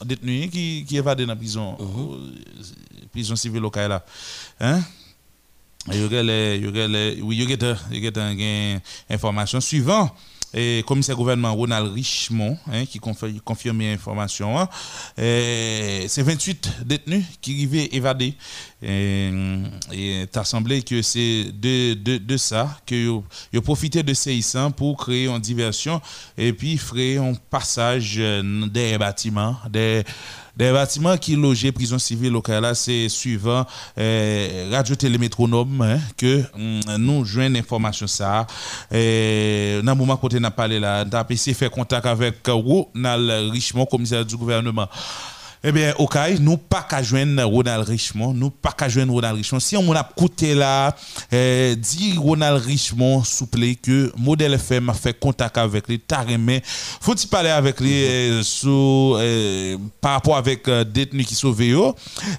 [0.04, 4.04] détenus qui qui évadent dans la prison, euh, prison civile locale là.
[4.60, 4.80] Hein?
[5.90, 6.16] Il y
[8.06, 10.14] a une information suivant.
[10.54, 14.68] Et commissaire gouvernement Ronald Richemont, hein, qui confirme, l'information, hein,
[15.16, 18.34] c'est 28 détenus qui arrivaient évadés.
[18.82, 25.26] Et, t'as semblé que c'est de, ça que yo profité de ces séismes pour créer
[25.26, 26.00] une diversion
[26.36, 30.04] et puis faire un passage euh, des bâtiments, des
[30.58, 33.64] des bâtiments qui logeaient prison civile locale c'est suivant
[33.96, 38.46] euh, Radio Télémétronome hein, que hum, nous joignons l'information ça.
[38.90, 41.24] Et dans le moment côté n'a parlé là, on a
[41.54, 44.88] faire contact avec Ronald Richemont, commissaire du gouvernement.
[45.64, 49.58] Eh bien, ok, nous pas qu'à joindre Ronald Richemont, nous pas qu'à joindre Ronald Richemont.
[49.60, 50.94] Si on a coûté là,
[51.32, 56.58] eh, dit Ronald Richemont, souple que Modèle FM a fait contact avec lui, tarément.
[57.00, 61.34] Faut-il parler avec lui eh, sous, eh, par rapport avec euh, détenus qui?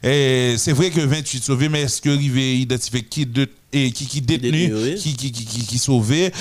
[0.04, 4.06] Eh, C'est vrai que 28 sauvés, mais est-ce que arrivé identifier qui, de, et qui,
[4.08, 4.96] qui détenu, Détenu, oui.
[4.96, 6.32] qui, qui, qui, qui, qui sauvé?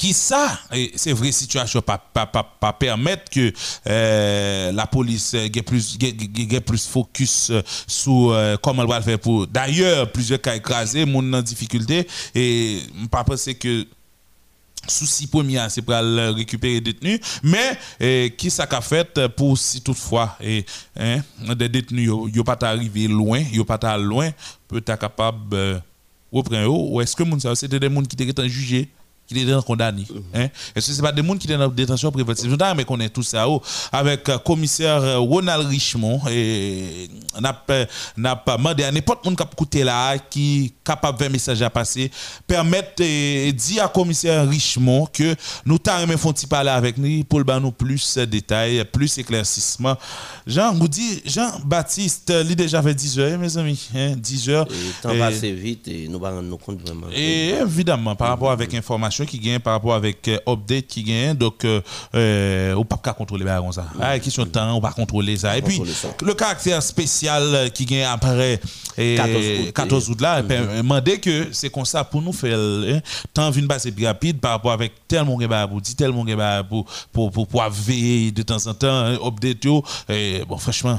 [0.00, 0.58] Qui ça
[0.96, 3.52] c'est vrai situation pas pas pas, pas permettre que
[3.86, 5.98] euh, la police euh, ait plus
[6.64, 11.34] plus focus euh, sur comment elle va le faire pour d'ailleurs plusieurs cas écrasés monde
[11.34, 13.86] en difficulté et pas penser que
[14.88, 19.82] souci premier c'est pour aller récupérer des détenus mais qui ça qu'a fait pour si
[19.82, 20.64] toutefois et
[20.98, 21.20] hein,
[21.54, 24.30] des détenus yo, pas arrivé loin yo pas loin
[24.66, 25.78] peut être capable euh,
[26.32, 27.24] reprendre ou est-ce que
[27.54, 28.88] c'était des gens qui étaient jugés?
[29.34, 30.48] Qui étaient condamnés hein.
[30.74, 33.46] Est-ce que c'est pas des gens qui étaient en détention préventive mais connaît tout ça
[33.92, 37.08] avec euh, commissaire euh, Ronald Richemont et
[37.40, 37.86] n'a pas
[38.16, 41.62] n'a pas demandé à n'importe monde qui a écouté là qui capable de faire message
[41.62, 42.10] à passer
[42.46, 45.34] permettre et dire à commissaire Richemont que
[45.64, 49.96] nous t'arrêtons font parler avec nous pour le nous plus de détails plus éclaircissement
[50.46, 54.66] Jean vous dit Jean-Baptiste il déjà fait 10 heures mes amis hein, 10 heures.
[54.70, 57.06] Et le temps passe vite et nous ne rendre nous compte vraiment.
[57.14, 61.34] et évidemment, par rapport avec information qui gagne, par rapport avec euh, update qui gagne,
[61.34, 61.80] donc, euh,
[62.14, 63.86] euh, on ne peut pas contrôler comme ça.
[64.00, 65.56] Ah, question de temps, on va contrôler ça.
[65.56, 65.80] Et puis,
[66.22, 68.60] le caractère spécial euh, qui gagne après
[68.96, 69.72] eh, 14 août.
[69.74, 72.58] 14 août là, ben, demander que c'est comme ça pour nous faire,
[73.32, 77.30] temps vient passer plus rapide par rapport avec tellement choses pour dire, tellement choses pour,
[77.30, 80.98] pour, pour, veiller de temps en temps, hein, update, bon, franchement,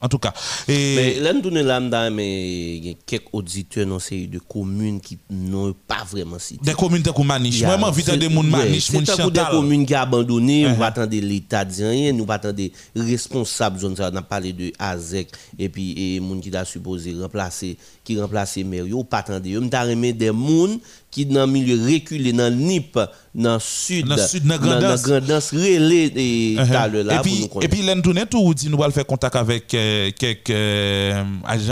[0.00, 0.32] en tout cas.
[0.68, 4.38] Et, Mais là, nous tournons lambda, mais il y a quelques auditeurs dans série de
[4.38, 6.60] communes qui n'ont pas vraiment cité.
[6.64, 9.50] des communautés comme Maniche, vite c'est- des gens Maniche, moun coup des Chantal.
[9.50, 10.70] communes qui ont abandonné, Uh-huh.
[10.70, 15.28] nous va attendre l'État dire rien, nous des responsables, on a parlé de AZEC,
[15.58, 20.12] et puis et moun qui a supposé remplacer, qui remplacer yo, pas attendre, m'ta remet
[20.12, 20.78] des moun
[21.16, 22.98] qui dans milieu reculé dans NIP
[23.34, 25.02] dans sud Dans sud, dans Grandance.
[25.02, 26.90] Grandance relais et Uh-huh.
[26.90, 31.22] le là et puis, tournée, tout, dit, nous allons faire contact avec euh, quelques euh,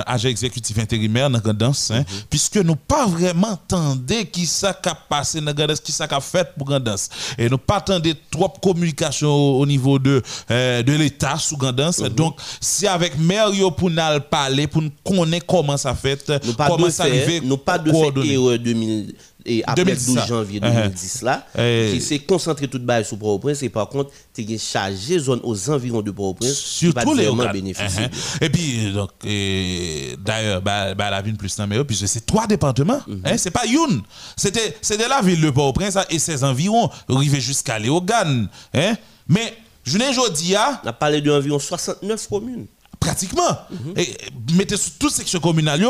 [0.07, 2.05] agents, exécutifs intérimaires dans Grandance, hein, Mhm.
[2.31, 6.49] puisque nous pas vraiment entendé qui ça a passé dans Grandance, qui ça a fait
[6.57, 7.09] pour Grandance.
[7.39, 11.57] Et nous pas attendé trop de communication au, au niveau de, euh, de l'État sous
[11.59, 11.99] Grandance.
[12.01, 12.09] Mhm.
[12.11, 16.89] Donc, si avec maire yo pour nous parler, pour nous connaître comment ça fait, comment
[16.91, 18.33] ça arrivé, nous pas de coordonner.
[18.35, 19.15] erreur 2000
[19.47, 20.27] et après 2010 12 ça.
[20.27, 20.73] janvier Uh-huh.
[20.85, 21.91] 2010 là Eh.
[21.93, 26.03] qui s'est concentré toute balle sur Port-au-Prince et par contre tu chargé zone aux environs
[26.03, 28.05] de Port-au-Prince Surtout pas les vraiment bénéficier.
[28.07, 28.45] Uh-huh.
[28.45, 32.25] Et puis, donc, et d'ailleurs, bah, bah, la ville plus non, mais eux, puisque c'est
[32.27, 33.01] trois départements.
[33.07, 33.23] Mhm.
[33.25, 34.03] hein, c'est pas une.
[34.37, 38.49] C'était, c'était la ville de Port-au-Prince hein, et ses environs, arrivé jusqu'à Léogane.
[38.75, 38.95] Hein.
[39.29, 39.55] Mais,
[39.85, 40.55] je n'ai aujourd'hui,
[40.85, 42.67] On a parlé d'environ 69 communes.
[43.01, 43.95] pratiquement, Mhm.
[43.99, 44.17] et,
[44.55, 45.85] mettez sur toute section communale,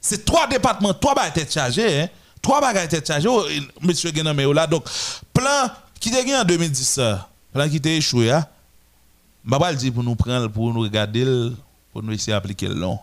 [0.00, 2.08] c'est trois départements, trois bagages tête chargés, hein.
[2.42, 3.44] Trois bagages tête chargés, oh,
[3.80, 4.66] monsieur mais là.
[4.66, 4.84] Donc,
[5.32, 5.70] plan
[6.00, 8.26] qui était gagné en 2010, ça, plan qui était échoué.
[8.26, 11.54] Je vais dire pour nous prendre, pour nous regarder, le-
[11.92, 12.98] pour nous essayer d'appliquer le long.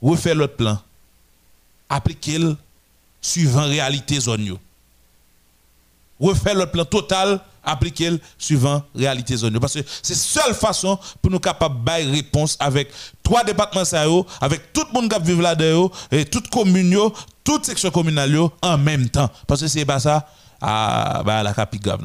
[0.00, 0.78] Refaire l'autre plan.
[1.88, 2.56] Appliquer le
[3.20, 4.56] suivant réalité zone.
[6.20, 9.58] Refaire l'autre plan total, appliquer le suivant réalité zone.
[9.58, 12.90] Parce que c'est la seule façon pour nous capables de bailler réponse avec
[13.22, 16.98] trois départements, avec tout le monde qui vit là-dedans, et toute commune,
[17.42, 19.30] toute section communale en même temps.
[19.46, 20.26] Parce que c'est pas ça,
[20.60, 22.00] ah, bah, la capi grave.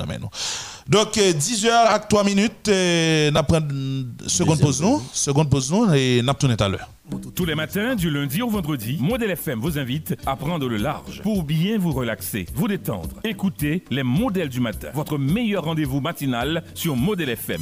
[0.90, 6.57] Donc, 10h à 3 minutes, euh, une seconde pause nous, seconde pause nous, et tourné
[6.57, 6.90] tout à l'heure.
[7.36, 11.22] Tous les matins, du lundi au vendredi, Modèle FM vous invite à prendre le large
[11.22, 13.20] pour bien vous relaxer, vous détendre.
[13.24, 17.61] Écoutez les modèles du matin, votre meilleur rendez-vous matinal sur Modèle FM.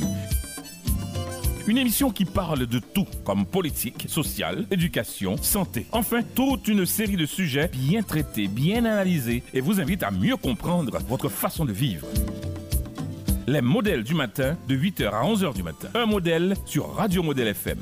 [1.67, 5.85] Une émission qui parle de tout, comme politique, sociale, éducation, santé.
[5.91, 10.37] Enfin, toute une série de sujets bien traités, bien analysés et vous invite à mieux
[10.37, 12.07] comprendre votre façon de vivre.
[13.49, 15.87] Les modèles du matin de 8h à 11h du matin.
[15.95, 17.79] Un modèle sur Radio Modèle FM.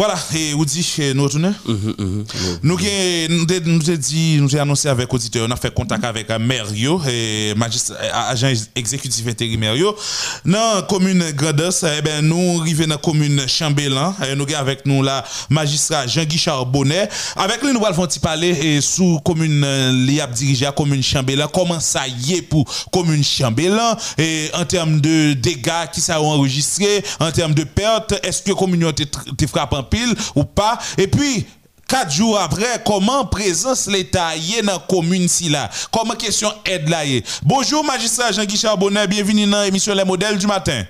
[0.00, 1.28] Voilà, et vous dites chez nous
[2.62, 5.74] Nous gen- nous te- nous te dit, nous avons annoncé avec auditeur, on a fait
[5.74, 7.54] contact avec euh, Merio, euh,
[8.30, 9.74] agent exécutif intérimaire.
[10.46, 15.02] Dans commune Grandos, eh ben nous arrivons dans commune Chambellan, et nous avons avec nous
[15.02, 17.06] là magistrat Jean-Guichard Bonnet.
[17.36, 21.46] Avec lui nous allons parler et sous commune euh, li a dirigé à commune Chambellan,
[21.52, 23.98] comment ça y est pour commune Chambellan?
[24.16, 28.52] Et en termes de dégâts qui ça ont enregistré, en termes de pertes, est-ce que
[28.52, 31.46] commune a été frappée en pile ou pas et puis
[31.88, 35.68] Quatre jours après, comment présence l'État y est dans la commune si là?
[35.92, 37.42] Comment question aide là est?
[37.44, 40.84] Bonjour magistrat Jean-Guichard Bonnet, bienvenue dans l'émission Les Modèles du matin.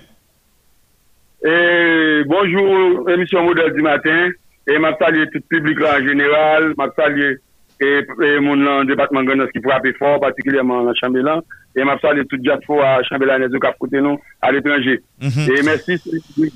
[1.43, 4.29] Et bonjour, émission modèle du matin.
[4.69, 6.75] Et m'a salué tout le public là en général.
[6.77, 7.39] M'a salué
[7.81, 11.41] et, et mon le département Ganos qui frappe fort, particulièrement en Chambellan.
[11.77, 15.01] Et m'a salué tout diaspora à Chambellan et cap côté nous à l'étranger.
[15.23, 15.97] Et merci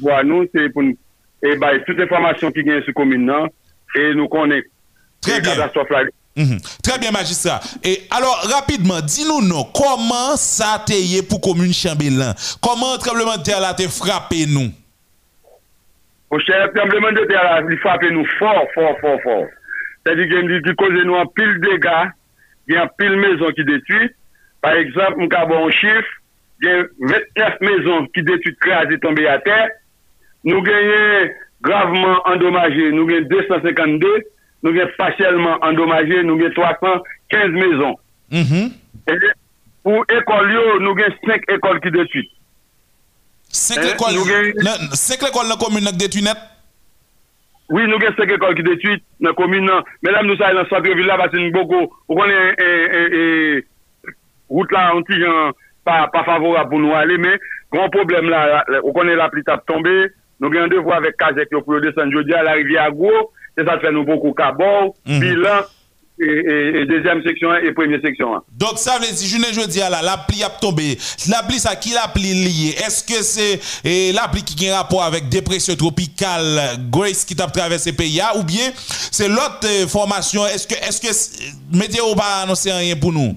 [0.03, 0.99] pour nous, c'est pour nous.
[1.43, 3.49] e bay tout informasyon ki gen sou komine nan,
[3.97, 4.63] e nou konen
[5.25, 6.15] katastrof la gen.
[6.37, 6.83] Mm -hmm.
[6.83, 7.61] Très bien magistrat.
[7.85, 12.35] Et alors rapidement Dis-nous non Comment ça te yé pou commune Chambellan?
[12.61, 14.73] Comment tremblement de terre la te frappe nou
[16.31, 19.47] O chè tremblement de terre la Li frappe nou fort fort fort fort.
[20.03, 22.11] C'est-à-dire gen li di koze nou an pile dégâts
[22.69, 24.11] Gen pile maison ki détui
[24.61, 26.05] Par exemple mou ka bon chif
[26.67, 29.71] Gen 29 maison ki détui krasi tombe a terre.
[30.45, 31.33] nou genye
[31.65, 34.23] gravman endomaje, nou genye 252,
[34.63, 37.97] nou genye pasyelman endomaje, nou genye 315 mezon.
[38.31, 38.73] Mm -hmm.
[39.07, 39.19] E
[39.83, 42.31] pou ekol yo, nou genye 5 ekol ki detuit.
[43.55, 46.39] 5 ekol nan komune nan detuit net?
[47.69, 49.85] Oui, nou genye 5 ekol ki detuit nan komune nan.
[50.03, 52.53] Mèdame nou sa yon sotre villa batin boko, ou konen
[54.51, 55.55] route la anti jan
[55.85, 57.41] pa, pa favora pou nou ale, men,
[57.73, 59.95] gran problem la, ou konen la pli tap tombe,
[60.49, 63.31] Nous avons un devoir avec Kazek pour descendre jeudi à la rivière Gros.
[63.57, 65.21] C'est ça fait nous beaucoup cabot, Mhm.
[65.21, 65.61] bilan,
[66.21, 68.35] et, et, et deuxième section et première section.
[68.53, 70.97] Donc ça veut dire, je ne dis là, la pluie a tombé.
[71.31, 72.75] La pluie, ça qui la pluie liée?
[72.85, 76.61] Est-ce que c'est la pluie qui a un rapport avec dépression tropicale
[76.91, 78.71] Grace qui t'a traversé le pays ou bien
[79.11, 80.45] c'est l'autre eh, formation?
[80.47, 83.37] Est-ce que, est-ce que c'est- météo pas annoncé rien pour nous?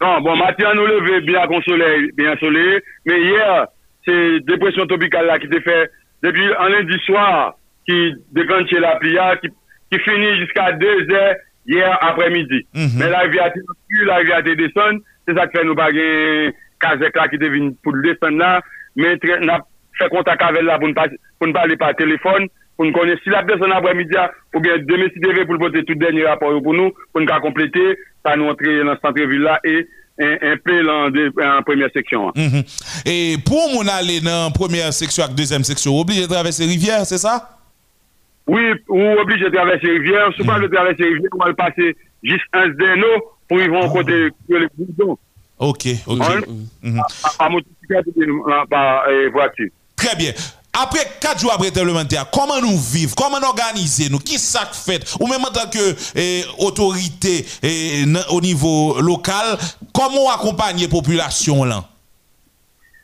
[0.00, 2.80] Non, bon, matin, nous levé bien soleil, bien soleil.
[3.06, 3.66] Mais hier,
[4.06, 4.16] se
[4.48, 5.76] depresyon topikal la ki te fe
[6.24, 7.54] depi an lendi swar
[7.86, 7.98] ki
[8.36, 9.50] dekanche la plia ki,
[9.90, 11.22] ki fini jiska 2 zè
[11.74, 12.66] yè apremidi.
[12.72, 13.10] Men mm -hmm.
[13.10, 13.60] la vi ati
[14.06, 16.06] la vi ati deson, se sa ki fè nou bagè
[16.78, 18.60] kazek la ki devin pou deson la,
[18.96, 19.60] men na
[19.98, 24.30] fè kontak avèl la pou n'pale pa telefon, pou n'konè si la deson apremidi a,
[24.54, 27.40] ou gen demè si devè pou l'pote tout denye rapor yo pou nou, pou n'ka
[27.40, 29.86] komplete, pa nou antre nan santre vil la, e
[30.18, 32.28] un peu en, première section.
[32.28, 32.32] hein.
[32.36, 32.62] Mhm.
[33.04, 37.04] Et pour mon aller dans la première section avec deuxième section, obligé de traverser rivière,
[37.06, 37.50] c'est ça?
[38.46, 40.30] Oui, ou obligé de traverser rivière.
[40.36, 43.92] Si pas de traverser rivière, on va le passer juste un d'eau pour y voir
[43.92, 45.18] côté que les boudons.
[45.58, 46.18] Ok, ok.
[46.82, 47.02] Mhm.
[47.38, 49.68] Par motocyclette ou par eh, voiture.
[49.96, 50.32] Très bien.
[50.78, 55.16] Après 4 jours après parlementaire, comment nous vivre, comment nous organiser, nous, qui ça fait,
[55.18, 59.56] ou même en tant que eh, autorité eh, au niveau local,
[59.94, 61.82] comment accompagner la population là?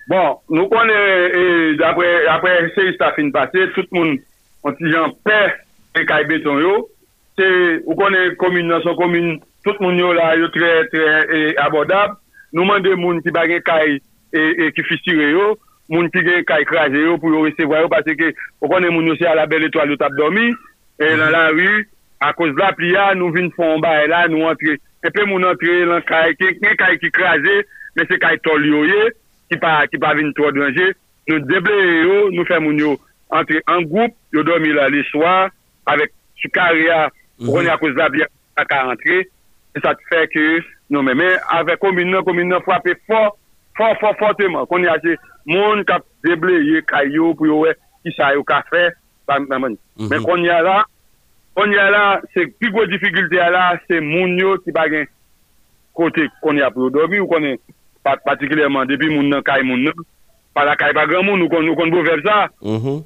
[0.06, 4.18] Bon, nous connaissons, d'après après ça fin passé, tout le monde,
[4.64, 5.54] on dit en paix,
[5.98, 6.60] et caille béton,
[7.86, 12.16] vous connaissez commune dans son commune, tout le monde là, est très, très abordable.
[12.52, 14.02] Nous demandons aux gens qui baguent caille
[14.34, 15.56] et qui fissure,
[15.92, 19.10] moun ki gen ka ekraje yo pou yo resevwa yo, pase ke pou konen moun
[19.10, 20.48] yo se a la bel etoal yo tap domi,
[20.96, 21.82] e nan la ru,
[22.24, 25.44] a koz la pli ya, nou vin fon ba e la, nou antre, tepe moun
[25.44, 27.56] antre lan ka e ke, ken ka e ki kraje,
[27.98, 29.10] men se ka e tol yo ye,
[29.52, 30.92] ki pa, ki pa vin to adranje,
[31.28, 32.94] nou deble yo, nou fe moun yo
[33.36, 34.78] antre an goup, yo domi mhm.
[34.78, 35.34] la li swa,
[35.92, 37.04] avek su karya,
[37.42, 39.24] pou konen a koz la pli ya, a ka antre,
[39.76, 40.46] e sa te fe ke,
[40.92, 43.26] nou men men, avek komine, komine fwape fwa,
[43.76, 47.74] fwa, fwa, fwa teman, konen a se, moun kap deble ye kayo pou yo we
[48.02, 48.90] ki sa yo ka fe,
[49.26, 49.76] pam naman.
[49.96, 50.10] Mm -hmm.
[50.10, 50.84] Men kon ya la,
[51.54, 55.06] kon ya la, se pi gwo difikilte ya la, se moun yo ki bagen
[55.92, 57.44] kote kon ya pou yo dobi ou kon
[58.02, 59.94] pat, patikileman depi moun nan kay moun nan,
[60.54, 62.48] pala kay bagan moun ou kon, ou kon bo ver sa.
[62.62, 63.04] Mm -hmm.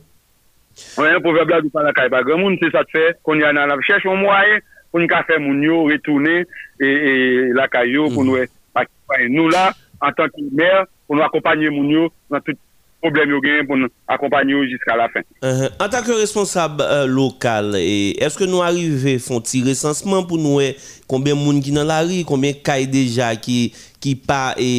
[0.98, 3.52] Mwen pou ver blad ou pala kay bagan moun, se sa te fe, kon ya
[3.52, 4.60] nan ap chèche ou mwaye,
[4.92, 6.44] kon ka fe moun yo retourne
[6.80, 8.14] e, e la kayo mm -hmm.
[8.14, 8.30] pou mhm.
[8.30, 9.72] nou e, pa ki fay nou la,
[10.06, 12.58] an tanki mer pou nou akompanyen moun yo nan tout
[13.04, 15.26] problem yo gen pou nou akompanyen yo jiska la fin.
[15.42, 15.70] Uh -huh.
[15.82, 20.74] An tanke responsab euh, lokal, eske nou arrive fon ti resansman pou nou e
[21.06, 24.70] konbyen moun ki nan la ri, konbyen kay deja ki, ki pa e,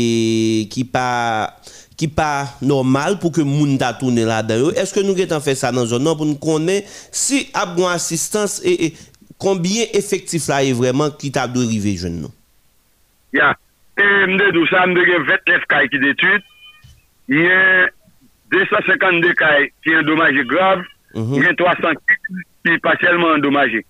[0.72, 1.08] ki pa...
[1.98, 4.70] ki pa normal pou ke moun ta toune la dayo.
[4.78, 8.60] Eske nou getan fè sa nan zon nan pou nou konen si ap gwen asistans
[8.62, 12.34] e, e konbyen efektif la e vreman ki ta do rive jen nou?
[13.34, 13.58] Ya, yeah.
[13.98, 16.44] E mde dou sa mde gen 29 kay ki detuit,
[17.34, 17.88] yon
[18.54, 20.84] 252 kay ki yon domaje grav,
[21.16, 23.82] yon 300 ki pasyelman endomaje.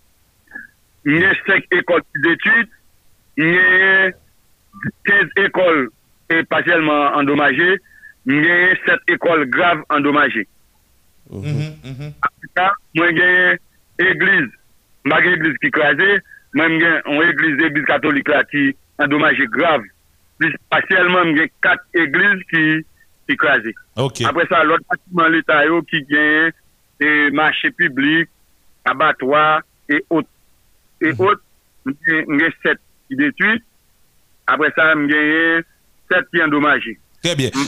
[1.12, 2.78] Yon 5 ekol ki detuit,
[3.42, 4.16] yon
[5.12, 5.84] 15 ekol
[6.32, 7.76] e pasyelman endomaje,
[8.32, 10.46] yon 7 ekol grav endomaje.
[11.28, 12.96] Apika, mhm.
[12.96, 13.60] mwen gen
[14.00, 14.48] eglize, mhm.
[14.48, 15.12] mhm.
[15.12, 16.10] mwen gen eglize ki kraze,
[16.56, 18.70] mwen gen eglize, eglize katolik la ki
[19.04, 19.84] endomaje grav,
[20.38, 22.64] Plus partiellement, mwen gen 4 eglize ki,
[23.28, 23.72] ki kraze.
[23.98, 24.22] Ok.
[24.30, 26.52] Apre sa, lot bâtiment l'État yo ki gen
[27.02, 28.30] e marché public,
[28.86, 30.30] abattoir, et autres.
[31.02, 31.42] Et autres,
[31.86, 33.64] mwen gen- mwen gen 7 ki détruit.
[34.48, 35.66] Apre sa, mwen gen
[36.14, 36.98] 7 ki endommagé.
[37.24, 37.50] Très bien.
[37.56, 37.68] Mwen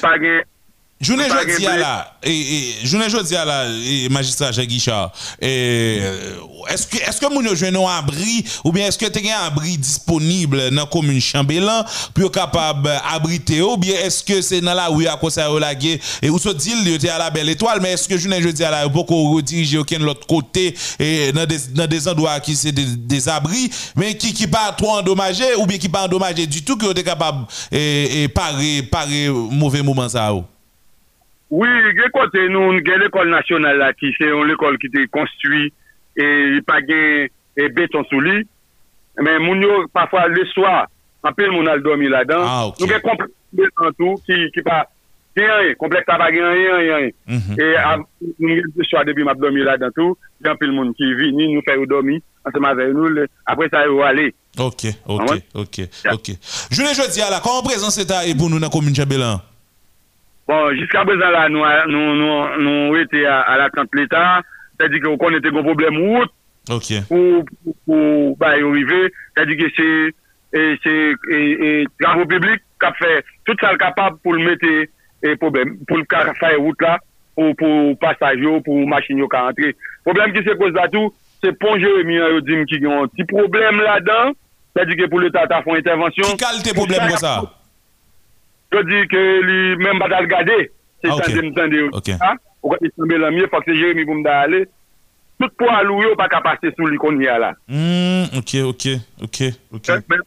[0.99, 1.81] pa gen Pas jeudi gen à blé.
[1.81, 7.75] la, journée jeudi à la, et, magistrat Jacques Guichard, que, est-ce que moun yo jwenn
[7.77, 12.31] un abri, ou bien est-ce que tu un abri disponible dans la commune Chambellan, pour
[12.31, 15.99] capable abriter, ou bien est-ce que c'est dans la rue à cause de la guerre,
[16.21, 18.63] et où se dit, il était à la belle étoile, mais est-ce que journée jeudi
[18.63, 22.39] à la, pour qu'on redirige aucun de l'autre côté, et dans des, dans des endroits
[22.39, 26.45] qui c'est des, abris, mais qui, qui pas trop endommagé, ou bien qui pas endommagé
[26.45, 30.43] du tout, qui ont été capable, et, et parer, parer mauvais moment ça, ou?
[31.49, 35.71] Oui, gen kote nou, gen l'ekol nasyonal la ki, se yon l'ekol ki te konstui,
[36.13, 37.25] e pa gen
[37.57, 38.43] e beton sou li,
[39.17, 40.83] men moun yo, pafwa le swa,
[41.25, 42.83] anpil moun al domi la dan, ah, okay.
[42.83, 44.83] nou gen kompleks beton tou, ki, ki pa,
[45.39, 49.03] gen yon, kompleks ta pa gen yon, yon, mm e av, nou gen le swa
[49.09, 50.13] debi map domi la dan tou,
[50.45, 53.87] gen anpil moun ki vini, nou fè yon domi, anseman fè yon nou, apre sa
[53.89, 54.29] yon wale.
[54.59, 56.35] Ok, ok, ok, ok.
[56.69, 59.41] Joun e jodi ala, kon prezant se ta e pou nou nan komin Chabelan?
[60.49, 64.47] Bon, jiska bezan la nou ete a la kante l'Etat,
[64.81, 66.31] te di ki ou kon ete kon problem wout,
[67.13, 69.89] ou ba yon rive, te di ki se
[72.01, 76.33] travou publik kap fe, tout sa l kapab pou l mette problem, pou l kar
[76.41, 76.97] faye wout la,
[77.37, 79.75] ou pou pasaj yo, pou machin yo ka antre.
[80.07, 81.13] Problem ki se koz da tou,
[81.45, 84.33] se pon Jeremie yo dim ki yon ti problem la dan,
[84.73, 86.33] te di ki pou l'Etat ta fon intervensyon.
[86.33, 87.37] Ki kal te problem kon sa?
[88.73, 90.59] yo di ke li men batal gade,
[91.01, 91.25] se ah, okay.
[91.25, 91.49] sante okay.
[91.49, 91.89] mtande yo.
[92.63, 94.65] Ou kati seme la miye, fok se Jeremie pou mda ale,
[95.39, 97.53] tout pou alou yo pa ka pase sou li kon ya la.
[97.71, 98.85] Mm, ok, ok,
[99.27, 99.39] ok,
[99.79, 99.91] ok.
[100.11, 100.25] Men,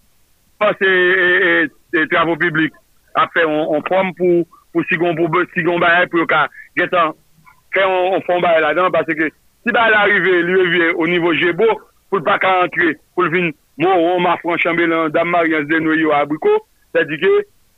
[0.62, 2.74] pas se travou publik,
[3.18, 6.46] apre on prom pou, pou sigon pou, sigon baye pou yo ka
[6.80, 7.12] getan,
[7.76, 11.08] fè on fon baye la dan, parce ke si baye la rive, li revye o
[11.10, 11.68] nivou jebo,
[12.08, 16.16] pou l'pa ka antre, pou l'vin, mou, on ma franchanbe lan, dam maryan zden yo
[16.16, 16.62] abriko,
[16.96, 17.34] sa di ke,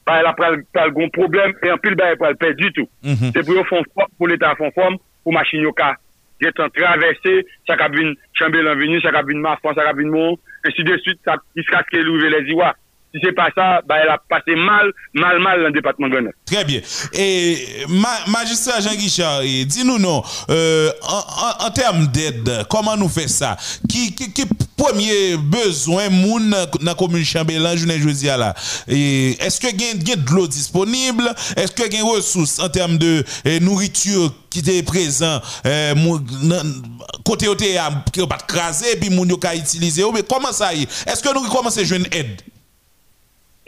[0.07, 2.89] ba la pral gon problem, e anpil ba la pral pe du tout.
[3.03, 3.33] Mm -hmm.
[3.33, 5.97] Se pou yo fon form, pou l'Etat fon form, pou machin yo ka.
[6.41, 11.21] Getan travesse, sa kabine chanbe l'anveni, sa kabine mafan, sa kabine moun, ensi de suite,
[11.25, 12.75] sa iska ke louve le ziwa.
[13.15, 16.31] Si c'est pas ça, bah, elle a passé mal, mal, mal dans le département de
[16.47, 16.81] Très bien.
[17.13, 17.85] Et
[18.27, 20.21] magistrat Jean Guichard, dis-nous non,
[20.51, 20.91] euh,
[21.61, 23.57] en, termes d'aide, comment nous fait ça?
[23.89, 24.45] Qui, qui, qui
[24.77, 28.53] premier besoin moun la commune Chambélan, je ne là?
[28.89, 31.33] Est-ce que y a de l'eau disponible?
[31.57, 35.95] Est-ce que y a ressources en termes de eh, nourriture qui était présent euh,
[37.25, 37.79] côté côté
[38.13, 40.03] qui pas crasé puis moun yo ka utiliser?
[40.13, 42.43] Mais comment ça y Est-ce que nous commençons à jouer une aide?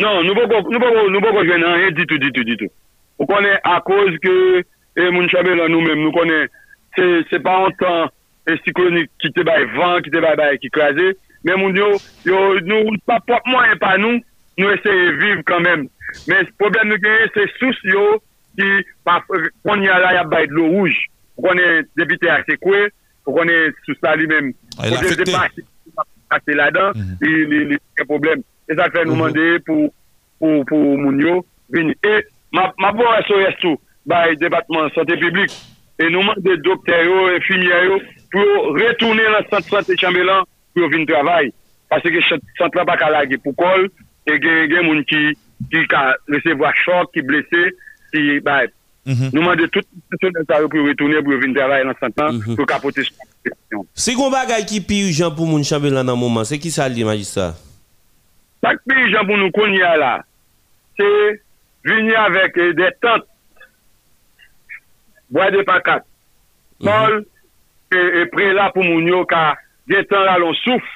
[0.03, 2.73] Non, nou pou kon jwen nan, ditou, ditou, ditou.
[3.17, 6.51] Ou konen a koz ke eh, moun chabe lan nou men, nou konen
[6.97, 8.11] se pa an tan
[8.49, 11.15] eh, siklonik ki te bay van, ki te bay bay ki klaze,
[11.49, 11.89] men moun yo,
[12.29, 14.21] yo nou pa pot mwen pa nou,
[14.61, 15.87] nou eseye viv kan men.
[16.29, 18.19] Men problem nou genye se sous yo
[18.61, 18.69] ki
[19.07, 20.99] pa kon yala ya bay de lo rouj.
[21.37, 22.87] Ou konen debite a se kwe,
[23.25, 24.53] ou konen sous sa li men.
[24.77, 25.41] Ou konen debite
[26.37, 28.45] a se la dan, li ke problem.
[28.67, 29.91] E sa fè nou mande pou
[30.99, 31.41] moun yo
[31.73, 31.95] vini.
[32.03, 32.19] E
[32.55, 35.55] ma pou SOS tou bay debatman sante publik
[36.03, 38.01] e nou mande dokter yo e finia yo
[38.33, 41.53] pou yo retounen la sante sante chanbelan pou yo vini travay.
[41.93, 43.87] Pase ke sante la baka lage pou kol
[44.27, 45.37] e gen moun ki
[45.71, 47.69] ki ka resevo a chok, ki blese
[48.11, 48.67] ki bay.
[49.07, 53.07] Nou mande tout pou yo retounen pou yo vini travay la sante lan pou kapote
[53.07, 53.31] sante.
[53.95, 56.91] Se kon bagay ki pi yon jan pou moun chanbelan nan mouman, se ki sa
[56.91, 57.53] li majisa?
[58.67, 60.17] Sak peyjan pou nou konye la,
[60.99, 61.09] se
[61.87, 63.23] vini avèk e de tant,
[65.31, 66.03] boye de pakat,
[66.83, 67.29] sol, mhm.
[67.95, 69.53] e, e pre la pou moun yo ka
[69.87, 70.89] getan la lon souf,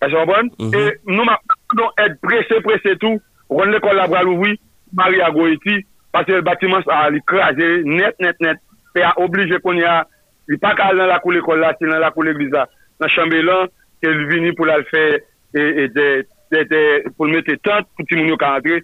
[0.00, 0.78] e son bon, mm -hmm.
[0.80, 1.36] e nou ma
[1.76, 3.20] nou et prese prese tou,
[3.52, 4.56] ronne kon la bral ouvi,
[4.96, 5.76] mari a go iti,
[6.08, 8.64] pase l batiman sa li krasé net net net,
[8.96, 10.06] pe a oblige konye a,
[10.48, 12.64] li pa ka lan la kou le kon la, se lan la kou le glisa,
[13.00, 13.68] nan chanbe lan,
[14.00, 15.04] ke li vini pou la l fè,
[15.54, 18.82] et, de, de, de, pour mettre tente pour tout le monde entrer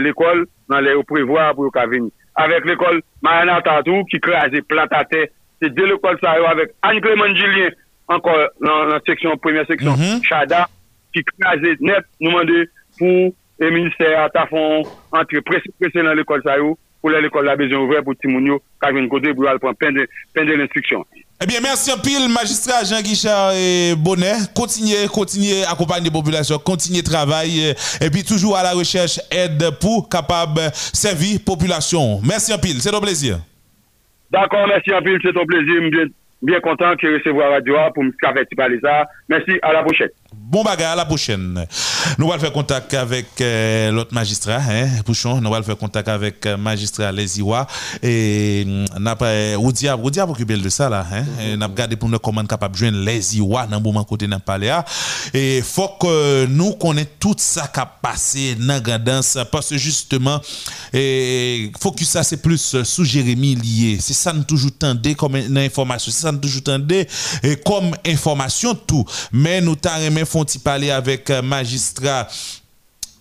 [0.00, 2.10] l'école dans les prévoir pour venir.
[2.34, 4.50] Avec l'école Mariana Tatou qui crase
[5.04, 5.26] terre,
[5.60, 7.70] c'est de l'école ça avec Anne Clément Julien
[8.08, 10.68] encore dans la section première section Chada
[11.12, 12.68] qui crase net nous demander
[12.98, 14.82] pour le ministère à fond
[15.12, 16.56] entrer pressé dans l'école ça
[17.00, 19.94] pour l'école la besoin ouvert pour Timounio qui vient côté pour prendre peine
[20.46, 21.04] de l'instruction.
[21.42, 24.34] Eh bien, merci un pile, magistrat Jean-Guichard et Bonnet.
[24.54, 29.70] Continuez, continuez à accompagner les populations, continuez travail et puis toujours à la recherche aide
[29.80, 32.20] pour capable servir population.
[32.22, 33.38] Merci un pile, c'est un plaisir.
[34.30, 36.10] D'accord, merci un pile, c'est un plaisir.
[36.42, 39.06] Bien, content de recevoir Radio pour me faire parler ça.
[39.28, 40.08] Merci, à la prochaine.
[40.32, 41.66] Bon bagage, à la prochaine.
[42.18, 45.38] Nous allons faire contact avec euh, l'autre magistrat, hein, Pouchon.
[45.40, 47.66] Nous allons faire contact avec euh, magistrat Lesiwa.
[48.02, 48.64] Et
[48.98, 51.56] n'a pas, Oudia, Oudia occupé de ça là, hein.
[51.58, 54.74] N'a regardé pour nous comment capable de joindre Lesiwa dans le moment côté n'a parlé
[55.34, 60.40] Et faut que nous connaissions tout ça qui a passé dans Gandance parce que justement,
[60.92, 63.98] et focus ça c'est plus sous Jérémy lié.
[64.00, 66.10] C'est ça nous toujours tendé comme information.
[66.10, 67.06] C'est ça nous toujours tendé
[67.64, 69.04] comme information tout.
[69.32, 72.28] Mais nous t'arrêtons font parler avec magistrat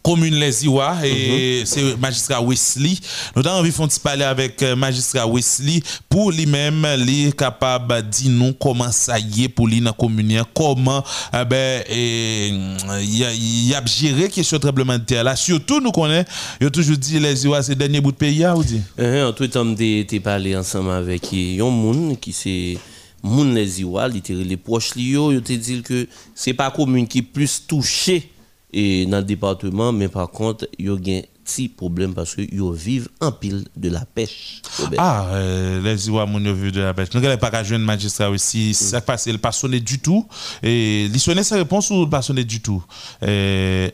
[0.02, 2.96] commune Les Iwa et c'est magistrat Wesley.
[3.36, 8.54] Nous avons envie de parler avec magistrat Wesley pour lui-même, lui capable de dire nous
[8.54, 11.04] comment ça y est pour lui dans la commune, comment
[11.34, 15.36] eh ben, il a géré question de tremblement de terre là.
[15.36, 16.30] Surtout, nous connaissons,
[16.62, 18.82] il a toujours dit Les Iwa c'est dernier bout de pays, ou dit?
[18.98, 22.78] En tout temps, tu parlé ensemble avec un monde qui c'est
[23.24, 27.66] moun les Iwa, les proches liés, ils te dit que c'est pas commune qui plus
[27.68, 28.32] touchée
[28.72, 32.42] et dans le département, mais par contre, il y a un petit problème parce que
[32.42, 34.62] ils vivent en pile de la pêche.
[34.98, 37.10] Ah, euh, les Iwa, mon vivent de la pêche.
[37.14, 38.74] Nous n'avons pas qu'à jouer un magistrat aussi.
[38.74, 40.26] Ça passe, il pas sonné du tout.
[40.64, 42.84] Et il sonnait sa réponse ou pas sonné du tout?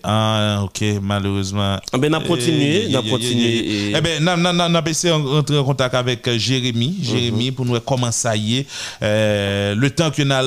[0.03, 1.77] ah, ok, malheureusement.
[1.91, 3.93] Ah ben, on a continué, on a continué.
[3.95, 8.57] Eh ben, on a d'entrer en contact avec Jérémy, Jérémy, pour nous comment ça y
[8.57, 8.65] est?
[9.01, 10.41] le temps qu'on a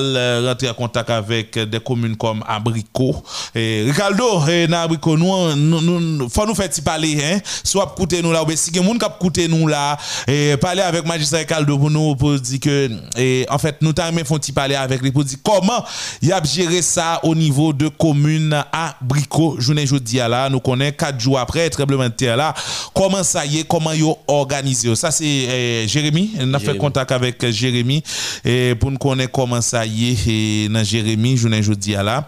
[0.47, 3.23] rentré en contact avec des communes comme Abricot.
[3.55, 7.39] Et Ricardo, et Abricot, nous, nous, faut nous faire parler, hein.
[7.63, 9.97] Soit coûter nous là, ou si quelqu'un qui a coûté nous là,
[10.27, 14.25] et parler avec magistrat Ricardo pour nous, pour dire que, et, en fait, nous t'arrêtons
[14.25, 15.83] font parler avec lui pour dire comment
[16.21, 19.55] il a géré ça au niveau de commune Abricot.
[19.59, 22.53] Journée jeudi là, nous connaissons quatre jours après, tremblement de terre là,
[22.93, 24.93] comment ça y est, comment ils ont organisé?
[24.95, 26.31] Ça, c'est Jérémy.
[26.39, 28.03] On a fait contact avec Jérémy
[28.43, 32.27] et pour nous connaître comment ça y est et dans Jérémy, journée jeudi là.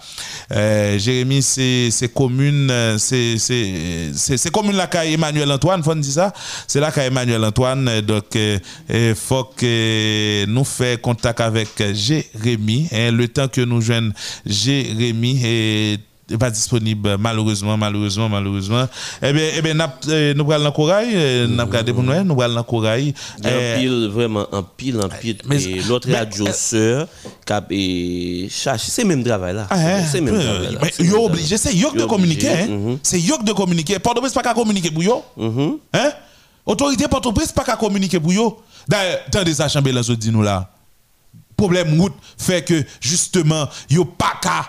[0.51, 6.33] Euh, Jérémy, c'est commune, c'est c'est commune là qu'a Emmanuel Antoine, faut dire ça.
[6.67, 8.01] C'est là qu'a Emmanuel Antoine.
[8.01, 12.87] Donc, il faut que nous fassions contact avec Jérémy.
[12.91, 14.13] Et le temps que nous joignons
[14.45, 15.99] Jérémy et
[16.37, 18.87] pas disponible malheureusement malheureusement malheureusement.
[19.21, 19.75] Eh bien eh bien
[20.07, 23.13] euh, nous allons dans corail euh, nous regardé pour nous hein, nous allons dans corail
[23.43, 27.07] un pile vraiment un pile un pile et l'autre radio sœur
[27.45, 29.67] cap et cherche c'est même travail là.
[29.69, 30.81] Ah, hein, c'est même travail là.
[30.99, 32.67] Yo obligé c'est yo de communiquer hein.
[32.69, 32.97] Mm-hmm.
[33.03, 33.99] c'est yo de communiquer.
[33.99, 35.23] Port-au-Prince pas qu'à communiquer pour yo.
[35.37, 35.77] Mm-hmm.
[35.93, 36.11] hein?
[36.65, 38.61] Autorité Port-au-Prince pas qu'à communiquer pour yo.
[38.87, 40.69] D'ailleurs attendez ça chambellan dit nous là.
[41.55, 44.65] Problème route fait que justement yo pas qu'à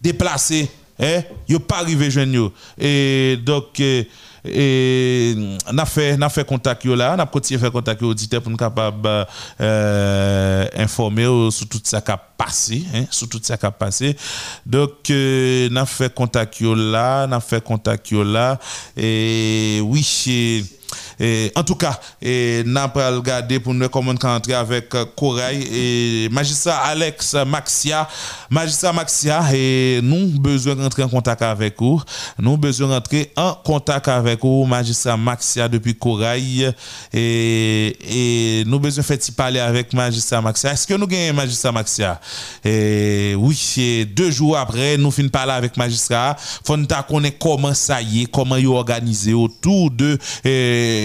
[0.00, 0.68] déplacer
[0.98, 3.80] hein yo pas arrivé jeune et donc
[4.48, 5.34] et
[5.72, 9.26] n'a fait n'a fait contact là n'a continué faire contact auditeur pour nous capable
[9.60, 14.16] euh, informer sur tout ça qui a passé hein, sur tout ça qui a passé.
[14.64, 18.58] Donc euh, n'a fait contact là n'a fait contact là.
[18.96, 20.02] Et oui
[21.18, 26.28] et, en tout cas, n'a pas regardé pour nous comment entrer avec euh, Corail et
[26.30, 28.08] magistrat Alex Maxia.
[28.50, 32.00] Magistrat Maxia, et nous besoin d'entrer en contact avec vous.
[32.38, 36.72] Nous besoin d'entrer en contact avec vous, magistrat Maxia depuis Corail.
[37.12, 40.72] Et, et nous besoin de faire parler avec magistrat Maxia.
[40.72, 42.20] Est-ce que nous gagnons magistrat Maxia?
[42.64, 46.36] Et, oui, deux jours après, nous finissons parler avec magistrat.
[46.64, 50.18] Faut nous connaître comment ça y est, comment il organisé autour de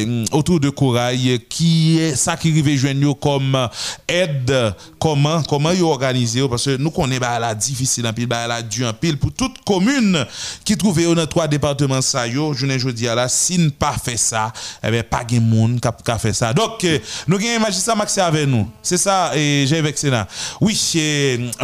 [0.07, 3.69] euh, autour de Corail qui est ça qui arrive joindre comme
[4.07, 8.47] aide comment comment y organiser parce que nous connaissons bah, la difficile en pile bah,
[8.47, 9.17] la dur en pile.
[9.17, 10.25] Pour toute commune
[10.63, 14.17] qui trouve dans trois départements ça yo je ne dis là si ne pas fait
[14.17, 14.51] ça
[14.83, 16.53] eh bien pas de monde qui a fait ça.
[16.53, 18.69] Donc euh, nous un magistrat Maxi avec nous.
[18.81, 20.27] C'est ça et j'ai avec Sénat.
[20.59, 20.79] Oui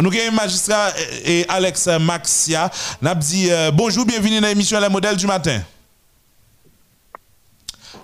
[0.00, 0.90] nous avons un magistrat
[1.24, 2.70] et Alex Maxia.
[3.02, 5.60] N'a dit euh, bonjour bienvenue dans l'émission Les modèles du matin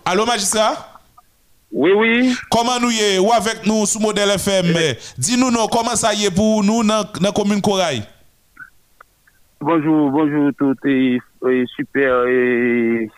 [0.04, 1.00] Allô, magistrat?
[1.72, 2.34] Oui, oui.
[2.50, 3.18] Comment nous y est?
[3.18, 4.74] Ou avec nous sous modèle FM?
[5.18, 8.02] Dis-nous non, comment ça y est pour nous dans la commune Corail?
[9.60, 11.18] Bonjour, bonjour tout et,
[11.74, 13.10] super et,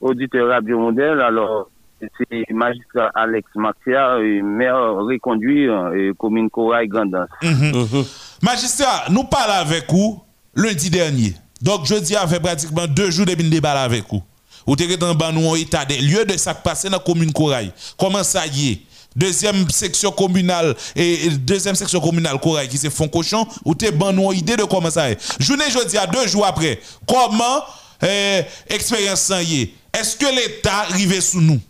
[0.00, 1.20] auditeur Radio Modèle.
[1.20, 1.70] Alors,
[2.00, 5.64] c'est magistrat Alex Maxia, maire reconduit
[5.96, 7.30] et commune Corail Grandance.
[7.42, 7.72] Mhm.
[7.72, 8.04] Mhm.
[8.42, 10.22] Magistrat, nous parlons avec vous
[10.54, 11.32] lundi dernier.
[11.62, 14.22] Donc, jeudi, a fait pratiquement deux jours de débat avec vous.
[14.66, 17.72] Ou te en ban nous état des lieux de ça passé dans la commune Corail.
[17.98, 18.80] Comment ça y est?
[19.16, 24.12] Deuxième section communale et deuxième section communale Corail qui se font cochon ou te ban
[24.12, 25.40] nous idée de comment ça est?
[25.40, 26.80] Journée jeudi à deux jours après.
[27.06, 27.62] Comment
[28.02, 29.70] euh, expérience ça y est?
[29.96, 31.60] Est-ce que l'État arrive sous nous?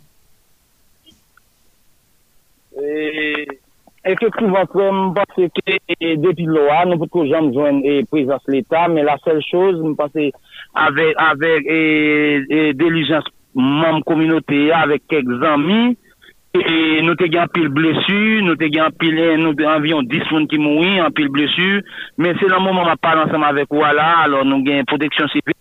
[4.06, 9.42] Effectivement, je pense que depuis loi, nous pouvons jamais présence de l'État, mais la seule
[9.50, 10.10] chose, je pense
[10.74, 11.80] avek, avek, e,
[12.48, 15.94] e delijans mam kominote, avek kek zami,
[16.54, 20.44] E nou te gen apil blesu, nou te gen apil, nou te anvion dis moun
[20.46, 21.80] ki moui, apil blesu,
[22.14, 25.56] men se nan mouman ma pal ansam avek wala, alon nou gen proteksyon sivil,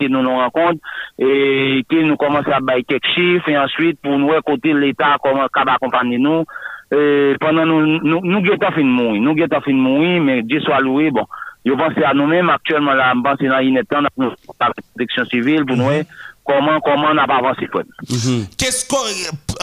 [0.00, 0.80] ki nou nou rakont,
[1.20, 5.20] e ki nou komanse a bay kek chif, e answit pou nou e kote l'Etat
[5.20, 6.48] koman kaba kompany nou,
[6.92, 10.42] E, pendant nous, nous, nous guettons fin de mourir, nous guettons fin de mourir, mais
[10.42, 11.24] Dieu soit loué, bon.
[11.66, 15.66] Je pense à nous-mêmes, actuellement, là, je pense dans une temps, dans la protection civile,
[15.66, 15.84] pour nous,
[16.44, 17.68] comment, comment on a pas avancé,
[18.56, 18.96] Qu'est-ce qu'on,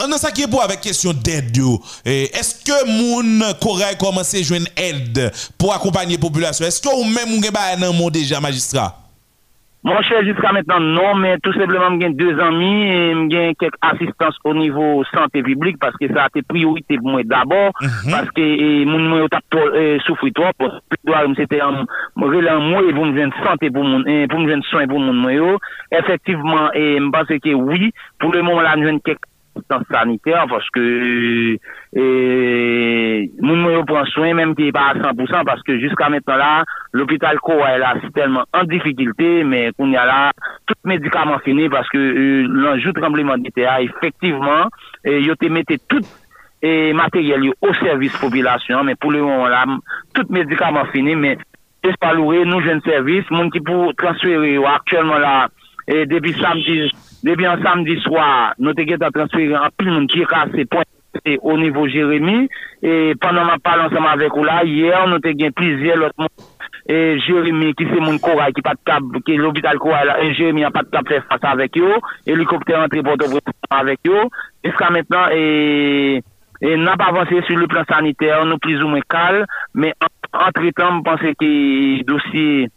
[0.06, 1.56] on a ça qui est pour avec question d'aide,
[2.04, 6.64] Est-ce que moun Corée commence à jouer une aide pour accompagner la population?
[6.64, 9.05] Est-ce que vous même, vous avez un déjà, magistrat?
[9.86, 14.34] Mon cher, jusqu'à maintenant, non, mais tout simplement, j'ai deux amis et j'ai quelques assistances
[14.42, 18.10] au niveau santé publique parce que ça a été priorité pour moi d'abord, mhm.
[18.10, 20.68] parce que mon moi a souffert trop,
[21.36, 21.86] c'était un
[22.58, 25.56] moi et pour me faire santé pour mon, pour me faire soin pour mon
[25.92, 29.20] Effectivement, et je pense que oui, pour le moment là, j'ai quelques
[29.90, 31.56] sanitaire parce que
[31.94, 36.64] et moun prend soin même qui est pas à 100% parce que jusqu'à maintenant là
[36.92, 40.32] l'hôpital Koa est là c'est tellement en difficulté mais qu'on y a là
[40.66, 43.50] tout médicament fini parce que euh, l'enjeu tremblement de
[43.82, 44.68] effectivement
[45.04, 46.06] et yo te tout
[46.62, 49.64] et matériel au service population mais pour le moment là
[50.14, 51.38] tout médicament fini mais
[51.84, 55.48] c'est pas loué nous jeunes service moun qui pour transférer actuellement là
[55.88, 56.90] et depuis samedi
[57.22, 60.66] depuis un samedi soir, nous avons transféré un peu de qui est cassé
[61.42, 62.48] au niveau Jérémy.
[62.82, 66.34] Et pendant ma parle ensemble avec vous là, hier, nous avons plusieurs autres
[66.88, 70.34] et Jérémy qui c'est mon corail qui pas de cap qui est l'hôpital corail et
[70.34, 73.14] Jérémy a pas de cap faire face avec eux hélicoptère entré pour
[73.70, 74.22] avec eux
[74.64, 76.22] jusqu'à maintenant et
[76.62, 79.44] et n'a pas avancé sur le plan sanitaire nous plus ou moins calme
[79.74, 79.94] mais
[80.32, 82.68] entre temps je pense que dossier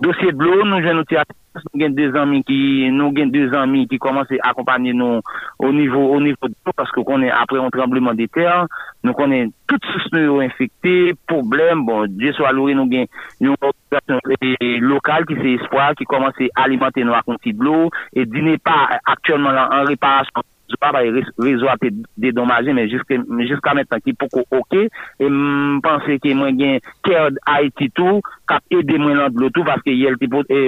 [0.00, 1.16] dossier de l'eau nous allons nous
[1.54, 5.20] avons deux amis qui, nous avons deux amis qui commencent à accompagner nous
[5.58, 8.66] au niveau, au niveau de l'eau, parce qu'on est après un tremblement de terre,
[9.02, 13.06] nous connaissons toutes sources nous infectées, problèmes, bon, Dieu soit loué, nous avons
[13.40, 17.90] une organisation eh, locale qui c'est espoir, qui commence à alimenter nous à de l'eau,
[18.14, 23.74] et n'est pas actuellement en réparation je le réseau a été dédommagé, mais jusqu'à jusqu'à
[23.74, 24.74] maintenant, qui pour OK.
[24.74, 24.88] Et
[25.20, 29.64] je pense que moi, j'ai cœur Haïti tout, qui a aidé moi dans de tout,
[29.64, 30.10] parce qu'il y a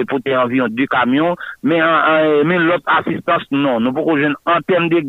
[0.07, 1.35] pour environ deux camions.
[1.63, 1.79] Mais,
[2.45, 3.79] mais l'autre assistance, non.
[3.79, 5.01] Nous pouvons jouer en termes de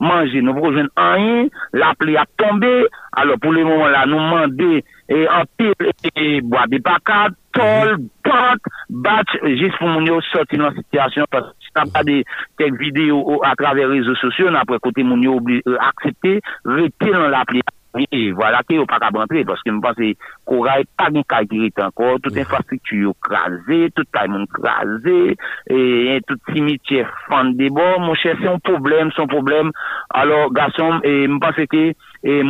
[0.00, 2.86] manger, nous pouvons jouer en rien, la pluie a tombé.
[3.16, 5.74] Alors, pour le moment là, nous demandons et en pile
[6.16, 8.56] et bois de pacat, tol, bat,
[8.88, 12.24] bat, juste pour nous sortir dans la situation parce que n'a pas des
[12.58, 17.60] quelques vidéos à travers les réseaux sociaux, pas côté mon obligé accepter, rester dans l'appli.
[18.10, 20.14] Et voilà, qu'il n'y pas qu'à rentrer, parce que je pense que
[20.44, 25.36] Corail, pas de encore, toute infrastructure crasée, tout le monde crasé,
[25.68, 27.70] et tout cimetière fondé.
[27.70, 29.70] Bon, mon cher, c'est un problème, un problème.
[30.10, 31.94] Alors, garçon, et je pense que,
[32.24, 32.42] et,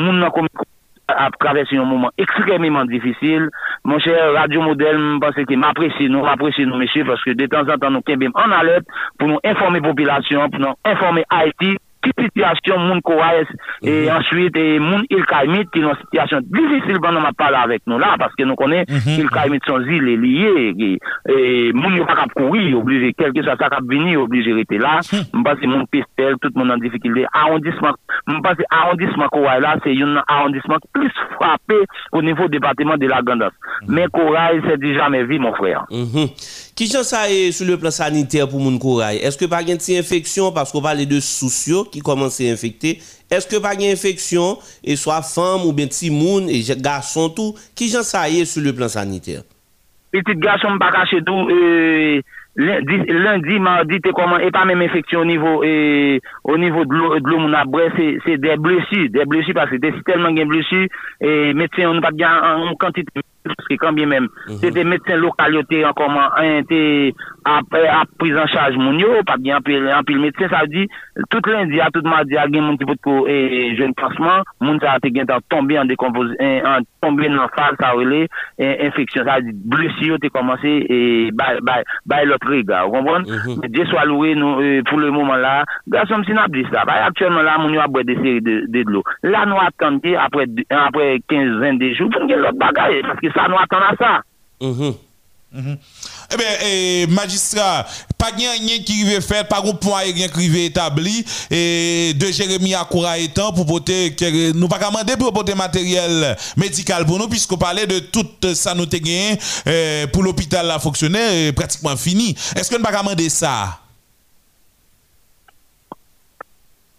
[1.09, 3.49] a traversé un moment extrêmement difficile.
[3.85, 7.47] Mon cher Radio Modèle, je pense que m'apprécie, nous m'apprécie, nous, messieurs, parce que de
[7.47, 8.87] temps en temps, nous sommes en alerte
[9.19, 11.77] pour nous informer la population, pour nous informer Haïti,
[12.19, 13.47] situation moun Koraes
[13.83, 14.17] et mhm.
[14.17, 17.99] ensuite et moun Il Kaimit qui est une situation difficile pendant ma parle avec nous
[17.99, 19.19] là parce que nous connaissons mhm.
[19.19, 20.99] Il Kaimit sont îles liées
[21.29, 25.01] et moun yo pas courir obligé quelque chose ça cap venir obligé rester là.
[25.13, 27.27] Je pense que moun Pistel tout le monde en difficulté.
[27.33, 27.95] Arrondissement
[28.27, 31.77] je pense que arrondissement Koraes là c'est un arrondissement plus frappé
[32.13, 33.51] au niveau département de la Gandas.
[33.83, 33.95] Mhm.
[33.95, 35.85] mais Koraes c'est déjà jamais vu mon frère.
[36.77, 40.53] Qui ça est sur le plan sanitaire pour moun Koraes est-ce que pas une infection
[40.53, 42.99] parce qu'on parle de sociaux qui commence à infecter,
[43.31, 47.55] est-ce que pas une infection, et soit femme ou bien petit monde et garçon tout,
[47.77, 49.43] qui j'en est sur le plan sanitaire?
[50.11, 51.47] Petit garçon, pas caché tout,
[52.57, 57.29] lundi, mardi, t'es comment, et pas même infection au niveau, au niveau de l'eau, de
[57.29, 57.39] l'eau,
[57.97, 60.89] c'est, c'est des blessures, des blessures parce que c'est tellement de blessures,
[61.21, 64.29] et médecin, on n'a pas bien en quantité parce que quand bien même,
[64.61, 66.11] c'est des médecins locaux qui encore
[67.45, 70.87] à, à prise en charge mon yo, pas bien en pile médecin, ça veut dire,
[71.31, 74.93] tout lundi, à tout mardi, à gen moun qui peut et jeune pansement, moun ça
[74.93, 75.13] a été
[75.49, 80.31] tombé en décomposé, en tombé dans phase, ça relait, infection, ça veut dire, blessure, t'es
[80.31, 83.31] commencé, et, bah, bah, bah, l'autre regard, vous comprenez?
[83.31, 83.69] Mhm.
[83.69, 87.05] Dieu soit loué, nous, euh, pour le moment là, garçon, si n'a dit ça, bah,
[87.07, 89.03] actuellement là, mon yo a boire des séries de, de, l'eau.
[89.23, 93.49] Là, nous attendons, après, après 15, 20 jours, pour nous l'autre bagaille, parce que ça
[93.49, 94.23] nous attend à ça.
[94.61, 94.95] Mm-hmm.
[95.55, 95.79] Mm-hmm.
[96.33, 97.87] Eh bien, eh, magistrat,
[98.17, 102.75] pas rien qui veut faire, pas un point rien qui veut établi, et de Jérémy
[102.75, 104.15] à Koura étant pour porter,
[104.55, 108.87] nous pas demander pour porter matériel médical pour nous, puisqu'on parlait de tout ça nous
[108.95, 112.35] eh, pour l'hôpital là fonctionner, pratiquement fini.
[112.57, 113.81] Est-ce que nous pas demander ça?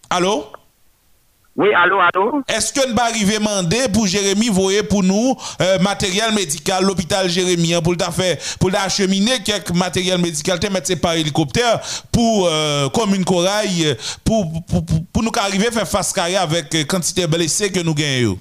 [0.09, 0.45] Allô?
[1.57, 2.41] Oui, allô, allô?
[2.49, 7.73] Est-ce que nous arriver demander pour Jérémy voyer pour nous euh, matériel médical l'hôpital Jérémy
[7.73, 11.79] hein, pour faire pour acheminer quelques matériel médical te mettre par hélicoptère
[12.11, 13.95] pour euh, commune Corail
[14.25, 17.95] pour, pour, pour, nous arriver à faire face carré avec euh, quantité blessés que nous
[17.95, 18.37] gagnons.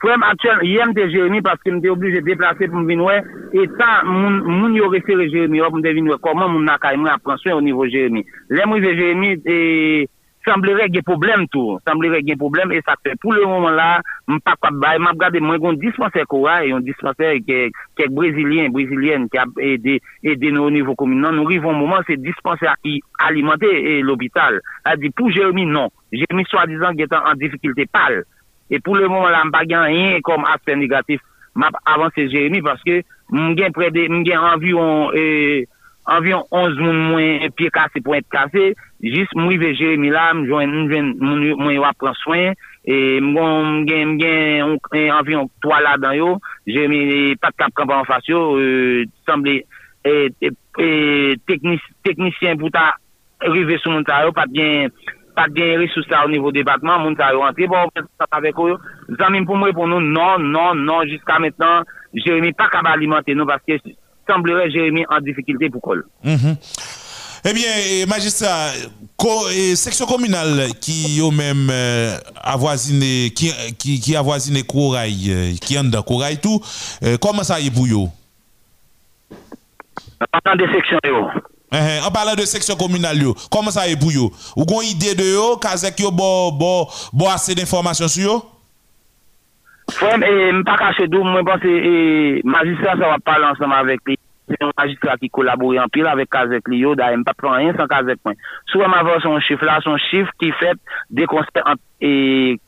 [0.00, 3.08] Frère actuellement, hier, j'étais Jérémy parce que j'étais obligé de déplacer pour venir
[3.54, 7.86] et ça, mon yo référé Jérémy pour venir comment mon nakay prend soin au niveau
[7.86, 8.26] Jérémy?
[8.50, 10.08] Là, moi, Jérémy et
[10.46, 11.78] semblerait qu'il y ait problème tout.
[11.86, 14.98] Semblerait qu'il y ait problème et ça fait pour le moment là, m'pas pas bail,
[14.98, 19.28] m'a regardé moi un dispensaire Cora et un dispensaire qui est qui est brésilien, brésilienne
[19.28, 21.34] qui a aidé aidé nous au niveau communal.
[21.34, 24.60] Non, nous arrivons au moment c'est dispensaire qui alimentait l'hôpital.
[24.84, 25.90] A dit pour Jérémy non.
[26.12, 28.24] Jérémy soi-disant qui est en, en difficulté pâle.
[28.70, 31.20] Et pour le moment là, m'pas rien comme aspect négatif.
[31.54, 35.64] M'a avancé Jérémy parce que m'gain près de m'gain environ euh,
[36.08, 38.72] anvyon 11 moun mwen piye kase pou ente kase,
[39.04, 44.16] jist mwen ve Jeremie la, mwen yo apren soyn, e mwen gen
[45.16, 46.32] anvyon 3 la dan yo,
[46.68, 49.60] Jeremie pat kap kampan an fasyo, e, semble,
[50.04, 50.90] e, e,
[51.48, 52.90] teknis, teknisyen pou ta
[53.44, 54.92] rive sou moun ta yo, pat gen,
[55.36, 57.92] pat gen resous la ou nivou debatman, moun ta yo antre, bon,
[59.20, 63.46] zanmim pou mwen pou nou, non, non, non, jiska metan, Jeremie pa kaba alimante nou,
[63.46, 63.78] paske
[64.30, 66.04] semblerait Jérémy en difficulté pour col.
[66.24, 66.56] Mm-hmm.
[67.42, 68.72] Eh bien, magistrat,
[69.74, 75.82] section communale qui au même euh, avoisiné, qui, qui, qui avoisiné Corail, euh, qui est
[75.82, 76.60] dans Corail tout,
[77.02, 78.10] euh, comment ça y est pour vous
[80.20, 83.96] En parlant de section, eh, eh, en parlant de section communale, comment ça y est
[83.96, 88.08] pour vous Vous avez une idée de yo, kazek yo bon, bon, bon assez d'informations
[88.08, 88.44] sur yo?
[89.92, 93.74] Frère, je ne pas cacher d'où, moi, je pense que magistrat, ça va parler ensemble
[93.74, 94.00] avec
[94.50, 97.76] men yon magistrat ki kolabori anpil avek kazek li yo, da yon pa pran yon
[97.78, 98.38] san kazek mwen.
[98.72, 100.80] Sou yon avon son chif la, son chif ki fet
[101.14, 101.62] dekonste
[102.02, 102.10] e,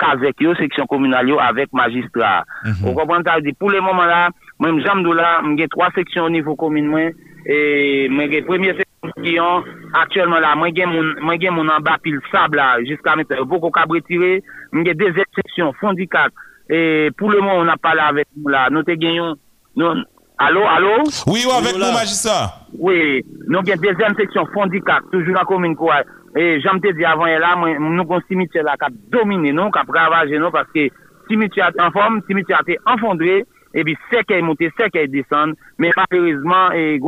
[0.00, 2.46] kazek yo, seksyon komunal yo avek magistrat.
[2.62, 2.86] Mm -hmm.
[2.86, 5.90] Ou kompon ta di, pou le moman la, mwen mjam do la, mwen gen 3
[5.98, 7.12] seksyon o nivou komin mwen,
[7.46, 11.70] e, mwen gen premye seksyon ki yon, aktuelman la, mwen gen moun, mwen gen moun
[11.70, 14.40] anba pil sab la, jiska mwen te, voko kabre tire,
[14.72, 16.30] mwen gen 2 seksyon, fondikat,
[16.70, 19.38] e, pou le moun an apala avek mwen la, nou te gen yon,
[19.74, 20.04] nou,
[20.44, 21.04] Allô, allô?
[21.28, 22.66] Oui, ou avec nous, magistrat.
[22.76, 26.02] Oui, nous avons deuxième section Fondicac, toujours dans la commune quoi.
[26.34, 29.52] Et j'aime te dire avant, là, moi, nous avons un cimetière là qui a dominé
[29.52, 30.88] nous, qui a ravagé nous, parce que
[31.28, 35.54] cimetière en forme, cimetière a été enfondré, et puis c'est qu'elle monté, c'est qu'elle descend,
[35.78, 36.98] mais malheureusement, il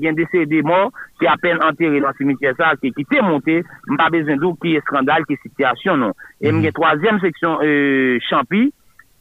[0.00, 0.90] y a décédé mort
[1.20, 3.62] qui est à peine enterré dans le cimetière ça, qui était monté,
[3.96, 6.12] pas besoin d'où qui est scandale, qui est situation, non.
[6.40, 6.64] Et mhm.
[6.64, 8.72] la troisième section, euh, Champi,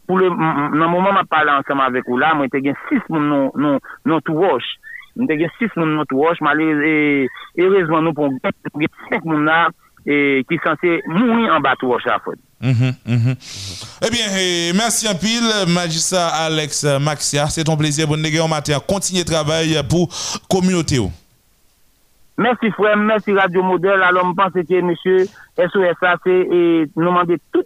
[0.07, 3.01] pour le, dans le moment où je parle ensemble avec vous là, moi, j'ai six
[3.09, 4.77] moun non, non, non tout roche.
[5.17, 7.27] J'ai six moun non tout roche, malheureusement,
[7.57, 8.29] heureusement, nous, pour
[9.09, 9.69] cinq moun là,
[10.07, 12.39] et qui sont censés mourir en bas tout roche à faute.
[12.61, 13.35] Mm -hmm, mm -hmm.
[14.05, 17.47] Eh bien, eh, merci un pile, magistrat Alex Maxia.
[17.47, 18.07] C'est ton plaisir.
[18.07, 18.79] Bonne en matin.
[18.87, 20.97] Continuez le travail pour la communauté.
[22.37, 22.97] Merci, frère.
[22.97, 24.01] Merci, Radio Modèle.
[24.01, 25.19] Alors, je pense que monsieur
[25.71, 26.43] SOSA, c'est
[26.95, 27.65] nous demander tout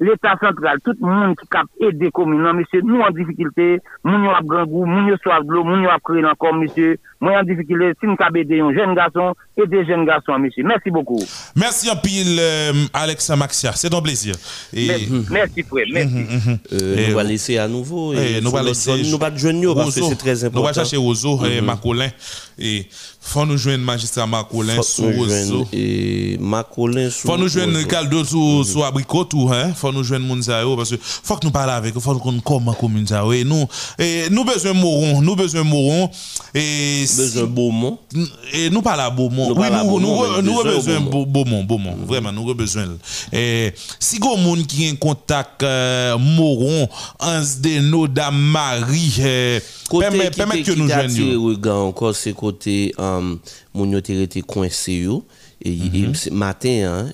[0.00, 4.30] l'État central, tout le monde qui a aidé communes, non, monsieur, nous en difficulté, nous
[4.30, 7.42] avons grand goût, nous nous soif de l'eau, nous avons créé encore, monsieur, moi en
[7.44, 10.64] difficulté, si nous avons aidé un jeune garçon et des jeunes garçons, monsieur.
[10.64, 11.22] Merci beaucoup.
[11.54, 14.34] Merci en pile, euh, Alex Maxia, c'est un plaisir.
[14.74, 14.88] Et...
[15.30, 16.14] Merci, frère, merci.
[16.14, 16.58] Mm -hmm.
[16.72, 18.12] euh, et nous allons laisser à nouveau.
[18.14, 18.90] Et, et nous allons laisser.
[19.10, 20.60] Nous allons joindre parce que c'est très important.
[20.60, 21.58] Nous allons chercher Ozo mm -hmm.
[21.58, 22.10] et Macolin.
[22.58, 22.86] Et
[23.20, 25.66] faut nous joindre magistrat Macolin sur Ozo.
[25.72, 29.72] Et Macolin sur Faut nous joindre Caldo sur sur Abricot tout, hein.
[29.74, 32.72] Faut nous joindre Mounzao parce que faut que nous parlions avec eux, faut qu'on comment
[32.82, 33.22] commune ça.
[33.34, 33.66] Et nous,
[33.98, 36.10] et nous besoin Moron, nous besoin Moron.
[36.54, 37.98] Et besoin Beaumont.
[38.52, 39.52] Et nous parlons à Beaumont.
[39.56, 41.96] Oui, nous, nous, nous, besoin Beaumont, Beaumont.
[42.06, 42.86] Vraiment, nous avons besoin.
[43.32, 46.88] Et si vous avez qui ont contact Moron,
[47.18, 49.20] Ansdeno, Dame Marie,
[49.90, 51.56] permet que nous joignions.
[51.86, 52.94] encore ce côté,
[53.74, 55.06] mon été coincé,
[55.64, 57.12] et matin, hein,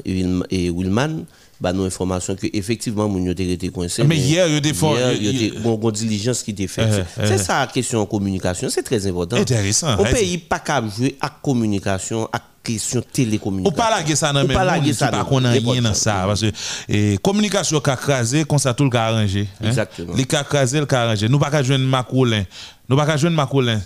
[0.51, 1.24] et Wilman,
[1.62, 4.98] bah nos informations que effectivement mon été coincé mais hier il y a des fois
[5.14, 9.06] il y a une diligence qui était faite c'est ça la question communication c'est très
[9.06, 9.36] important.
[9.36, 13.72] Intéressant au pays pas qu'à jouer à communication à question télécommunication.
[13.72, 16.40] Ou pas la ça non mais pas ça pas qu'on a rien dans ça parce
[16.40, 16.51] que
[16.89, 20.14] et communication qu'a crasé comme ça tout le arrangé exactement.
[20.14, 21.28] Les qu'a crasé le arrangé.
[21.28, 22.44] Nous pas qu'à joindre Macolin
[22.89, 23.80] nous pas qu'à joindre Macolin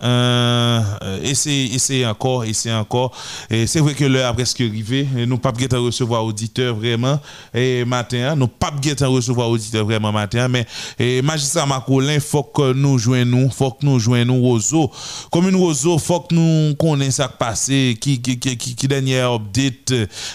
[0.00, 0.80] euh,
[1.22, 3.12] essayer, essayer encore, essayer encore.
[3.50, 5.06] Et c'est vrai que l'heure a presque arrivé.
[5.26, 7.20] Nous pas de recevoir auditeur vraiment
[7.52, 8.36] et matin.
[8.36, 10.48] Nous pas de recevoir auditeur vraiment matin.
[10.48, 10.66] Mais
[10.98, 14.90] et magistrat Macolin, faut que nous joignons, faut que nous joignons Roseau.
[15.32, 19.32] Comme une Roseau, faut que nous connaissions ça qui passé, qui qui qui qui, dernière
[19.32, 19.92] update,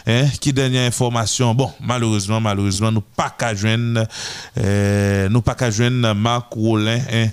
[0.07, 1.53] hein, qui dernière information.
[1.53, 4.05] Bon, malheureusement, malheureusement, nous pas qu'à joindre,
[4.57, 7.29] euh, nous pas qu'à joindre Macolin, hein.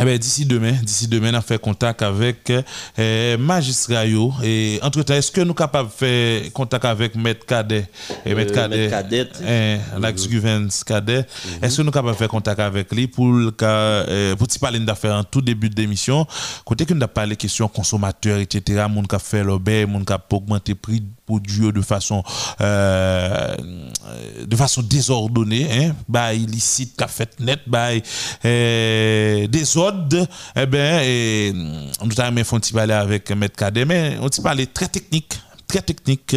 [0.00, 2.52] Eh ben, d'ici demain, d'ici demain, on a fait contact avec
[2.98, 4.04] eh, magistrat
[4.42, 7.86] et entre temps, est-ce que nous sommes capables de faire contact avec Maître Cadet?
[8.26, 11.24] Et Maître Cadet, Cadet, eh, Lax Guvens Cadet,
[11.62, 15.14] est-ce que nous sommes capables de faire contact avec lui pour euh, pour parler d'affaires
[15.14, 16.26] en tout début d'émission,
[16.64, 20.74] côté que nous avons parlé questions consommateurs, etc., moun qui fait l'obé, moun qui augmenté
[20.74, 22.22] prix produits de façon
[22.60, 23.56] euh,
[24.46, 27.88] de façon désordonnée hein bah illicite qu'a fait net bah
[29.48, 30.26] désordre
[30.56, 34.66] eh ben et, nous avons fait un petit parler avec maître mais on petit parler
[34.66, 35.34] très technique
[35.74, 36.36] très technique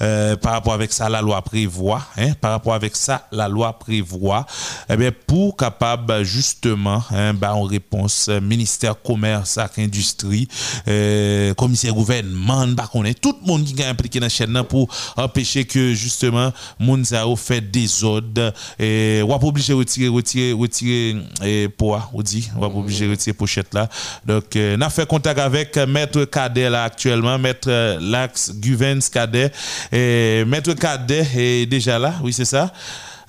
[0.00, 3.78] euh, par rapport avec ça la loi prévoit hein, par rapport avec ça la loi
[3.78, 4.46] prévoit
[4.88, 10.48] eh bien pour capable justement hein, bah, en réponse ministère commerce et industrie
[10.88, 14.88] euh, commissaire gouvernement bah, est tout le monde qui est impliqué dans la chaîne pour
[15.16, 21.16] empêcher que justement Mounzao fait des ordres et on va obligé de retirer retirer retirer
[21.44, 23.88] et poids on dit on va obligé de retirer pochette là.
[24.24, 29.50] Donc euh, on a fait contact avec maître Cadet là actuellement maître Lax Guvens Cadet.
[29.92, 32.72] Et Maître Cadet est déjà là, oui, c'est ça.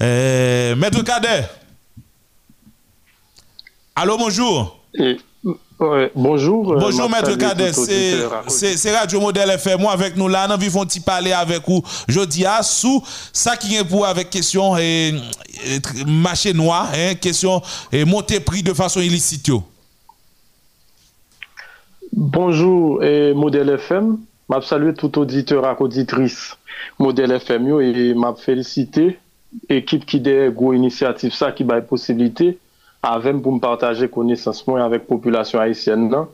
[0.01, 1.47] Euh, Maître Cadet.
[3.95, 4.79] Allô, bonjour.
[4.93, 5.17] Et,
[5.79, 6.75] ouais, bonjour.
[6.79, 7.71] Bonjour, Maître Cadet.
[8.47, 9.81] C'est Radio Modèle FM.
[9.81, 11.83] Moi, avec nous là, nous vivons petit parler avec vous.
[12.07, 13.03] Je dis à sous
[13.33, 15.13] ça qui est pour avec question et,
[16.05, 17.61] marché noir, hein, question
[17.91, 19.51] et monter prix de façon illicite.
[22.13, 24.17] Bonjour, et Modèle FM.
[24.51, 26.57] Map salue tout auditeur ak auditris
[26.99, 29.13] model FM yo e map felicite
[29.71, 32.49] ekip ki de gwo inisiatif sa ki bay posibilite
[33.07, 36.27] avèm pou m partaje konesans mwen avèk populasyon Haitienne nan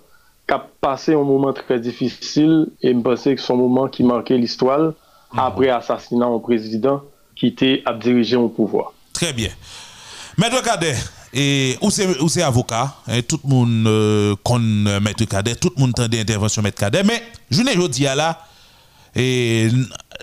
[0.50, 4.96] kap pase yon mouman trè difisil e m pense ki son mouman ki manke l'istwal
[5.36, 7.06] ah apre asasina yon prezident
[7.38, 8.90] ki te ap dirije yon pouvoi.
[9.14, 9.54] Trè bien.
[10.42, 10.98] Mèdre Kadeh,
[11.34, 11.92] Kader, ou
[12.30, 12.86] se avoka,
[13.28, 13.88] tout moun
[14.44, 14.60] kon
[15.04, 17.22] Mèdre Kader, tout moun tan de intervensyon Mèdre Kader, mè,
[17.52, 18.32] jounè jodi ya la,
[19.18, 19.72] et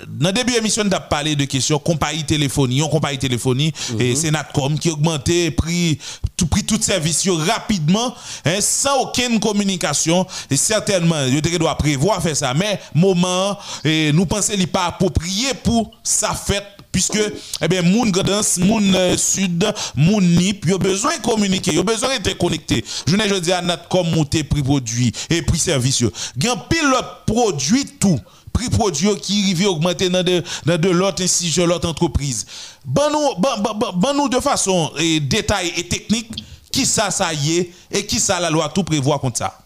[0.07, 3.73] dans le début de l'émission, on a parlé de questions compagnie téléphonie, on compagnie téléphonie,
[3.99, 4.17] et mhm.
[4.17, 5.99] c'est Natcom qui a augmenté, pris
[6.37, 8.15] tout, pris tout service rapidement,
[8.45, 10.27] hein, sans aucune communication.
[10.51, 14.87] Et certainement, je doit prévoir faire ça, mais moment, et nous pensons qu'il n'est pas
[14.87, 16.65] approprié pour sa fête
[16.95, 17.19] puisque
[17.61, 19.67] eh bien moun Gredens, moun euh, sud,
[19.97, 22.85] moun nip, a besoin de communiquer, il a besoin d'être connecté.
[23.09, 26.05] Je ne dis à Natcom monter prix produit et prix service.
[26.37, 28.21] Il y a un pilote produit tout
[28.55, 32.47] prix produit qui arrive augmenter dans de, dans de l'autre institution, l'autre entreprise.
[32.87, 36.31] Ban nous, ban, ban, ban nous de façon et détail et technique
[36.73, 39.59] qui ça ça y est et qui ça la loi tout prévoit contre ça.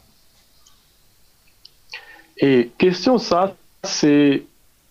[2.39, 3.55] Et question ça,
[3.85, 4.44] c'est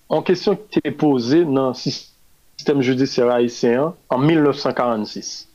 [0.10, 5.48] en question qui était posée dans le système judiciaire haïtien en 1946.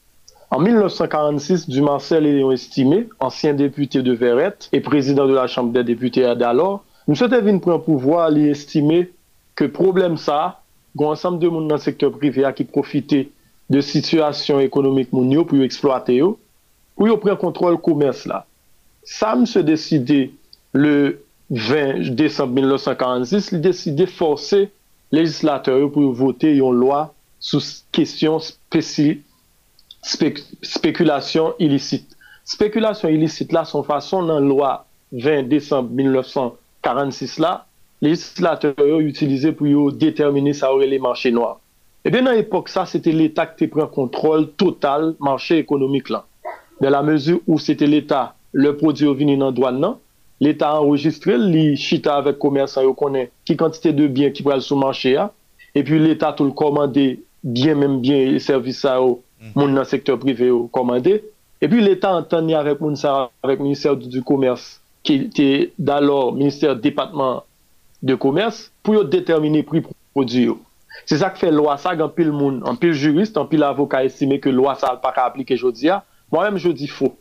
[0.50, 5.82] En 1946, Dumarcel est estimé, ancien député de Verrette et président de la Chambre des
[5.82, 9.10] députés d'alors, nous souhaitons pour un pouvoir lui estimer
[9.54, 10.60] que problème ça,
[10.98, 13.30] un ensemble de monde dans le secteur privé qui profiter
[13.70, 16.22] de situation économique mondiale pour exploiter
[16.96, 18.46] pour prendre contrôle commerce là.
[19.02, 20.32] Ça me se décidé
[20.72, 24.70] le 20 décembre 1946, il décidé de forcer
[25.10, 27.60] les législateurs pour voter une loi sous
[27.90, 28.38] question
[30.62, 32.16] spéculation illicite.
[32.44, 37.52] Spéculation illicite là, son façon dans la loi 20 décembre 1946 46 eh la,
[38.02, 41.56] legislateur yo utilize pou yo determine sa ore le manche noa.
[42.02, 46.26] Ebe nan epok sa, sete l'Etat ki te pren kontrol total manche ekonomik lan.
[46.82, 49.94] De la mezu ou sete l'Etat le prodyo vini nan doan nan,
[50.42, 54.80] l'Etat enregistre li chita avek komersan yo konen ki kantite de byen ki pral sou
[54.80, 55.28] manche ya,
[55.78, 57.06] epi l'Etat tou l'komande
[57.46, 59.54] byen menm byen servisa yo mhm.
[59.54, 61.20] moun nan sektor prive yo komande,
[61.62, 65.48] epi l'Etat an tan ni avek moun sa avek minister du, du komers ki te
[65.78, 67.44] dalor Ministère Département
[68.02, 70.58] de Commerce pou yo determine pri prodyo.
[71.08, 74.02] Se sa ke fe lwa sa gen pil moun, an pil jurist, an pil avoka
[74.06, 76.02] esime ke lwa sa al pa ka aplike jodi a,
[76.32, 77.12] mwen mwen jodi fo.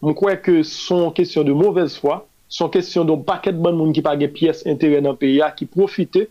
[0.00, 4.02] Mwen kwe ke son kesyon de mouvez fwa, son kesyon don paket ban moun ki
[4.06, 6.26] pa gen piyes interen nan peya ki profite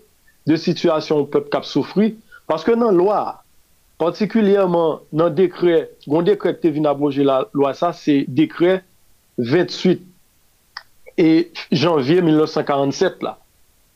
[0.49, 2.15] de situasyon pep kap soufri,
[2.49, 3.37] paske nan lwa a,
[3.99, 8.85] Partikulyèman nan dekret, goun dekret te vin abroje la lwa sa, se dekret
[9.35, 9.99] 28
[11.19, 13.37] et janvier 1947 là.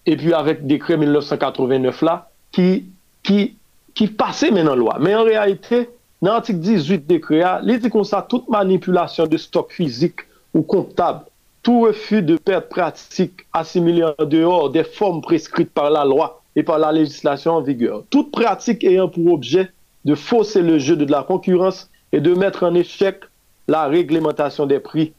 [0.06, 2.86] Et puis avec décret 1989 là, qui,
[3.24, 3.56] qui,
[3.96, 4.98] qui passait maintenant loi.
[5.00, 5.90] Mais en réalité,
[6.22, 10.20] dans l'article 18 décret, il dit comme ça, toute manipulation de stock physique
[10.54, 11.22] ou comptable,
[11.64, 16.64] tout refus de perte pratique assimilé en dehors des formes prescrites par la loi et
[16.64, 18.04] par la législation en vigueur.
[18.10, 19.72] Toute pratique ayant pour objet
[20.04, 23.22] de fausser le jeu de la concurrence et de mettre en échec
[23.70, 25.14] la réglementation des prix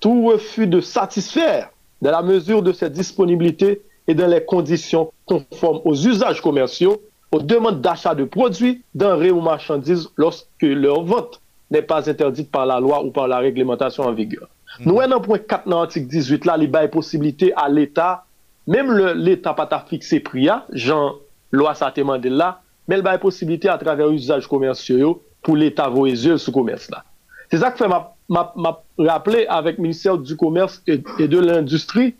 [0.00, 1.70] tout refus de satisfaire
[2.02, 7.02] dans la mesure de cette disponibilité et dans les conditions conformes aux usages commerciaux,
[7.32, 12.66] aux demandes d'achat de produits, denrées ou marchandises lorsque leur vente n'est pas interdite par
[12.66, 14.48] la loi ou par la réglementation en vigueur.
[14.80, 14.86] Mm.
[14.86, 18.24] Nou en an point 4 nan antik 18 la li baye posibilite a l'Etat,
[18.68, 21.16] mem l'Etat pata fikse priya, jan
[21.56, 22.58] lwa sa temande la,
[22.88, 25.14] men baye posibilite a traver usaj komersyo yo
[25.44, 27.02] pou l'Etat voezyel sou komers la.
[27.48, 32.14] Se zak fèm ap m'a rappelé avec le ministère du Commerce et, et de l'Industrie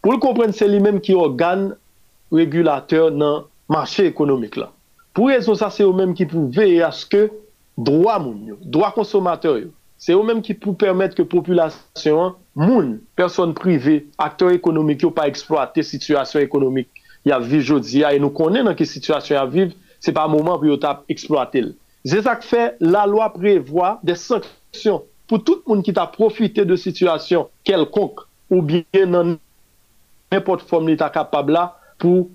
[0.00, 1.70] pou l'komprenne se li menm ki organ
[2.34, 4.70] regulateur nan manche ekonomik la.
[5.16, 7.26] Pou rezon sa, se yo menm ki pou veye aske
[7.80, 9.70] drwa moun yo, drwa konsomateur yo.
[10.00, 15.26] Se yo menm ki pou permette ke populasyon moun, person prive, akteur ekonomik yo pa
[15.28, 16.88] eksploate situasyon ekonomik
[17.28, 20.56] ya viv jodi ya, e nou konen nan ki situasyon ya viv, se pa mouman
[20.56, 21.74] pou yo tap eksploate l.
[22.08, 27.46] Zezak fe, la lwa prevoa de sanksyon pou tout moun ki ta profite de situasyon
[27.66, 29.36] kelkonk ou biye nan
[30.34, 31.68] nepot form li ta kapab la
[32.02, 32.26] pou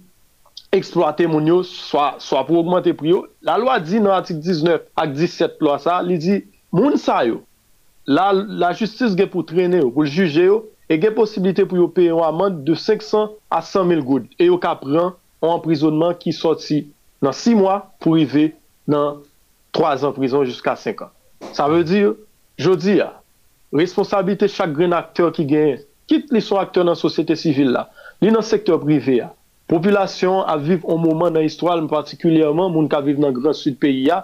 [0.76, 3.26] eksploate moun yo, swa, swa pou augmente priyo.
[3.46, 6.40] La lwa di nan atik 19 ak 17 lwa sa, li di
[6.76, 7.42] moun sa yo,
[8.08, 10.62] la, la justis gen pou trene yo, pou juje yo,
[10.92, 14.28] e gen posibilite pou yo peye an amant de 500 a 100 mil goud.
[14.40, 16.84] E yo ka pran an emprisonman ki soti
[17.24, 18.52] nan 6 mwa pou rive
[18.92, 19.24] nan
[19.76, 21.14] 3 an prison jusqu'a 5 an.
[21.56, 22.16] Sa ve di yo,
[22.58, 23.10] Jodi ya,
[23.76, 27.90] responsabilite chak gren akteur ki genye, kit li son akteur nan sosyete sivil la,
[28.24, 29.34] li nan sektor prive ya.
[29.68, 33.80] Populasyon a viv an mouman nan histwal, mou partikulyèman moun ka viv nan gran sud
[33.82, 34.22] peyi ya,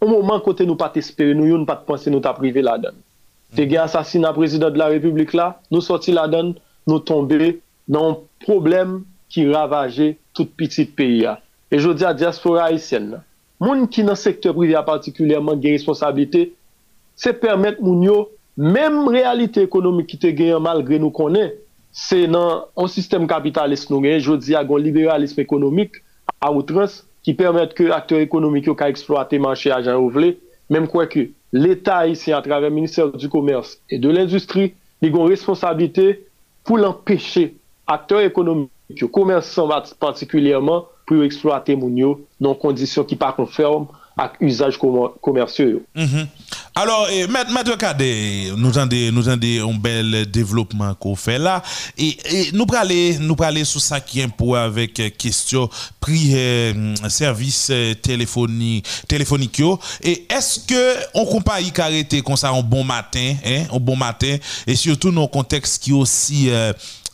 [0.00, 2.78] an mouman kote nou pat espere nou yo, nou pat pense nou ta prive la
[2.80, 2.96] dan.
[2.96, 3.56] Mm.
[3.58, 6.54] Te gen asasina prezident de la republik la, nou soti la dan,
[6.88, 7.58] nou tombe
[7.92, 8.16] nan
[8.46, 11.36] problem ki ravaje tout pitit peyi ya.
[11.70, 13.20] E jodi a diaspora haisyen la.
[13.60, 16.48] Moun ki nan sektor prive ya partikulyèman gen responsabilite,
[17.20, 18.18] se permèt moun yo
[18.56, 21.52] mèm realite ekonomik ki te genyen malgre nou konen,
[21.92, 26.00] se nan an sistem kapitalist nou genyen, jodi agon liberalisme ekonomik
[26.40, 30.34] a outrans ki permèt ke akteur ekonomik yo ka eksploate manche ajan ou vle,
[30.72, 34.72] mèm kwa ke l'Etat isi an travè Ministère du Commerce et de l'Industrie
[35.02, 36.26] li gon responsabilité
[36.64, 37.50] pou l'empêche
[37.86, 39.68] akteur ekonomik yo, komersan
[40.00, 43.90] patikulèrman pou yo eksploate moun yo nan kondisyon ki pa konferme
[44.40, 44.78] usage
[45.20, 45.82] commerciaux.
[45.94, 46.26] Mhm.
[46.74, 51.62] Alors, eh, Maître Cadet, nous avons nous un bel développement qu'on fait là.
[51.98, 52.16] Et,
[52.52, 55.68] nous parler sur ça qui est pour avec euh, question
[56.00, 58.86] prix euh, service euh, téléphonique
[60.02, 63.96] et est-ce que on compagnie qui arrêté comme ça un bon matin hein, un bon
[63.96, 64.36] matin?
[64.66, 66.50] Et surtout dans un contexte qui aussi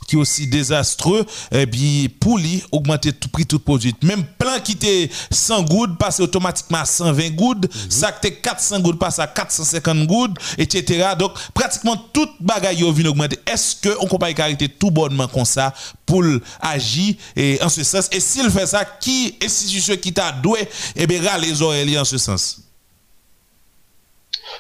[0.07, 3.95] qui est aussi désastreux, et puis pour lui, augmenter tout prix, tout produit.
[4.03, 8.37] Même plein qui était 100 gouttes, passe automatiquement à 120 gouttes, mm ça qui était
[8.37, 11.11] 400 gouttes, passe à 450 gouttes, etc.
[11.19, 13.39] Donc, pratiquement toute bagaille vient augmenter.
[13.47, 15.73] Est-ce qu'on compagnie arrêter tout bonnement comme ça
[16.05, 16.23] pour
[16.61, 17.15] agir?
[17.35, 18.09] Et en ce sens?
[18.13, 22.19] Et s'il fait ça, qui institution qui t'a doué, eh bien, les oreilles en ce
[22.19, 22.61] sens?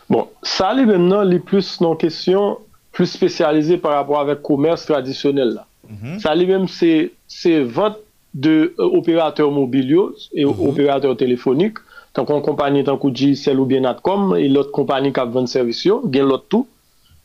[0.08, 2.58] Bon, ça, les maintenant, les plus non question
[2.96, 5.66] plus spesyalize par rapport avèk komers tradisyonel la.
[5.84, 6.18] Mm -hmm.
[6.22, 7.96] Sa li mèm se vant
[8.34, 10.68] de euh, operateur mobilyo e mm -hmm.
[10.68, 11.78] operateur telefonik,
[12.12, 16.66] tankon kompanyi tankou GSL ou Bienatcom, e lot kompanyi kap vant servisyon, gen lot tou,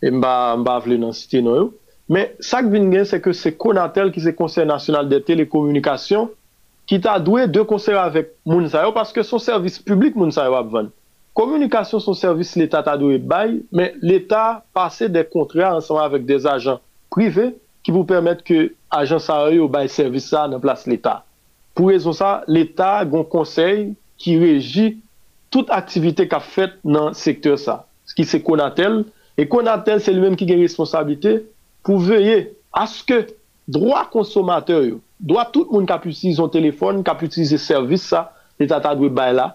[0.04, 1.72] e mba, mba vle nan site nou yo.
[2.10, 6.28] Men, sak vin gen se ke se konatel ki se konser nasyonal de telekomunikasyon,
[6.88, 10.46] ki ta dwe de konser avèk moun sa yo, paske son servis publik moun sa
[10.46, 10.92] yo ap vant.
[11.34, 16.26] Komunikasyon son servis l'Etat ta dou e bay, men l'Etat pase de kontra ansanman avèk
[16.28, 16.82] des ajan
[17.14, 17.54] prive
[17.86, 21.24] ki pou permèt ke ajan sa yo bay servis sa nan plas l'Etat.
[21.72, 24.88] Pou rezon sa, l'Etat gon konsey ki reji
[25.52, 27.86] tout aktivite ka fèt nan sektor sa.
[28.12, 29.06] Ski se konatel,
[29.40, 31.38] e konatel se li menm ki gen responsabilite
[31.88, 33.24] pou veye aske
[33.72, 38.28] droa konsomater yo, droa tout moun kap utilize yon telefon, kap utilize servis sa,
[38.60, 39.54] l'Etat ta dou e bay la,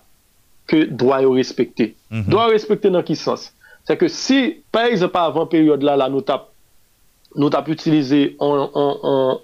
[0.66, 1.94] ke doa yo respekte.
[2.10, 2.30] Mm -hmm.
[2.30, 3.52] Doa respekte nan ki sens?
[3.86, 6.48] Se ke si, par exemple, avan peryode la, la nou tap,
[7.36, 9.38] nou tap utilize an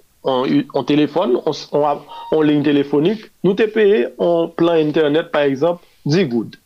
[0.89, 6.57] telefon, an line telefonik, nou te peye an plan internet, par exemple, 10 goud.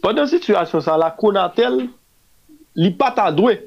[0.00, 1.82] Pendan situasyon sa la, konatel
[2.80, 3.58] li pata dwe,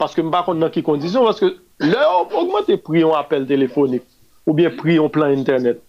[0.00, 1.52] paske mba kon nan ki kondisyon, paske
[1.84, 4.06] lè ou augmente pri yon apel telefonik,
[4.46, 5.82] ou bien pri yon plan internet.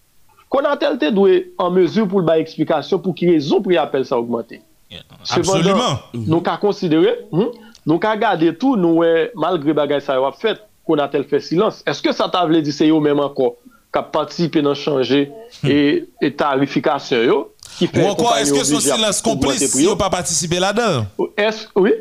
[0.52, 4.06] Konatel te dwe an mezur pou l ba eksplikasyon pou ki rezon pou y apel
[4.06, 4.60] sa augmente.
[4.90, 5.02] Yeah,
[5.34, 6.04] Absolument.
[6.14, 6.28] Mhm.
[6.30, 7.50] Nou ka konsidere, hmm,
[7.86, 11.80] nou ka gade tou nou we malgre bagay sa yo ap fet, Konatel fe silans.
[11.90, 13.56] Eske sa ta vle di se yo menman ko
[13.90, 15.24] kap patisipe nan chanje
[15.66, 15.78] e,
[16.22, 17.38] e tarifikasyon yo?
[17.82, 21.08] Ou ankwa, eske son silans komplis si yo pa patisipe la dan?
[21.34, 21.96] Eske, oui.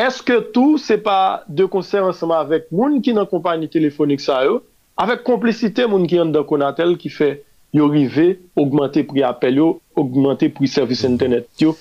[0.00, 4.62] Eske tou se pa de konser ansama avek moun ki nan kompanyi telefonik sa yo,
[4.96, 7.28] avek komplicite moun ki yon dan Konatel ki fe
[7.72, 11.72] yo rive, augmente pri apel yo, augmente pri servis internet yo,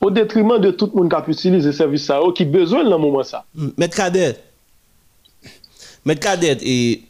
[0.00, 3.30] ou detriman de tout moun kap utilize servis sa yo ki bezwen nan mouman hmm,
[3.30, 3.74] sa.
[3.80, 4.40] Met kadet,
[6.06, 7.02] met kadet, e,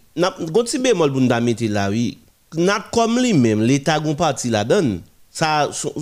[0.51, 2.15] gouti be mol bunda meti la, wi,
[2.59, 4.97] nat kom li mem, li tagon pati la don,
[5.31, 5.93] sa so,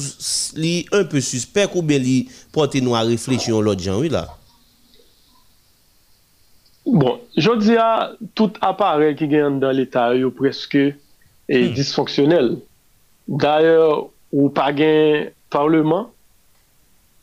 [0.57, 2.17] li un peu suspect ou be li
[2.55, 4.25] pote nou a refleksyon lot jan wi la.
[6.89, 10.95] Bon, jodi a, tout aparel ki gen dan l'Etat yo preske
[11.49, 11.75] e hmm.
[11.75, 12.55] disfonksyonel.
[13.29, 16.09] D'ayor, ou pa gen parleman,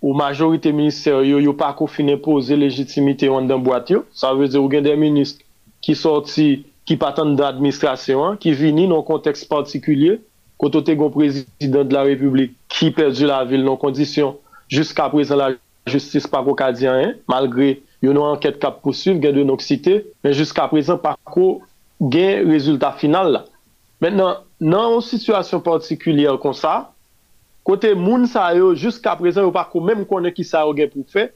[0.05, 4.59] ou majorite minister yo yo pa koufine pose legitimite yon dan boat yo, sa veze
[4.59, 5.45] ou gen den minister
[5.85, 10.19] ki sorti, ki patan da administrasyon, ki vini nan konteks partikulye,
[10.61, 14.35] koto te gon prezident de la republik ki perdi la vil nan kondisyon,
[14.69, 15.49] jiska prezant la
[15.89, 20.37] justice pa ko kadyan, malgre yon non, an anket kap pousuv, gen de noksite, men
[20.37, 21.59] jiska prezant pa ko
[22.01, 23.45] gen rezultat final la.
[24.03, 26.91] Mènen, nan ou situasyon partikulyer kon sa,
[27.65, 30.91] kote moun sa yo, jiska prezen yo pa kou mèm konen ki sa yo gen
[30.91, 31.29] pou fe,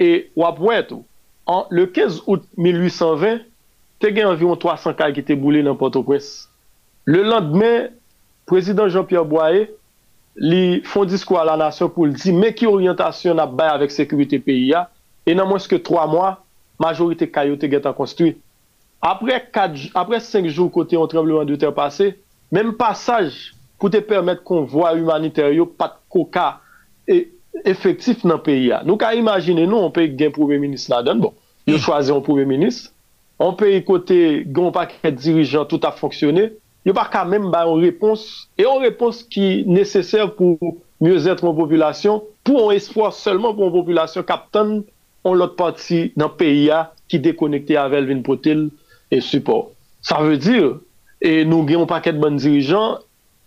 [0.00, 1.04] e wap wè tou,
[1.50, 3.44] an le 15 out 1820,
[4.02, 6.50] te gen anviron 300 kal ki te boule nan Port-au-Prince.
[7.06, 7.92] Le landmen,
[8.48, 9.70] prezident Jean-Pierre Boyer,
[10.34, 14.40] li fondisko a la nasyon pou li di, me ki oryantasyon ap bay avèk sekurite
[14.42, 14.88] peyi ya,
[15.24, 16.34] e nan mwenske 3 mwa,
[16.82, 18.40] majorite kayo te gen tan konstuit.
[19.04, 22.14] apre, 4, apre 5 jou kote yon trembleman de ter pase,
[22.54, 26.54] menm pasaj pou te permette konvoi humaniteryo pat koka
[27.10, 27.26] e
[27.68, 28.80] efektif nan peyi ya.
[28.86, 31.34] Nou ka imagine nou, an peyi gen pouve minis la den, bon,
[31.68, 32.86] yo chwaze an pouve minis,
[33.42, 36.48] an peyi kote gen pa ket dirijan tout a fonksyone,
[36.84, 38.24] yo pa ka menm ba yon repons,
[38.56, 43.68] e yon repons ki neseser pou myo zetre yon populasyon, pou yon espoir selman pou
[43.68, 44.78] yon populasyon kapten,
[45.24, 48.66] on lot pati nan peyi ya ki dekonekte avel vin potil,
[49.12, 49.72] e support.
[50.04, 50.74] Sa ve dir,
[51.24, 53.00] e nou gen yon paket ban dirijan,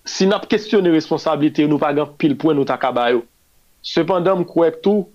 [0.08, 3.24] si nap kestyone responsabilite, nou pa gen pil poen nou takabayo.
[3.86, 5.06] Sependan m kouek tou,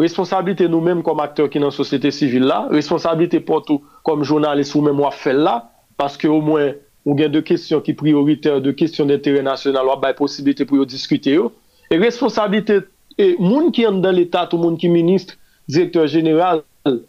[0.00, 4.84] responsabilite nou menm kom akteur ki nan sosyete sivil la, responsabilite potou kom jounalist ou
[4.86, 5.60] menm wap fel la,
[5.98, 6.74] paske ou mwen
[7.04, 10.86] ou gen de kestyon ki prioriter, de kestyon d'interè nasyonal wap bay posibilite pou yo
[10.88, 11.50] diskute yo,
[11.92, 12.80] e responsabilite
[13.20, 15.36] e moun ki an dan l'Etat ou moun ki ministre,
[15.70, 16.62] direktor general,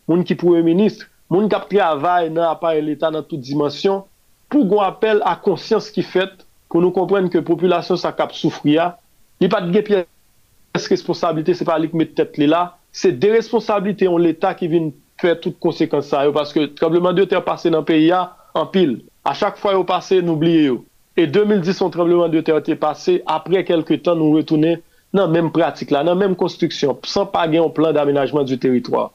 [0.07, 4.05] moun ki pouwe ministre, moun kap travay nan apay l'Etat nan tout dimensyon,
[4.51, 8.93] pou gwen apel a konsyans ki fet, pou nou komprenn ke populasyon sa kap soufria,
[9.43, 14.07] li pat ge piyes responsabilite, se pa lik met tet li la, se de responsabilite
[14.07, 14.89] yon l'Etat ki vin
[15.19, 19.01] fè tout konsekans sa yo, paske trembleman de ter pase nan peyi ya, an pil,
[19.27, 20.81] a chak fwa yo pase, nou bliye yo.
[21.15, 24.77] E 2010, son trembleman de ter te pase, apre kelke tan nou retoune
[25.15, 29.09] nan menm pratik la, nan menm konstriksyon, san pa gen yon plan d'aménagement du teritwa.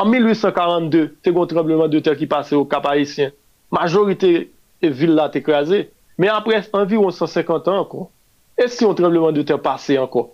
[0.00, 3.32] an 1842, te kon trembleman de ter ki pase ou kap haisyen.
[3.72, 4.48] Majorite
[4.82, 5.86] vil la te krasi.
[6.20, 8.08] Men apre anviron 150 an ankon.
[8.60, 10.30] E si yon trembleman de ter pase ankon?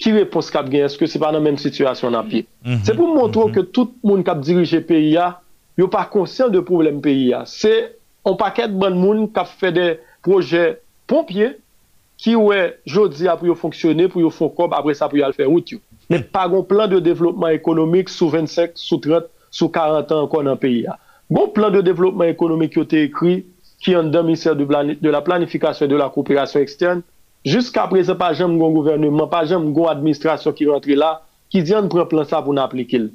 [0.00, 0.86] Ki repons kap gen?
[0.88, 2.44] Eske se pa nan menm situasyon nan pi?
[2.64, 3.66] Mm -hmm, se pou mwontrou mm -hmm.
[3.66, 5.40] ke tout moun kap dirije peyi ya,
[5.76, 7.44] yo pa konsyen de problem peyi ya.
[7.46, 7.92] Se,
[8.24, 11.56] on paket ban moun kap fe de proje pompye,
[12.16, 15.46] ki wè jodi ap yo fonksyone, pou yo fonkob, apre sa pou yo al fe
[15.48, 15.78] wout yo.
[16.10, 20.50] men pa gon plan de devlopman ekonomik sou 25, sou 30, sou 40 an kon
[20.50, 20.98] an peyi ya.
[21.30, 23.40] Gon plan de devlopman ekonomik yo te ekri
[23.80, 24.66] ki an dan minister de,
[25.10, 27.02] la planifikasyon de la koopirasyon ekstern,
[27.46, 31.14] jiska prese pa jem gon gouvernement, pa jem gon administrasyon ki rentre la,
[31.50, 33.08] ki diyan pren plan sa pou nan aplikil.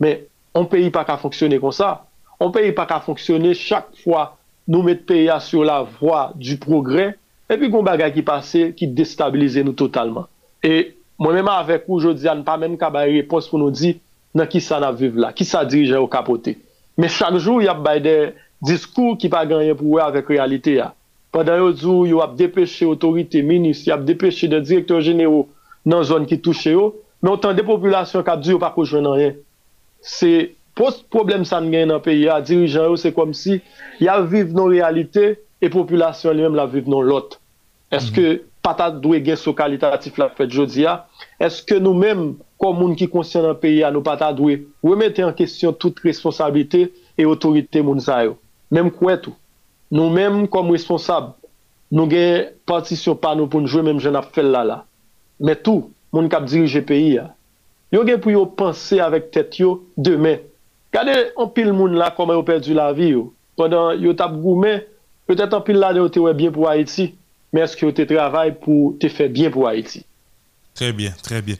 [0.00, 0.24] Men,
[0.56, 1.98] an peyi pa ka fonksyone kon sa.
[2.40, 4.30] An peyi pa ka fonksyone chak fwa
[4.68, 7.10] nou met peyi a sur la vwa du progre,
[7.50, 10.28] epi gon bagay ki pase ki destabilize nou totalman.
[10.64, 13.96] E Mwen mèman avèk ou jodi an, pa mèm ka bay repons pou nou di
[14.38, 16.54] nan ki sa nan vive la, ki sa dirije ou kapote.
[16.98, 18.14] Men chak jou yap bay de
[18.62, 20.92] diskou ki pa ganyen pou wè avèk realite ya.
[21.34, 25.48] Padan yo djou yo ap depèche otorite minis, yo ap depèche de direktor jenero
[25.88, 29.18] nan zon ki touche yo, men otan de populasyon kap djou yo pa koujwen nan
[29.20, 29.34] yen.
[30.00, 30.30] Se
[30.78, 33.58] post problem san gen nan peyi ya, dirijan yo se kom si,
[34.00, 37.40] ya vive nan realite, e populasyon li men la vive nan lot.
[37.90, 38.47] Eske mm -hmm.
[38.64, 41.02] pata dwe gen sou kalitatif la fèt jodi ya,
[41.42, 45.34] eske nou menm kon moun ki konsyen nan peyi ya nou pata dwe, remete an
[45.36, 46.88] kesyon tout responsabilite
[47.18, 48.36] e otorite moun zayo.
[48.74, 49.36] Menm kwen tou.
[49.94, 51.32] Nou menm kom responsab,
[51.88, 54.82] nou gen partisyon pa nou pou nou jwe menm jen ap fel la la.
[55.40, 57.30] Men tou, moun kap dirije peyi ya.
[57.94, 60.38] Yo gen pou yo panse avèk tèt yo demè.
[60.92, 63.30] Kade an pil moun la koman yo perdi la vi yo.
[63.56, 64.82] Pendan yo tap goumen,
[65.28, 67.14] petèt an pil la de yo te wè bien pou Haiti.
[67.52, 70.04] Men eske yo te travay pou te fè bien pou Haiti.
[70.78, 71.56] Très bien, très bien.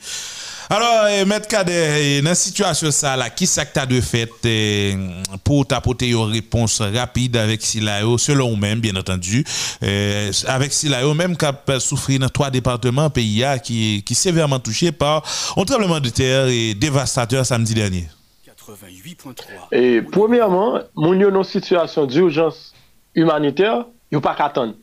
[0.71, 1.33] Alors, eh, M.
[1.49, 4.97] Kader, dans cette situation ça là, qui ça que tu as de fait eh,
[5.43, 9.45] pour t'apporter une réponse rapide avec Silayo, selon vous-même, bien entendu,
[9.83, 14.93] eh, avec Silayo, même qui a souffert dans trois départements pays qui qui sévèrement touché
[14.93, 15.25] par
[15.57, 18.07] un tremblement de terre et dévastateur samedi dernier.
[18.47, 19.69] 88.3.
[19.73, 22.75] Et premièrement, mon yo dans situation d'urgence
[23.15, 24.75] humanitaire, yo pas qu'attendre.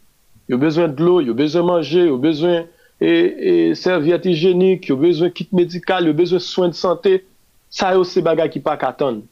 [0.52, 2.68] Yo bezwen d'lo, yo bezwen manje, yo bezwen
[3.02, 7.16] e, e serviette hygienik, yo bezwen kit medikal, yo bezwen soin de sante.
[7.74, 9.24] Sa yo se bagay ki pa katan.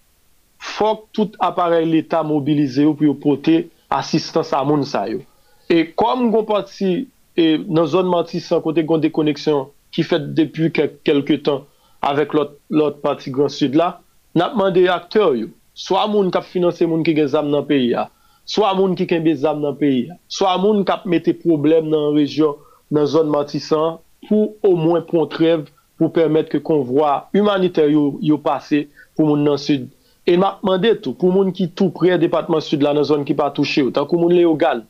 [0.63, 5.21] Fok tout aparel l'Etat mobilize yo pou yo pote asistans a moun sa yo.
[5.69, 7.05] E kom goun pati
[7.37, 11.63] e, nan zon mantisan kote goun dekoneksyon ki fet depi kel, kelke tan
[12.03, 13.93] avek lot, lot pati gran sud la,
[14.35, 15.51] napman de akteur yo.
[15.77, 18.09] Swa moun kap finanse moun ki gen zam nan peyi ya.
[18.45, 22.57] Swa moun ki kenbe zam nan peyi, swa moun kap mette problem nan rejyon,
[22.91, 25.67] nan zon matisan, pou ou mwen pon trev
[25.99, 29.87] pou permette ke konvoi humaniter yo, yo pase pou moun nan sud.
[30.27, 33.35] E map mande tou, pou moun ki tou pre depatman sud la nan zon ki
[33.39, 34.83] pa touche yo, tan kou moun le yo gal,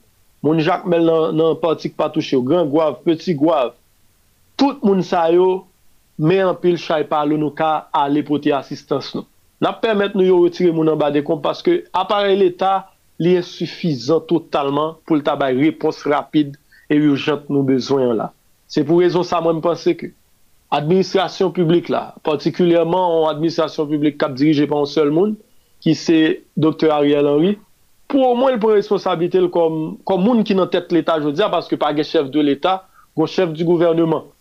[0.46, 3.74] moun jak mel nan, nan patik pa touche yo, gran gwav, peti gwav,
[4.58, 5.68] tout moun sa yo,
[6.18, 9.26] men anpil chay palo nou ka ale poti asistans nou.
[9.64, 14.24] Nap permette nou yo retire moun an bade kom, paske apare l'Etat, li e sufizan
[14.30, 16.58] totalman pou l tabay repons rapide
[16.90, 18.32] e urjant nou bezwen la.
[18.68, 20.12] Se pou rezon sa mwen mpense ke
[20.74, 25.36] administrasyon publik la, partikulyèman an administrasyon publik kap dirije pa an sol moun,
[25.84, 26.20] ki se
[26.58, 26.90] Dr.
[26.96, 27.54] Ariel Henry,
[28.10, 31.34] pou an mwen l pou responsabilite l kom, kom moun ki nan tèt l'Etat, je
[31.36, 34.32] diya, paske pa ge chef de l'Etat, go chef du gouvernement.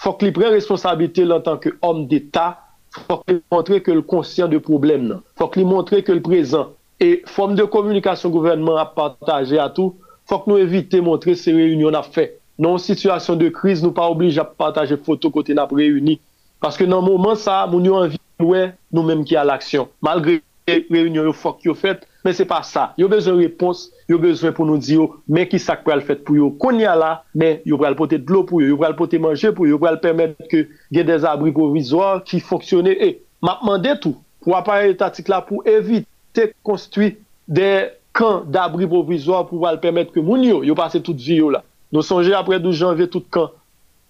[0.00, 2.62] Fok li pre responsabilite l an tanke om d'Etat,
[2.96, 6.72] fok li montre ke l konsyen de problem nan, fok li montre ke l prezant,
[7.00, 9.96] E fòm de komunikasyon gouvernement ap pataje atou,
[10.30, 12.28] fòk nou evite montre se reyunyon ap fè.
[12.62, 16.18] Nan situasyon de kriz, nou pa oblige ap pataje foto kote nap reyuni.
[16.62, 19.88] Paske nan mouman sa, moun yo anvi wè nou menm ki a l'aksyon.
[20.04, 22.92] Malgre reyunyon yo fòk yo fèt, men se pa sa.
[23.00, 26.38] Yo bezon repons, yo bezon pou nou di yo, men ki sak pral fèt pou
[26.38, 26.52] yo.
[26.62, 29.66] Kon ya la, men yo pral pote d'lo pou yo, yo pral pote manje pou
[29.66, 32.94] yo, yo pral permèt ke gen des abri provizor ki fòksyonè.
[32.94, 33.10] E,
[33.42, 37.16] mapman detou, pou apare etatik la pou evite te konstwi
[37.48, 37.68] de
[38.16, 41.62] kan d'abri provizor pou wale permèt ke moun yo, yo pase tout vi yo la.
[41.92, 43.52] Nou sonje apre 12 janvye tout kan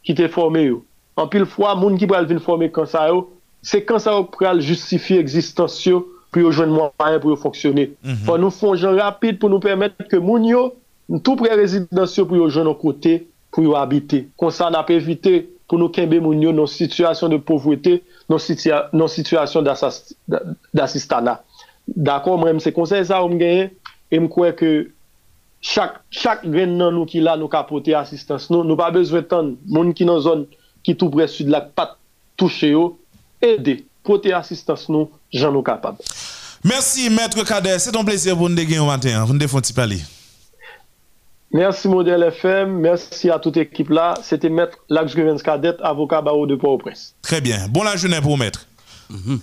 [0.07, 0.83] ki te formè yo.
[1.19, 3.27] An pil fwa, moun ki pral vin formè kan sa yo,
[3.63, 7.89] se kan sa yo pral justifi existansyo pou yo jwen mwanyen pou yo fonksyonè.
[7.91, 8.23] Mm -hmm.
[8.27, 10.73] Fwa nou fonjen rapide pou nou permèt ke moun yo,
[11.23, 13.21] tout pre rezidansyo pou yo jwen an kote,
[13.53, 14.27] pou yo habite.
[14.41, 18.41] Kon sa na pe evite pou nou kenbe moun yo nan situasyon de povwete, nan,
[18.43, 19.69] situa nan situasyon
[20.73, 21.39] d'asistana.
[21.89, 23.71] D'accord, moi c'est conseil ça on gagner
[24.11, 24.91] et me crois que
[25.61, 29.57] chaque chaque grain nan nous qui là nous capoter assistance nous nous pas besoin de
[29.67, 30.47] moun qui dans zone
[30.83, 31.97] qui tout près sud la pas
[32.37, 32.99] toucher yo
[33.41, 35.99] aider porter assistance nous j'en nous capable
[36.65, 39.99] Merci maître Kader, c'est un plaisir pour nous dégainer au matin, vous nous défendre parler.
[41.53, 44.15] Merci Modèle FM, merci à toute l'équipe là.
[44.23, 47.15] C'était maître Lax Cadet, avocat barreau de Port-au-Prince.
[47.21, 47.67] Très bien.
[47.69, 48.67] Bon la journée pour maître.
[49.11, 49.39] Mm -hmm.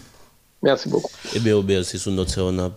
[0.61, 1.09] Merci beaucoup.
[1.33, 2.69] Eh bien, Aubert, c'est sur notre on a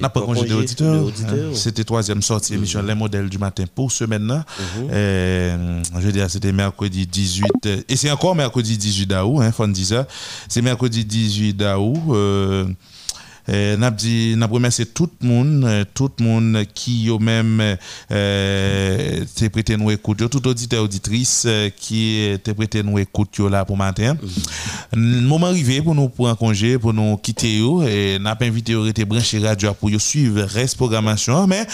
[0.00, 1.06] N'a pas congé d'auditeur.
[1.54, 2.58] C'était troisième sortie mm -hmm.
[2.58, 4.42] émission Les modèles du matin pour ce maintenant.
[4.58, 6.00] Mm -hmm.
[6.00, 7.84] je veux dire, c'était mercredi 18.
[7.88, 9.52] Et c'est encore mercredi 18 août, hein,
[9.84, 10.06] ça.
[10.48, 12.76] C'est mercredi 18 août.
[13.48, 17.76] Euh, euh, n'a remercié tout le monde tout le monde qui au même
[18.10, 23.76] euh, t'es prêté nous écoute tout auditeur auditrice qui t'es prêté nous écoute là pour
[23.76, 24.14] matin.
[24.14, 24.18] Mm
[24.96, 25.20] -hmm.
[25.22, 27.58] moment arrivé pour nous prendre congé pour nous quitter
[27.88, 31.46] et n'a pas invité été branché radio pour suivre reste programmation.
[31.46, 31.66] Mais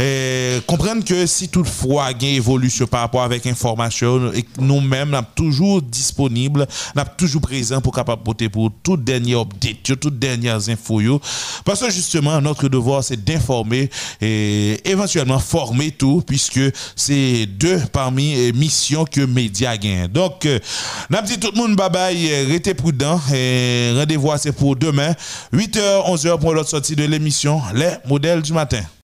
[0.00, 5.22] euh, comprendre que si toutefois il y a évolution par rapport avec information nous-mêmes n'a
[5.22, 11.19] toujours disponible n'a toujours présent pour capable pour toute dernière update toutes dernières infos
[11.64, 13.90] parce que justement, notre devoir, c'est d'informer
[14.20, 16.60] et éventuellement former tout, puisque
[16.96, 20.08] c'est deux parmi les missions que médias gagnent.
[20.08, 20.58] Donc, euh,
[21.08, 25.14] n'a dit tout le monde, bye bye, restez prudent et rendez-vous c'est pour demain,
[25.52, 28.82] 8h, 11h pour l'autre sortie de l'émission, Les modèles du matin.